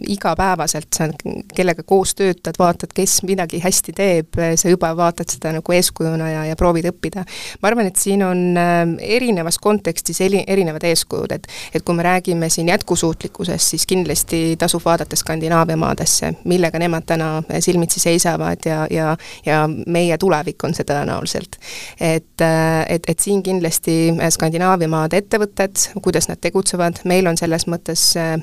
igapäevaselt, 0.09 0.89
sa 0.95 1.09
kellega 1.55 1.83
koos 1.83 2.15
töötad, 2.15 2.55
vaatad, 2.59 2.91
kes 2.95 3.23
midagi 3.23 3.61
hästi 3.61 3.93
teeb, 3.93 4.41
sa 4.57 4.69
juba 4.69 4.97
vaatad 4.97 5.31
seda 5.31 5.53
nagu 5.53 5.73
eeskujuna 5.73 6.31
ja, 6.31 6.45
ja 6.45 6.57
proovid 6.57 6.91
õppida. 6.93 7.25
ma 7.63 7.69
arvan, 7.69 7.87
et 7.87 7.97
siin 7.97 8.23
on 8.23 8.57
äh, 8.57 8.85
erinevas 9.17 9.59
kontekstis 9.59 10.21
eri, 10.21 10.45
erinevad 10.47 10.85
eeskujud, 10.85 11.33
et 11.33 11.47
et 11.75 11.83
kui 11.83 11.95
me 11.95 12.03
räägime 12.03 12.49
siin 12.49 12.69
jätkusuutlikkusest, 12.69 13.69
siis 13.69 13.87
kindlasti 13.87 14.57
tasub 14.59 14.85
vaadata 14.85 15.17
Skandinaavia 15.17 15.77
maadesse, 15.77 16.35
millega 16.45 16.79
nemad 16.79 17.07
täna 17.07 17.43
silmitsi 17.61 18.01
seisavad 18.01 18.67
ja, 18.67 18.87
ja 18.91 19.17
ja 19.47 19.69
meie 19.87 20.19
tulevik 20.19 20.65
on 20.65 20.75
see 20.75 20.85
tõenäoliselt. 20.85 21.59
et, 22.01 22.41
äh, 22.41 22.85
et, 22.89 23.03
et 23.09 23.21
siin 23.21 23.43
kindlasti 23.43 24.13
Skandinaavia 24.31 24.89
maade 24.89 25.17
ettevõtted, 25.23 25.89
kuidas 26.03 26.29
nad 26.29 26.42
tegutsevad, 26.43 27.03
meil 27.09 27.29
on 27.31 27.39
selles 27.41 27.67
mõttes 27.71 28.05
äh, 28.21 28.35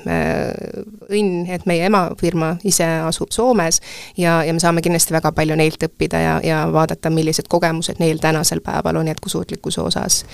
õnn, 1.10 1.44
et 1.52 1.66
meie 1.68 1.86
emafirma 1.90 2.54
ise 2.66 2.86
asub 3.06 3.34
Soomes 3.34 3.80
ja, 4.18 4.40
ja 4.46 4.54
me 4.56 4.62
saame 4.62 4.82
kindlasti 4.84 5.14
väga 5.16 5.32
palju 5.36 5.58
neilt 5.60 5.84
õppida 5.86 6.24
ja, 6.24 6.34
ja 6.44 6.64
vaadata, 6.72 7.12
millised 7.14 7.48
kogemused 7.48 8.00
neil 8.02 8.22
tänasel 8.22 8.64
päeval 8.64 9.00
on 9.00 9.12
jätkusuutlikkuse 9.12 9.84
osas 9.84 10.24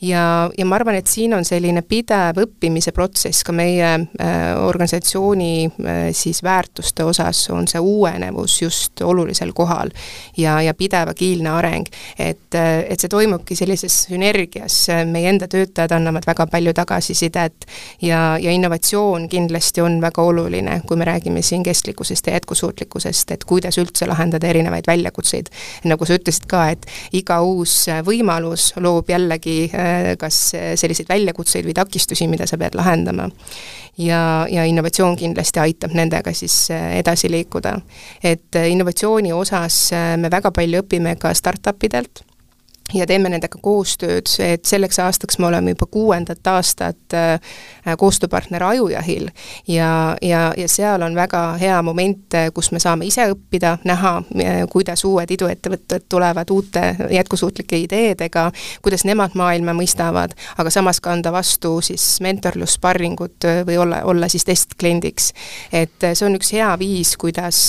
ja, 0.00 0.50
ja 0.58 0.66
ma 0.66 0.76
arvan, 0.78 0.96
et 0.98 1.10
siin 1.10 1.34
on 1.36 1.44
selline 1.46 1.82
pidev 1.86 2.38
õppimise 2.44 2.92
protsess 2.94 3.44
ka 3.46 3.54
meie 3.54 3.90
äh, 3.94 4.42
organisatsiooni 4.64 5.52
äh, 5.66 6.00
siis 6.16 6.42
väärtuste 6.42 7.04
osas, 7.04 7.46
on 7.54 7.68
see 7.70 7.80
uuenevus 7.80 8.60
just 8.62 9.02
olulisel 9.02 9.52
kohal 9.56 9.92
ja, 10.36 10.60
ja 10.62 10.74
pidev 10.74 11.12
agiilne 11.14 11.50
areng. 11.50 11.88
et, 12.18 12.54
äh, 12.54 12.84
et 12.88 13.00
see 13.00 13.12
toimubki 13.12 13.56
sellises 13.56 14.04
sünergias, 14.08 14.78
meie 15.10 15.30
enda 15.30 15.48
töötajad 15.50 15.94
annavad 15.96 16.26
väga 16.26 16.46
palju 16.50 16.74
tagasisidet 16.74 17.66
ja, 18.02 18.36
ja 18.40 18.50
innovatsioon 18.50 19.28
kindlasti 19.28 19.84
on 19.84 20.00
väga 20.02 20.22
oluline, 20.22 20.80
kui 20.86 20.96
me 20.96 21.08
räägime 21.08 21.42
siin 21.42 21.62
kestlikkusest 21.62 22.26
ja 22.26 22.38
jätkusuutlikkusest, 22.38 23.30
et 23.30 23.44
kuidas 23.44 23.78
üldse 23.78 24.08
lahendada 24.10 24.48
erinevaid 24.48 24.86
väljakutseid. 24.86 25.50
nagu 25.84 26.06
sa 26.06 26.18
ütlesid 26.18 26.48
ka, 26.48 26.68
et 26.74 26.86
iga 27.12 27.40
uus 27.42 27.84
võimalus 28.04 28.72
loob 28.80 29.10
jällegi 29.10 29.70
äh, 29.74 29.83
Äh, 29.83 29.83
kas 30.18 30.38
selliseid 30.80 31.08
väljakutseid 31.08 31.66
või 31.66 31.74
takistusi, 31.76 32.28
mida 32.30 32.46
sa 32.46 32.58
pead 32.60 32.76
lahendama. 32.78 33.28
ja, 33.98 34.46
ja 34.50 34.64
innovatsioon 34.64 35.16
kindlasti 35.16 35.60
aitab 35.60 35.94
nendega 35.94 36.32
siis 36.32 36.70
äh, 36.70 36.98
edasi 36.98 37.30
liikuda. 37.30 37.78
et 38.22 38.56
äh, 38.56 38.70
innovatsiooni 38.70 39.32
osas 39.32 39.90
me 40.16 40.30
väga 40.30 40.50
palju 40.50 40.82
õpime 40.82 41.16
ka 41.18 41.34
startup 41.34 41.82
idelt 41.84 42.24
ja 42.92 43.06
teeme 43.08 43.30
nendega 43.32 43.58
koostööd, 43.62 44.28
et 44.44 44.68
selleks 44.68 44.98
aastaks 45.00 45.38
me 45.40 45.48
oleme 45.48 45.72
juba 45.72 45.86
kuuendat 45.90 46.46
aastat 46.52 47.16
äh, 47.16 47.40
koostööpartner 47.98 48.62
Ajujahil 48.62 49.30
ja, 49.68 50.16
ja, 50.22 50.42
ja 50.56 50.68
seal 50.68 51.02
on 51.02 51.16
väga 51.16 51.56
hea 51.60 51.78
moment, 51.82 52.36
kus 52.54 52.70
me 52.76 52.82
saame 52.82 53.08
ise 53.08 53.24
õppida, 53.32 53.78
näha, 53.88 54.12
äh, 54.36 54.60
kuidas 54.70 55.04
uued 55.08 55.32
iduettevõtted 55.32 56.04
tulevad 56.12 56.52
uute 56.52 56.82
jätkusuutlike 57.10 57.80
ideedega, 57.86 58.50
kuidas 58.84 59.06
nemad 59.08 59.32
maailma 59.38 59.72
mõistavad, 59.76 60.36
aga 60.58 60.70
samas 60.74 61.00
ka 61.00 61.14
anda 61.16 61.32
vastu 61.32 61.78
siis 61.84 62.04
mentorlus, 62.24 62.76
sparringut 62.76 63.48
äh, 63.48 63.62
või 63.66 63.80
olla, 63.80 64.02
olla 64.04 64.28
siis 64.28 64.44
testkliendiks. 64.44 65.32
et 65.72 66.10
see 66.12 66.26
on 66.28 66.36
üks 66.36 66.52
hea 66.52 66.68
viis, 66.78 67.16
kuidas, 67.16 67.64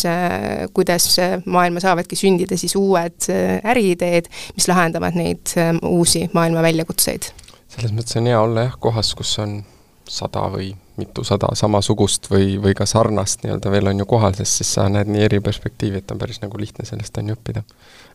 kuidas 0.76 1.08
maailma 1.46 1.80
saavadki 1.80 2.20
sündida 2.20 2.60
siis 2.60 2.76
uued 2.76 3.32
äriideed, 3.64 4.28
mis 4.60 4.68
lahendavad 4.68 5.05
lahendavad 5.06 5.16
neid 5.16 5.54
ähm, 5.58 5.78
uusi 5.84 6.30
maailma 6.34 6.62
väljakutseid. 6.62 7.32
selles 7.68 7.92
mõttes 7.92 8.18
on 8.18 8.28
hea 8.28 8.40
olla 8.40 8.68
jah, 8.70 8.78
kohas, 8.80 9.14
kus 9.16 9.38
on 9.40 9.64
sada 10.08 10.46
või 10.54 10.76
mitusada 10.98 11.50
samasugust 11.56 12.30
või, 12.32 12.56
või 12.62 12.74
ka 12.78 12.86
sarnast 12.86 13.44
nii-öelda 13.44 13.72
veel 13.72 13.88
on 13.88 14.00
ju 14.00 14.06
kohal, 14.06 14.34
sest 14.38 14.62
siis 14.62 14.74
sa 14.78 14.88
näed 14.90 15.10
nii 15.12 15.26
eri 15.26 15.42
perspektiivi, 15.42 15.98
et 15.98 16.12
on 16.12 16.18
päris 16.18 16.40
nagu 16.42 16.58
lihtne 16.58 16.86
sellest 16.86 17.18
on 17.18 17.30
ju 17.30 17.36
õppida. 17.36 17.64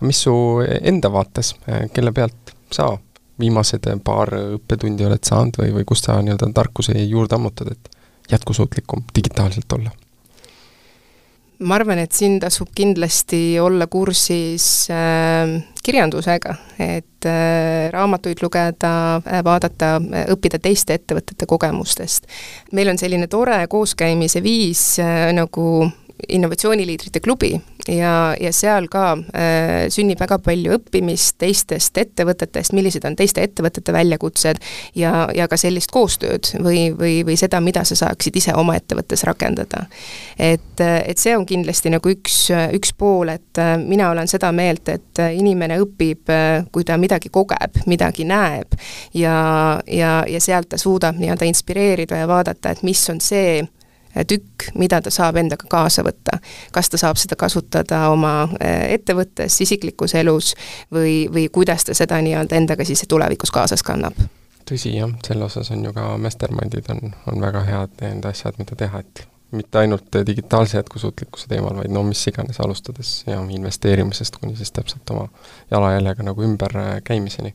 mis 0.01 0.23
su 0.23 0.35
enda 0.83 1.13
vaates, 1.13 1.55
äh, 1.69 1.89
kelle 1.93 2.13
pealt 2.13 2.55
sa 2.73 2.97
viimased 3.41 3.89
paar 4.05 4.33
õppetundi 4.57 5.05
oled 5.07 5.25
saanud 5.25 5.57
või, 5.59 5.75
või 5.75 5.85
kust 5.85 6.05
sa 6.05 6.21
nii-öelda 6.23 6.53
tarkusi 6.55 6.95
juurde 7.09 7.35
ammutad, 7.35 7.73
et 7.73 7.91
jätkusuutlikum 8.31 9.05
digitaalselt 9.17 9.73
olla? 9.73 9.91
Ma 11.61 11.77
arvan, 11.77 12.01
et 12.01 12.13
siin 12.17 12.39
tasub 12.41 12.71
kindlasti 12.75 13.59
olla 13.61 13.87
kursis 13.91 14.89
äh, 14.91 15.57
kirjandusega, 15.85 16.55
et 16.81 17.29
äh, 17.29 17.91
raamatuid 17.93 18.43
lugeda 18.43 18.93
äh,, 19.21 19.43
vaadata 19.45 19.97
äh,, 20.01 20.27
õppida 20.35 20.61
teiste 20.63 20.97
ettevõtete 20.97 21.49
kogemustest. 21.51 22.27
meil 22.73 22.89
on 22.93 22.99
selline 22.99 23.29
tore 23.29 23.61
kooskäimise 23.69 24.43
viis 24.43 24.85
äh, 25.03 25.29
nagu 25.37 25.91
innovatsiooniliidrite 26.29 27.21
klubi 27.21 27.55
ja, 27.89 28.35
ja 28.41 28.53
seal 28.53 28.89
ka 28.91 29.13
äh, 29.17 29.89
sünnib 29.93 30.21
väga 30.21 30.39
palju 30.43 30.77
õppimist 30.79 31.37
teistest 31.41 31.99
ettevõtetest, 31.99 32.75
millised 32.77 33.05
on 33.09 33.17
teiste 33.19 33.43
ettevõtete 33.45 33.93
väljakutsed 33.95 34.61
ja, 34.99 35.29
ja 35.37 35.49
ka 35.49 35.59
sellist 35.61 35.93
koostööd 35.95 36.53
või, 36.63 36.91
või, 36.97 37.21
või 37.27 37.37
seda, 37.41 37.61
mida 37.65 37.85
sa 37.89 37.97
saaksid 37.99 38.37
ise 38.41 38.55
oma 38.57 38.77
ettevõttes 38.79 39.25
rakendada. 39.29 39.87
et, 40.39 40.81
et 40.81 41.19
see 41.19 41.37
on 41.37 41.47
kindlasti 41.47 41.93
nagu 41.93 42.13
üks, 42.13 42.51
üks 42.77 42.95
pool, 42.99 43.33
et 43.35 43.61
äh, 43.63 43.77
mina 43.81 44.11
olen 44.11 44.29
seda 44.31 44.53
meelt, 44.53 44.89
et 44.89 45.25
inimene 45.35 45.81
õpib, 45.83 46.31
äh, 46.31 46.65
kui 46.73 46.85
ta 46.85 46.99
midagi 47.01 47.33
kogeb, 47.33 47.83
midagi 47.91 48.25
näeb 48.29 48.77
ja, 49.15 49.81
ja, 49.87 50.21
ja 50.29 50.41
sealt 50.41 50.71
ta 50.71 50.79
suudab 50.81 51.19
nii-öelda 51.21 51.49
inspireerida 51.49 52.23
ja 52.23 52.29
vaadata, 52.29 52.75
et 52.75 52.83
mis 52.87 53.03
on 53.11 53.21
see, 53.25 53.61
tükk, 54.27 54.71
mida 54.75 55.01
ta 55.03 55.11
saab 55.11 55.37
endaga 55.37 55.69
kaasa 55.71 56.05
võtta. 56.07 56.39
kas 56.73 56.91
ta 56.91 56.99
saab 56.99 57.17
seda 57.21 57.37
kasutada 57.37 58.09
oma 58.11 58.49
eh, 58.61 58.95
ettevõttes, 58.95 59.61
isiklikus 59.61 60.15
elus 60.15 60.55
või, 60.93 61.29
või 61.33 61.49
kuidas 61.53 61.85
ta 61.85 61.95
seda 61.95 62.21
nii-öelda 62.23 62.57
endaga 62.57 62.85
siis 62.85 63.05
tulevikus 63.09 63.51
kaasas 63.51 63.83
kannab? 63.83 64.19
tõsi 64.71 64.95
jah, 64.95 65.11
selle 65.27 65.45
osas 65.45 65.71
on 65.75 65.85
ju 65.85 65.93
ka 65.93 66.15
mastermindid 66.19 66.87
on, 66.95 67.15
on 67.27 67.41
väga 67.43 67.65
head 67.67 68.03
need 68.05 68.27
asjad, 68.29 68.59
mida 68.59 68.77
teha, 68.79 69.01
et 69.03 69.27
mitte 69.51 69.79
ainult 69.79 70.19
digitaalse 70.27 70.77
jätkusuutlikkuse 70.79 71.49
teemal, 71.51 71.75
vaid 71.77 71.91
no 71.91 72.03
mis 72.07 72.23
iganes, 72.31 72.61
alustades 72.63 73.25
ja 73.27 73.41
investeerimisest 73.51 74.37
kuni 74.37 74.57
siis 74.57 74.71
täpselt 74.73 75.11
oma 75.11 75.27
jalajäljega 75.71 76.23
nagu 76.23 76.45
ümberkäimiseni 76.47 77.55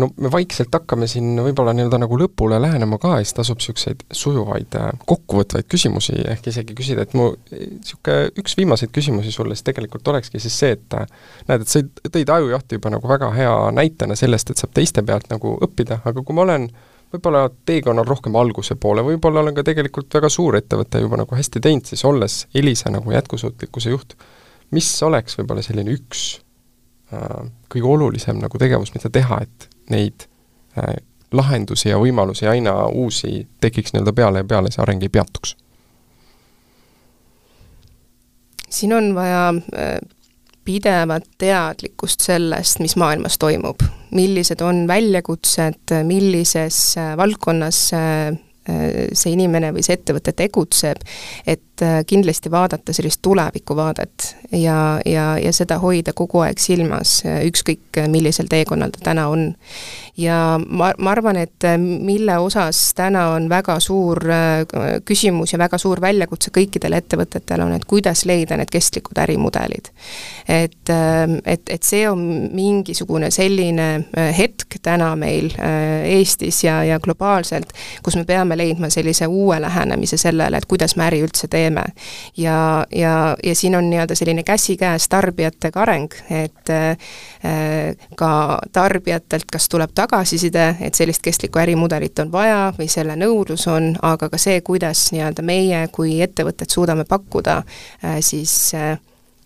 no 0.00 0.08
me 0.16 0.30
vaikselt 0.32 0.72
hakkame 0.74 1.08
siin 1.10 1.38
võib-olla 1.44 1.74
nii-öelda 1.76 2.00
nagu 2.02 2.18
lõpule 2.20 2.60
lähenema 2.62 2.98
ka 3.02 3.18
ja 3.18 3.24
siis 3.24 3.36
tasub 3.36 3.60
niisuguseid 3.60 4.04
sujuvaid 4.16 4.76
äh, 4.80 4.90
kokkuvõtvaid 5.10 5.68
küsimusi 5.70 6.16
ehk 6.32 6.50
isegi 6.52 6.76
küsida, 6.78 7.04
et 7.06 7.16
mu 7.18 7.30
niisugune 7.52 8.30
üks 8.40 8.56
viimaseid 8.58 8.92
küsimusi 8.94 9.32
sulle 9.34 9.56
siis 9.56 9.66
tegelikult 9.68 10.08
olekski 10.12 10.42
siis 10.42 10.58
see, 10.62 10.76
et 10.78 10.98
äh, 10.98 11.06
näed, 11.48 11.66
et 11.66 11.72
sa 11.72 11.82
tõid 12.08 12.34
ajujahti 12.36 12.80
juba 12.80 12.94
nagu 12.96 13.10
väga 13.10 13.32
hea 13.36 13.54
näitena 13.76 14.18
sellest, 14.18 14.50
et 14.52 14.62
saab 14.62 14.74
teiste 14.76 15.04
pealt 15.06 15.30
nagu 15.32 15.56
õppida, 15.66 16.00
aga 16.04 16.24
kui 16.24 16.36
ma 16.36 16.46
olen 16.46 16.68
võib-olla 17.10 17.46
teekonnal 17.66 18.06
rohkem 18.06 18.36
alguse 18.38 18.76
poole, 18.80 19.02
võib-olla 19.06 19.42
olen 19.44 19.56
ka 19.56 19.64
tegelikult 19.66 20.12
väga 20.14 20.30
suur 20.30 20.58
ettevõte 20.60 21.02
juba 21.02 21.18
nagu 21.20 21.38
hästi 21.38 21.62
teinud, 21.62 21.88
siis 21.88 22.04
olles 22.06 22.44
Elisa 22.54 22.92
nagu 22.94 23.10
jätkusuutlikkuse 23.14 23.96
juht, 23.96 24.14
mis 24.76 24.90
oleks 25.02 25.38
võib-olla 25.40 25.64
selline 25.66 25.98
üks 25.98 26.38
kõige 27.10 27.86
olulisem 27.86 28.38
nagu 28.38 28.58
tegevus, 28.58 28.92
mida 28.94 29.10
teha, 29.10 29.40
et 29.42 29.68
neid 29.90 30.26
äh, 30.78 30.94
lahendusi 31.32 31.90
ja 31.90 31.98
võimalusi 31.98 32.48
aina 32.50 32.86
uusi 32.86 33.46
tekiks 33.62 33.94
nii-öelda 33.94 34.14
peale 34.14 34.42
ja 34.42 34.48
peale 34.48 34.72
see 34.72 34.82
areng 34.84 35.02
ei 35.06 35.12
peatuks? 35.12 35.56
siin 38.70 38.92
on 38.94 39.14
vaja 39.16 39.48
äh, 39.50 39.96
pidevat 40.64 41.26
teadlikkust 41.38 42.22
sellest, 42.22 42.78
mis 42.78 42.94
maailmas 43.00 43.38
toimub, 43.38 43.82
millised 44.14 44.62
on 44.62 44.84
väljakutsed, 44.88 45.96
millises 46.06 46.78
äh, 46.98 47.16
valdkonnas 47.18 47.88
see 47.90 49.32
inimene 49.32 49.72
või 49.74 49.82
see 49.82 49.96
ettevõte 49.96 50.30
tegutseb, 50.36 51.00
et 51.48 51.64
kindlasti 52.06 52.50
vaadata 52.50 52.92
sellist 52.92 53.20
tulevikuvaadet 53.22 54.36
ja, 54.52 55.00
ja, 55.06 55.26
ja 55.38 55.52
seda 55.52 55.78
hoida 55.82 56.12
kogu 56.16 56.44
aeg 56.44 56.58
silmas, 56.60 57.20
ükskõik 57.24 58.02
millisel 58.12 58.50
teekonnal 58.50 58.92
ta 58.94 59.04
täna 59.10 59.28
on 59.32 59.50
ja 60.20 60.60
ma, 60.68 60.90
ma 60.98 61.12
arvan, 61.14 61.38
et 61.40 61.64
äh, 61.64 61.76
mille 61.78 62.38
osas 62.38 62.92
täna 62.94 63.28
on 63.34 63.48
väga 63.48 63.78
suur 63.80 64.20
äh, 64.30 64.64
küsimus 65.04 65.52
ja 65.54 65.58
väga 65.58 65.78
suur 65.78 66.00
väljakutse 66.00 66.52
kõikidel 66.54 66.96
ettevõtetel 66.98 67.64
on, 67.64 67.74
et 67.76 67.86
kuidas 67.88 68.24
leida 68.28 68.58
need 68.60 68.70
kestlikud 68.72 69.18
ärimudelid. 69.22 69.90
et, 70.48 70.90
ähm, 70.90 71.38
et, 71.44 71.62
et 71.70 71.82
see 71.82 72.08
on 72.08 72.20
mingisugune 72.52 73.30
selline 73.30 73.88
äh, 73.96 74.30
hetk 74.36 74.80
täna 74.82 75.14
meil 75.16 75.50
Eestis 75.60 76.62
ja, 76.64 76.80
ja 76.84 76.98
globaalselt, 77.00 77.72
kus 78.02 78.16
me 78.16 78.24
peame 78.24 78.56
leidma 78.56 78.90
sellise 78.90 79.26
uue 79.26 79.60
lähenemise 79.60 80.16
sellele, 80.16 80.56
et 80.56 80.66
kuidas 80.66 80.96
me 80.96 81.06
äri 81.06 81.20
üldse 81.24 81.48
teeme. 81.50 81.69
Ja, 82.36 82.86
ja, 82.94 83.14
ja 83.42 83.54
siin 83.54 83.76
on 83.76 83.90
nii-öelda 83.90 84.14
selline 84.14 84.42
käsikäes 84.42 85.08
tarbijatega 85.08 85.82
areng, 85.82 86.14
et 86.30 86.70
ka 88.16 88.32
tarbijatelt 88.72 89.48
kas 89.52 89.68
tuleb 89.68 89.90
tagasi 89.94 90.30
tagasiside, 90.30 90.76
et 90.80 90.94
sellist 90.94 91.22
kestlikku 91.22 91.58
ärimudelit 91.58 92.18
on 92.18 92.32
vaja 92.32 92.72
või 92.78 92.88
selle 92.88 93.16
nõudlus 93.18 93.66
on, 93.68 93.94
aga 94.02 94.28
ka 94.30 94.38
see, 94.38 94.60
kuidas 94.60 95.10
nii-öelda 95.12 95.42
meie 95.42 95.86
kui 95.92 96.20
ettevõtted 96.22 96.70
suudame 96.70 97.04
pakkuda 97.04 97.62
äh, 98.04 98.18
siis 98.20 98.74
äh, 98.74 98.98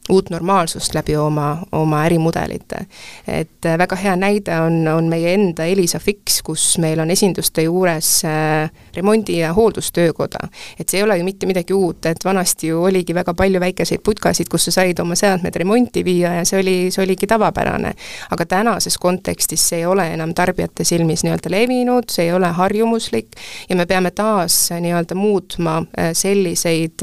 uut 0.08 0.30
normaalsust 0.30 0.94
läbi 0.94 1.16
oma, 1.16 1.58
oma 1.72 2.02
ärimudelite. 2.04 2.86
et 3.28 3.66
äh, 3.66 3.78
väga 3.78 3.96
hea 3.96 4.16
näide 4.16 4.58
on, 4.60 4.88
on 4.88 5.04
meie 5.08 5.32
enda 5.34 5.64
Elisa 5.64 5.98
Fix, 5.98 6.42
kus 6.44 6.78
meil 6.78 7.00
on 7.00 7.10
esinduste 7.10 7.62
juures 7.62 8.24
äh, 8.24 8.70
remondi- 8.96 9.38
ja 9.38 9.52
hooldustöökoda. 9.52 10.48
et 10.80 10.88
see 10.88 10.98
ei 11.00 11.04
ole 11.04 11.16
ju 11.18 11.24
mitte 11.24 11.46
midagi 11.46 11.72
uut, 11.74 12.06
et 12.06 12.24
vanasti 12.24 12.66
ju 12.66 12.82
oligi 12.84 13.14
väga 13.14 13.34
palju 13.34 13.60
väikeseid 13.60 14.02
putkasid, 14.04 14.48
kus 14.50 14.64
sa 14.64 14.70
said 14.70 15.00
oma 15.00 15.14
seadmed 15.14 15.56
remonti 15.56 16.04
viia 16.04 16.34
ja 16.34 16.44
see 16.44 16.60
oli, 16.60 16.76
see 16.90 17.04
oligi 17.04 17.26
tavapärane. 17.26 17.94
aga 18.30 18.46
tänases 18.46 18.98
kontekstis 18.98 19.68
see 19.68 19.78
ei 19.78 19.86
ole 19.86 20.10
enam 20.12 20.34
tarbijate 20.34 20.84
silmis 20.84 21.24
nii-öelda 21.24 21.50
levinud, 21.50 22.10
see 22.12 22.28
ei 22.28 22.32
ole 22.32 22.52
harjumuslik 22.52 23.32
ja 23.68 23.76
me 23.76 23.86
peame 23.86 24.10
taas 24.10 24.68
nii-öelda 24.80 25.14
muutma 25.14 25.78
äh, 25.80 26.12
selliseid 26.12 27.00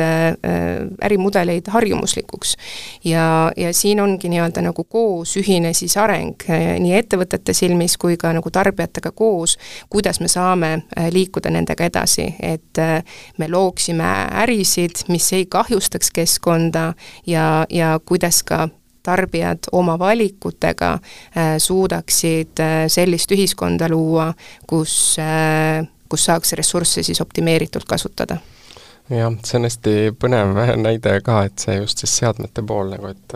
ärimudeleid 1.02 1.68
harjumuslikuks 1.68 2.56
ja, 3.04 3.52
ja 3.58 3.74
siin 3.74 4.02
ongi 4.02 4.30
nii-öelda 4.30 4.62
nagu 4.62 4.84
koos 4.84 5.36
ühine 5.38 5.74
siis 5.74 5.98
areng 5.98 6.44
eh, 6.50 6.76
nii 6.80 6.94
ettevõtete 6.98 7.54
silmis 7.54 7.98
kui 8.02 8.18
ka 8.18 8.34
nagu 8.34 8.52
tarbijatega 8.52 9.12
koos, 9.12 9.58
kuidas 9.90 10.20
me 10.20 10.28
saame 10.32 10.74
eh, 10.74 11.10
liikuda 11.14 11.52
nendega 11.54 11.88
edasi, 11.90 12.28
et 12.40 12.82
eh, 12.82 13.02
me 13.38 13.50
looksime 13.52 14.12
ärisid, 14.44 15.06
mis 15.10 15.32
ei 15.34 15.46
kahjustaks 15.46 16.12
keskkonda 16.12 16.94
ja, 17.28 17.66
ja 17.70 17.98
kuidas 18.06 18.44
ka 18.44 18.68
tarbijad 19.02 19.66
oma 19.72 19.96
valikutega 19.98 20.92
suudaksid 21.58 22.62
sellist 22.94 23.32
ühiskonda 23.34 23.88
luua, 23.90 24.28
kus 24.70 25.18
kus 26.12 26.26
saaks 26.28 26.54
ressursse 26.60 27.02
siis 27.04 27.22
optimeeritult 27.24 27.88
kasutada 27.90 28.38
jah, 29.12 29.34
see 29.46 29.60
on 29.60 29.68
hästi 29.68 29.96
põnev 30.20 30.54
näide 30.82 31.18
ka, 31.26 31.44
et 31.48 31.64
see 31.64 31.80
just 31.82 32.04
siis 32.04 32.14
seadmete 32.22 32.64
pool 32.68 32.94
nagu, 32.94 33.12
et 33.12 33.36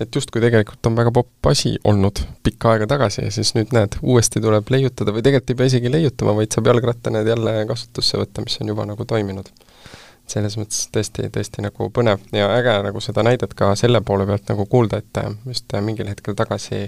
et 0.00 0.16
justkui 0.16 0.40
tegelikult 0.42 0.86
on 0.88 0.96
väga 0.96 1.12
popp 1.14 1.48
asi 1.50 1.74
olnud 1.84 2.22
pikka 2.42 2.72
aega 2.72 2.86
tagasi 2.94 3.26
ja 3.26 3.32
siis 3.34 3.52
nüüd 3.54 3.74
näed, 3.76 3.98
uuesti 4.02 4.40
tuleb 4.42 4.70
leiutada 4.72 5.12
või 5.14 5.24
tegelikult 5.24 5.52
ei 5.52 5.58
pea 5.60 5.70
isegi 5.70 5.92
leiutama, 5.92 6.34
vaid 6.38 6.54
saab 6.54 6.70
jalgratta 6.70 7.12
need 7.14 7.28
jälle 7.28 7.52
kasutusse 7.68 8.18
võtta, 8.18 8.44
mis 8.44 8.56
on 8.62 8.72
juba 8.72 8.86
nagu 8.88 9.06
toiminud. 9.08 9.52
selles 10.32 10.54
mõttes 10.56 10.86
tõesti, 10.94 11.26
tõesti 11.34 11.60
nagu 11.64 11.88
põnev 11.92 12.22
ja 12.32 12.46
äge 12.54 12.76
nagu 12.86 13.00
seda 13.04 13.24
näidet 13.26 13.54
ka 13.58 13.74
selle 13.76 14.00
poole 14.00 14.24
pealt 14.26 14.48
nagu 14.48 14.64
kuulda, 14.66 15.02
et 15.02 15.18
just 15.46 15.74
mingil 15.82 16.08
hetkel 16.08 16.34
tagasi 16.38 16.86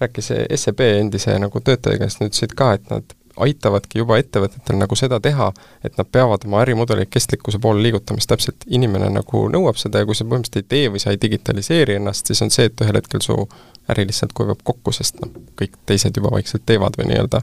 rääkis 0.00 0.30
SEB 0.54 0.80
endise 1.00 1.38
nagu 1.38 1.60
töötaja 1.60 1.98
käest, 1.98 2.20
nad 2.20 2.30
ütlesid 2.30 2.54
ka, 2.54 2.72
et 2.76 2.90
nad 2.92 3.16
aitavadki 3.36 3.98
juba 3.98 4.18
ettevõtetel 4.20 4.78
nagu 4.78 4.96
seda 4.98 5.18
teha, 5.20 5.50
et 5.84 5.96
nad 5.98 6.08
peavad 6.12 6.46
oma 6.46 6.60
ärimudeleid 6.62 7.10
kestlikkuse 7.10 7.58
poole 7.62 7.82
liigutama, 7.82 8.22
siis 8.22 8.30
täpselt 8.30 8.66
inimene 8.66 9.08
nagu 9.10 9.44
nõuab 9.50 9.78
seda 9.80 10.02
ja 10.02 10.08
kui 10.08 10.14
sa 10.14 10.26
põhimõtteliselt 10.26 10.62
ei 10.62 10.68
tee 10.74 10.92
või 10.94 11.02
sa 11.02 11.14
ei 11.14 11.20
digitaliseeri 11.22 11.98
ennast, 11.98 12.26
siis 12.30 12.42
on 12.46 12.52
see, 12.54 12.68
et 12.70 12.84
ühel 12.84 13.00
hetkel 13.00 13.24
su 13.24 13.38
äri 13.90 14.06
lihtsalt 14.08 14.32
kuivab 14.36 14.62
kokku, 14.64 14.94
sest 14.94 15.18
noh, 15.22 15.32
kõik 15.60 15.76
teised 15.86 16.16
juba 16.16 16.32
vaikselt 16.36 16.64
teevad 16.66 16.96
või 16.98 17.10
nii-öelda 17.10 17.42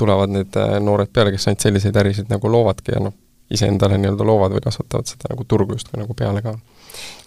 tulevad 0.00 0.32
need 0.32 0.56
äh, 0.60 0.78
noored 0.80 1.12
peale, 1.12 1.34
kes 1.34 1.48
ainult 1.48 1.66
selliseid 1.66 1.98
ärisid 2.04 2.32
nagu 2.32 2.52
loovadki 2.52 2.94
ja 2.94 3.02
noh, 3.02 3.16
iseendale 3.52 3.98
nii-öelda 4.00 4.26
loovad 4.26 4.54
või 4.54 4.64
kasvatavad 4.64 5.10
seda 5.10 5.32
nagu 5.34 5.44
turgu 5.48 5.76
justkui 5.76 6.00
nagu 6.00 6.14
peale 6.16 6.42
ka. 6.42 6.54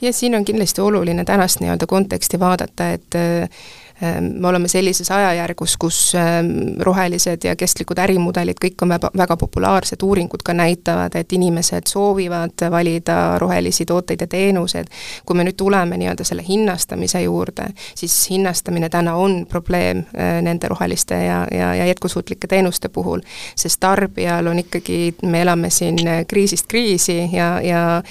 ja 0.02 0.14
siin 0.14 0.36
on 0.36 0.46
kindlasti 0.46 0.82
oluline 0.82 1.26
tänast 1.26 1.60
nii-öelda 1.62 1.88
konteksti 1.88 2.40
vaadata, 2.40 2.90
et 2.98 3.20
äh, 3.20 3.66
me 4.02 4.48
oleme 4.48 4.68
sellises 4.68 5.12
ajajärgus, 5.12 5.78
kus 5.78 6.16
ehm, 6.16 6.82
rohelised 6.84 7.44
ja 7.44 7.56
kestlikud 7.56 8.00
ärimudelid, 8.04 8.60
kõik 8.60 8.82
on 8.84 8.92
väga, 8.92 9.10
väga 9.18 9.38
populaarsed, 9.40 10.04
uuringud 10.04 10.44
ka 10.44 10.54
näitavad, 10.54 11.16
et 11.16 11.34
inimesed 11.34 11.88
soovivad 11.88 12.66
valida 12.72 13.38
rohelisi 13.40 13.86
tooteid 13.86 14.22
ja 14.22 14.28
teenuseid. 14.28 14.88
kui 15.26 15.38
me 15.38 15.44
nüüd 15.44 15.56
tuleme 15.56 15.98
nii-öelda 15.98 16.24
selle 16.28 16.44
hinnastamise 16.48 17.22
juurde, 17.22 17.70
siis 17.96 18.30
hinnastamine 18.30 18.90
täna 18.90 19.16
on 19.16 19.46
probleem 19.50 20.04
ehm, 20.14 20.44
nende 20.44 20.68
roheliste 20.68 21.16
ja, 21.16 21.48
ja, 21.52 21.74
ja 21.76 21.86
jätkusuutlike 21.86 22.48
teenuste 22.48 22.90
puhul, 22.90 23.24
sest 23.56 23.80
tarbijal 23.80 24.48
on 24.48 24.60
ikkagi, 24.60 25.16
me 25.24 25.42
elame 25.42 25.70
siin 25.70 26.04
kriisist 26.28 26.68
kriisi 26.68 27.30
ja, 27.32 27.62
ja 27.62 28.04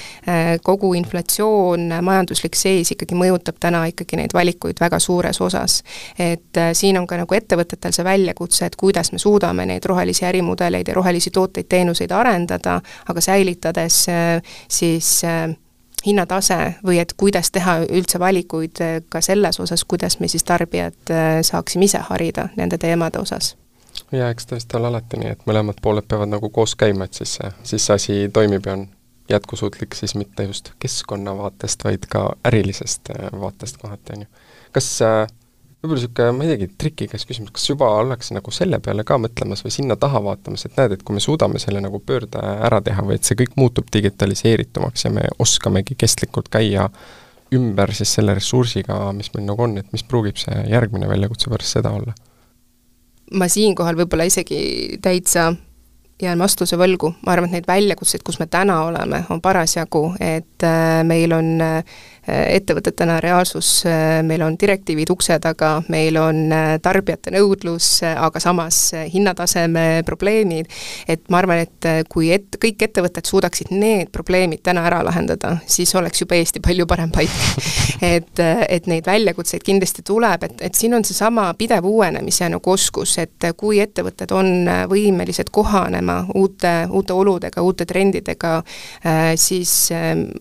kogu 0.63 0.95
inflatsioon, 0.95 1.93
majanduslik 2.03 2.57
seis 2.57 2.95
ikkagi 2.95 3.15
mõjutab 3.19 3.61
täna 3.61 3.85
ikkagi 3.93 4.17
neid 4.17 4.33
valikuid 4.35 4.81
väga 4.81 4.99
suures 4.99 5.41
osas 5.41 5.74
suunas. 5.75 5.83
et 6.19 6.57
äh, 6.57 6.73
siin 6.73 6.99
on 6.99 7.07
ka 7.07 7.17
nagu 7.17 7.35
ettevõtetel 7.35 7.93
see 7.93 8.05
väljakutse, 8.05 8.67
et 8.67 8.77
kuidas 8.77 9.13
me 9.13 9.19
suudame 9.19 9.67
neid 9.67 9.85
rohelisi 9.85 10.25
ärimudeleid 10.25 10.89
ja 10.89 10.95
rohelisi 10.95 11.31
tooteid-teenuseid 11.31 12.13
arendada, 12.13 12.81
aga 13.09 13.21
säilitades 13.21 14.09
äh, 14.09 14.43
siis 14.69 15.25
äh, 15.25 15.57
hinnatase 16.07 16.75
või 16.85 16.99
et 16.99 17.13
kuidas 17.17 17.51
teha 17.51 17.81
üldse 17.89 18.19
valikuid 18.19 18.77
ka 19.09 19.21
selles 19.21 19.61
osas, 19.61 19.85
kuidas 19.85 20.21
me 20.21 20.29
siis 20.29 20.45
tarbijad 20.45 21.13
saaksime 21.43 21.85
ise 21.85 21.99
harida 21.99 22.49
nende 22.57 22.79
teemade 22.79 23.19
osas 23.19 23.57
jaa, 24.13 24.29
eks 24.29 24.47
vist 24.53 24.75
ole 24.75 24.87
alati 24.87 25.17
nii, 25.17 25.31
et 25.33 25.47
mõlemad 25.47 25.81
pooled 25.83 26.05
peavad 26.05 26.29
nagu 26.29 26.51
koos 26.51 26.75
käima, 26.77 27.05
et 27.05 27.15
siis 27.15 27.39
see, 27.39 27.51
siis 27.63 27.87
see 27.87 27.95
asi 27.95 28.19
toimib 28.33 28.67
ja 28.67 28.77
on 28.77 28.85
jätkusuutlik 29.29 29.95
siis 29.95 30.15
mitte 30.15 30.45
just 30.45 30.71
keskkonna 30.79 31.37
vaatest, 31.37 31.85
vaid 31.85 32.05
ka 32.09 32.35
ärilisest 32.45 33.09
vaatest 33.41 33.77
kohati, 33.77 34.13
on 34.17 34.27
ju. 34.27 34.27
kas 34.73 35.03
äh, 35.03 35.27
võib-olla 35.85 36.01
niisugune, 36.01 36.33
ma 36.33 36.45
ei 36.45 36.51
teagi, 36.53 36.69
trikikas 36.81 37.27
küsimus, 37.29 37.53
kas 37.55 37.67
juba 37.69 37.89
ollakse 37.99 38.35
nagu 38.37 38.53
selle 38.55 38.79
peale 38.85 39.05
ka 39.07 39.19
mõtlemas 39.21 39.65
või 39.65 39.75
sinna 39.75 39.97
taha 40.01 40.23
vaatamas, 40.25 40.65
et 40.65 40.79
näed, 40.81 40.97
et 40.97 41.03
kui 41.05 41.17
me 41.17 41.21
suudame 41.21 41.61
selle 41.61 41.83
nagu 41.85 42.01
pöörde 42.01 42.41
ära 42.41 42.81
teha 42.85 43.05
või 43.05 43.19
et 43.19 43.29
see 43.29 43.37
kõik 43.43 43.59
muutub 43.61 43.91
digitaliseeritumaks 43.93 45.05
ja 45.05 45.13
me 45.13 45.27
oskamegi 45.45 45.97
kestlikult 46.01 46.49
käia 46.53 46.89
ümber 47.55 47.93
siis 47.95 48.15
selle 48.17 48.35
ressursiga, 48.35 48.97
mis 49.17 49.29
meil 49.35 49.45
nagu 49.51 49.67
on, 49.67 49.77
et 49.79 49.93
mis 49.93 50.07
pruugib 50.09 50.41
see 50.41 50.57
järgmine 50.73 51.09
väljakutse 51.11 51.53
pärast 51.53 51.79
seda 51.79 51.93
olla? 51.95 52.17
ma 53.35 53.49
siinkohal 53.49 53.97
võib-olla 53.99 54.27
isegi 54.29 54.99
täitsa 55.03 55.51
jään 56.23 56.39
vastuse 56.39 56.77
võlgu, 56.79 57.11
ma 57.27 57.33
arvan, 57.35 57.51
et 57.51 57.59
neid 57.59 57.69
väljakutseid, 57.69 58.23
kus 58.25 58.39
me 58.39 58.47
täna 58.51 58.81
oleme, 58.87 59.25
on 59.33 59.41
parasjagu, 59.43 60.05
et 60.23 60.67
äh, 60.67 61.01
meil 61.07 61.33
on 61.35 61.55
äh, 61.65 61.97
ettevõtetena 62.27 63.19
reaalsus, 63.21 63.85
meil 64.25 64.43
on 64.43 64.57
direktiivid 64.61 65.11
ukse 65.13 65.39
taga, 65.45 65.83
meil 65.93 66.17
on 66.21 66.53
äh, 66.53 66.77
tarbijate 66.83 67.33
nõudlus, 67.35 67.89
aga 68.05 68.41
samas 68.43 68.79
hinnataseme 69.13 70.03
probleemid, 70.07 70.71
et 71.09 71.25
ma 71.33 71.41
arvan, 71.43 71.65
et 71.65 71.89
äh, 71.89 72.01
kui 72.11 72.31
et-, 72.35 72.59
kõik 72.61 72.87
ettevõtted 72.87 73.29
suudaksid 73.29 73.73
need 73.75 74.13
probleemid 74.15 74.63
täna 74.65 74.85
ära 74.89 75.03
lahendada, 75.07 75.57
siis 75.67 75.95
oleks 75.99 76.25
juba 76.25 76.39
Eesti 76.39 76.63
palju 76.65 76.87
parem 76.91 77.13
paik. 77.15 77.35
et, 78.15 78.41
äh, 78.43 78.65
et 78.69 78.89
neid 78.91 79.07
väljakutseid 79.09 79.65
kindlasti 79.67 80.05
tuleb, 80.07 80.49
et, 80.49 80.65
et 80.69 80.79
siin 80.79 80.97
on 80.97 81.05
seesama 81.05 81.51
pidev 81.59 81.87
uuenemise 81.89 82.49
nagu 82.53 82.75
oskus, 82.75 83.19
et 83.23 83.49
kui 83.61 83.81
ettevõtted 83.85 84.33
on 84.35 84.69
võimelised 84.91 85.51
kohanema 85.55 86.23
uute, 86.35 86.75
uute 86.91 87.15
oludega, 87.15 87.63
uute 87.63 87.87
trendidega, 87.89 88.57
siis, 89.41 89.73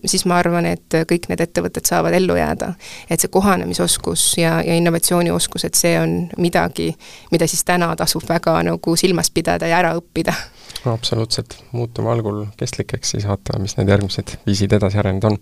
siis 0.04 0.24
ma 0.28 0.38
arvan, 0.40 0.66
et 0.68 0.96
kõik 1.08 1.28
need 1.30 1.42
ettevõtted 1.44 1.73
ettevõtted 1.74 1.88
saavad 1.88 2.14
ellu 2.14 2.36
jääda. 2.36 2.74
et 3.10 3.20
see 3.20 3.30
kohanemisoskus 3.30 4.38
ja, 4.38 4.62
ja 4.62 4.74
innovatsioonioskus, 4.74 5.64
et 5.64 5.74
see 5.74 5.98
on 6.00 6.28
midagi, 6.38 6.94
mida 7.30 7.46
siis 7.46 7.64
täna 7.64 7.94
tasub 7.96 8.22
väga 8.28 8.62
nagu 8.62 8.96
silmas 8.96 9.30
pidada 9.30 9.66
ja 9.66 9.78
ära 9.78 9.94
õppida 9.98 10.32
no 10.84 10.92
absoluutselt, 10.92 11.56
muutume 11.72 12.10
algul 12.10 12.44
kestlikeks, 12.56 13.14
siis 13.14 13.26
vaatame, 13.26 13.62
mis 13.64 13.76
need 13.78 13.88
järgmised 13.88 14.34
viisid 14.46 14.72
edasi 14.72 14.98
arenenud 15.00 15.24
on. 15.24 15.38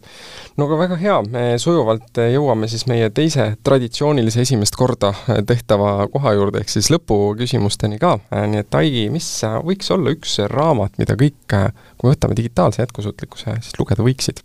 no 0.57 0.67
aga 0.69 0.79
väga 0.79 0.99
hea, 1.01 1.19
me 1.29 1.45
sujuvalt 1.59 2.23
jõuame 2.33 2.69
siis 2.69 2.87
meie 2.87 3.11
teise 3.11 3.53
traditsioonilise 3.65 4.43
esimest 4.47 4.77
korda 4.79 5.13
tehtava 5.47 6.09
koha 6.13 6.35
juurde, 6.39 6.63
ehk 6.63 6.73
siis 6.73 6.91
lõpuküsimusteni 6.95 8.01
ka, 8.03 8.19
nii 8.31 8.63
et 8.63 8.81
Aigi, 8.83 9.09
mis 9.13 9.29
võiks 9.67 9.91
olla 9.95 10.15
üks 10.15 10.39
raamat, 10.53 10.97
mida 11.03 11.19
kõik, 11.19 11.43
kui 11.51 12.09
me 12.09 12.15
võtame 12.15 12.39
digitaalse 12.39 12.83
jätkusuutlikkuse, 12.85 13.59
siis 13.61 13.79
lugeda 13.81 14.07
võiksid? 14.07 14.45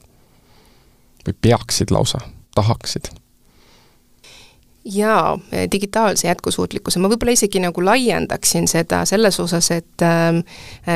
Või 1.28 1.38
peaksid 1.42 1.92
lausa, 1.92 2.24
tahaksid? 2.56 3.14
jaa, 4.88 5.40
digitaalse 5.72 6.28
jätkusuutlikkuse, 6.28 7.00
ma 7.00 7.10
võib-olla 7.12 7.34
isegi 7.36 7.60
nagu 7.60 7.82
laiendaksin 7.84 8.68
seda 8.72 9.02
selles 9.10 9.40
osas, 9.44 9.70
et 9.76 10.06
äh, 10.06 10.40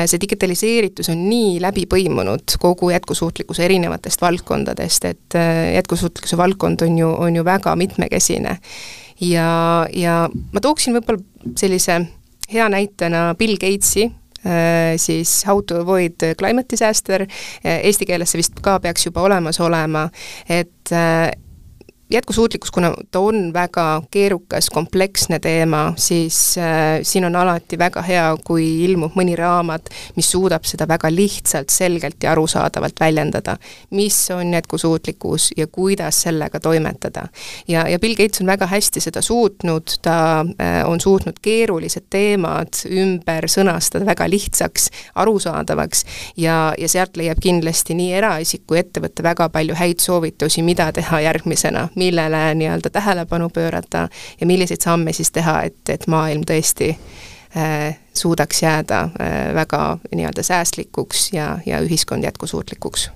see 0.06 0.20
digitaliseeritus 0.22 1.10
on 1.12 1.26
nii 1.28 1.58
läbi 1.62 1.84
põimunud 1.90 2.56
kogu 2.62 2.90
jätkusuutlikkuse 2.94 3.66
erinevatest 3.66 4.24
valdkondadest, 4.24 5.04
et 5.10 5.36
äh, 5.36 5.74
jätkusuutlikkuse 5.76 6.40
valdkond 6.40 6.86
on 6.86 6.98
ju, 6.98 7.12
on 7.26 7.36
ju 7.36 7.44
väga 7.44 7.76
mitmekesine. 7.76 8.56
ja, 9.20 9.86
ja 9.92 10.16
ma 10.52 10.60
tooksin 10.60 10.96
võib-olla 10.96 11.52
sellise 11.56 12.00
hea 12.52 12.68
näitena 12.72 13.34
Bill 13.38 13.60
Gatesi, 13.60 14.08
siis 14.96 15.44
How 15.46 15.62
to 15.66 15.80
avoid 15.80 16.24
climate 16.38 16.66
disaster, 16.72 17.26
äh, 17.64 17.80
eesti 17.86 18.06
keeles 18.08 18.32
see 18.32 18.40
vist 18.40 18.58
ka 18.62 18.78
peaks 18.82 19.06
juba 19.06 19.22
olemas 19.22 19.60
olema, 19.62 20.08
et 20.48 20.92
äh, 20.92 21.30
jätkusuutlikkus, 22.12 22.70
kuna 22.70 22.94
ta 23.10 23.20
on 23.20 23.52
väga 23.52 24.02
keerukas, 24.10 24.70
kompleksne 24.70 25.38
teema, 25.38 25.92
siis 25.96 26.58
äh, 26.58 27.00
siin 27.02 27.24
on 27.24 27.36
alati 27.36 27.78
väga 27.78 28.02
hea, 28.02 28.26
kui 28.44 28.84
ilmub 28.84 29.16
mõni 29.16 29.36
raamat, 29.38 29.88
mis 30.16 30.30
suudab 30.30 30.66
seda 30.68 30.88
väga 30.88 31.10
lihtsalt, 31.12 31.70
selgelt 31.72 32.22
ja 32.22 32.32
arusaadavalt 32.32 33.00
väljendada. 33.00 33.56
mis 33.90 34.30
on 34.30 34.54
jätkusuutlikkus 34.54 35.52
ja 35.56 35.66
kuidas 35.66 36.22
sellega 36.22 36.60
toimetada. 36.60 37.28
ja, 37.68 37.88
ja 37.88 37.98
Bill 37.98 38.14
Gates 38.14 38.40
on 38.40 38.46
väga 38.46 38.66
hästi 38.66 39.00
seda 39.00 39.22
suutnud, 39.22 39.96
ta 40.02 40.40
äh, 40.40 40.88
on 40.88 41.00
suutnud 41.00 41.40
keerulised 41.42 42.04
teemad 42.10 42.84
ümber 42.90 43.48
sõnastada 43.48 44.06
väga 44.06 44.30
lihtsaks, 44.30 44.90
arusaadavaks 45.14 46.04
ja, 46.36 46.74
ja 46.78 46.88
sealt 46.88 47.16
leiab 47.16 47.40
kindlasti 47.40 47.94
nii 47.94 48.12
eraisik 48.12 48.66
kui 48.66 48.78
ettevõte 48.78 49.22
väga 49.22 49.48
palju 49.48 49.74
häid 49.74 50.00
soovitusi, 50.00 50.62
mida 50.62 50.92
teha 50.92 51.20
järgmisena 51.20 51.88
millele 52.02 52.42
nii-öelda 52.58 52.90
tähelepanu 52.90 53.48
pöörata 53.48 54.08
ja 54.40 54.46
milliseid 54.46 54.82
samme 54.82 55.12
siis 55.12 55.30
teha, 55.30 55.60
et, 55.62 55.80
et 55.88 56.06
maailm 56.06 56.42
tõesti 56.48 56.90
äh, 57.56 57.98
suudaks 58.14 58.62
jääda 58.62 59.02
äh, 59.02 59.40
väga 59.54 59.98
nii-öelda 60.14 60.42
säästlikuks 60.42 61.32
ja, 61.32 61.58
ja 61.66 61.80
ühiskond 61.80 62.24
jätkusuutlikuks 62.24 63.10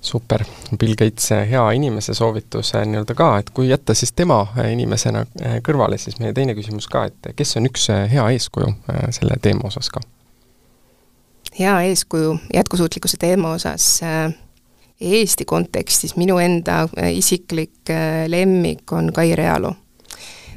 super, 0.00 0.44
Bill 0.78 0.94
Gates, 0.94 1.30
hea 1.50 1.70
inimese 1.70 2.14
soovitus 2.14 2.72
nii-öelda 2.84 3.14
ka, 3.14 3.30
et 3.38 3.50
kui 3.50 3.68
jätta 3.68 3.94
siis 3.94 4.12
tema 4.12 4.44
inimesena 4.70 5.24
äh, 5.42 5.58
kõrvale, 5.64 5.98
siis 5.98 6.20
meie 6.22 6.32
teine 6.32 6.54
küsimus 6.54 6.86
ka, 6.90 7.08
et 7.10 7.32
kes 7.36 7.56
on 7.58 7.66
üks 7.70 7.88
äh, 7.94 8.06
hea 8.12 8.28
eeskuju 8.36 8.68
äh, 8.68 9.08
selle 9.14 9.40
teema 9.42 9.68
osas 9.72 9.90
ka? 9.94 10.04
hea 11.58 11.80
eeskuju 11.90 12.36
jätkusuutlikkuse 12.54 13.16
teema 13.20 13.52
osas 13.58 13.88
äh, 14.02 14.34
Eesti 15.00 15.44
kontekstis 15.44 16.16
minu 16.16 16.38
enda 16.42 16.88
äh, 16.98 17.12
isiklik 17.14 17.90
äh, 17.90 18.26
lemmik 18.26 18.92
on 18.92 19.12
Kai 19.12 19.36
Realo. 19.36 19.74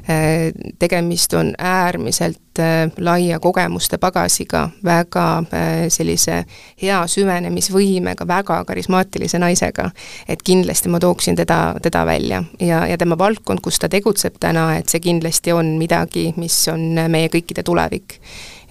Äh, 0.02 0.50
tegemist 0.78 1.34
on 1.34 1.54
äärmiselt 1.58 2.38
laia 2.98 3.38
kogemuste 3.40 3.96
pagasiga, 3.98 4.66
väga 4.84 5.44
sellise 5.88 6.42
hea 6.82 6.98
süvenemisvõimega, 7.08 8.26
väga 8.28 8.58
karismaatilise 8.68 9.38
naisega. 9.38 9.90
et 10.28 10.42
kindlasti 10.44 10.88
ma 10.88 11.00
tooksin 11.00 11.36
teda, 11.36 11.74
teda 11.82 12.04
välja 12.06 12.42
ja, 12.60 12.86
ja 12.86 12.98
tema 12.98 13.18
valdkond, 13.18 13.60
kus 13.62 13.78
ta 13.78 13.88
tegutseb 13.88 14.36
täna, 14.40 14.76
et 14.76 14.88
see 14.88 15.00
kindlasti 15.00 15.52
on 15.52 15.78
midagi, 15.78 16.34
mis 16.36 16.68
on 16.68 16.92
meie 17.08 17.28
kõikide 17.32 17.62
tulevik 17.62 18.18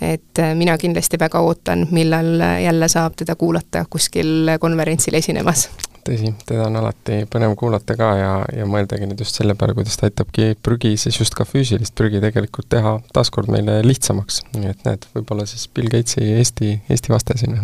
et 0.02 0.40
äh, 0.40 0.56
mina 0.58 0.78
kindlasti 0.82 1.20
väga 1.22 1.40
ootan, 1.46 1.86
millal 1.94 2.42
jälle 2.64 2.90
saab 2.90 3.16
teda 3.22 3.36
kuulata 3.36 3.86
kuskil 3.90 4.58
konverentsil 4.60 5.14
esinemas. 5.14 5.70
tõsi, 6.02 6.32
teda 6.50 6.64
on 6.66 6.80
alati 6.80 7.20
põnev 7.30 7.52
kuulata 7.54 7.94
ka 7.94 8.08
ja, 8.18 8.30
ja 8.58 8.66
mõeldagi 8.66 9.06
nüüd 9.06 9.20
just 9.22 9.38
selle 9.38 9.54
peale, 9.54 9.76
kuidas 9.78 10.00
ta 10.02 10.08
aitabki 10.08 10.56
prügi, 10.66 10.96
siis 10.98 11.20
just 11.20 11.36
ka 11.38 11.46
füüsilist 11.46 11.94
prügi 11.94 12.18
tegelikult 12.24 12.66
teha 12.74 12.96
taaskord 13.14 13.52
meile 13.54 13.76
lihtsamaks. 13.86 14.42
nii 14.56 14.72
et 14.72 14.82
näed, 14.88 15.06
võib-olla 15.14 15.46
siis 15.46 15.68
Bill 15.70 15.94
Gatesi 15.94 16.26
Eesti, 16.40 16.72
Eesti 16.90 17.14
vaste 17.14 17.38
siin 17.38 17.60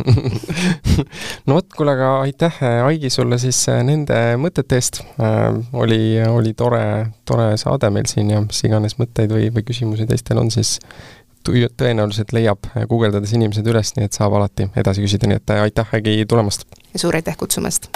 no 1.47 1.57
vot, 1.57 1.71
kuule, 1.73 1.97
aga 1.97 2.11
aitäh, 2.27 2.61
Aigi, 2.85 3.09
sulle 3.09 3.41
siis 3.41 3.63
nende 3.89 4.21
mõtete 4.37 4.77
eest 4.77 5.01
äh,, 5.17 5.49
oli, 5.73 6.21
oli 6.29 6.53
tore, 6.53 6.85
tore 7.25 7.55
saade 7.57 7.89
meil 7.89 8.05
siin 8.05 8.29
ja 8.35 8.45
mis 8.45 8.61
iganes 8.69 8.99
mõtteid 9.01 9.33
või, 9.33 9.49
või 9.49 9.65
küsimusi 9.65 10.05
teistel 10.05 10.45
on, 10.45 10.53
siis 10.53 10.77
tõenäoliselt 11.47 12.33
leiab 12.35 12.69
guugeldades 12.89 13.33
inimesed 13.37 13.67
üles, 13.67 13.95
nii 13.97 14.09
et 14.09 14.19
saab 14.19 14.37
alati 14.39 14.69
edasi 14.75 15.05
küsida, 15.05 15.31
nii 15.31 15.41
et 15.41 15.57
aitäh, 15.61 15.97
Aigi, 15.97 16.19
tulemast! 16.29 16.67
suur 16.95 17.15
aitäh 17.19 17.37
kutsumast! 17.37 17.91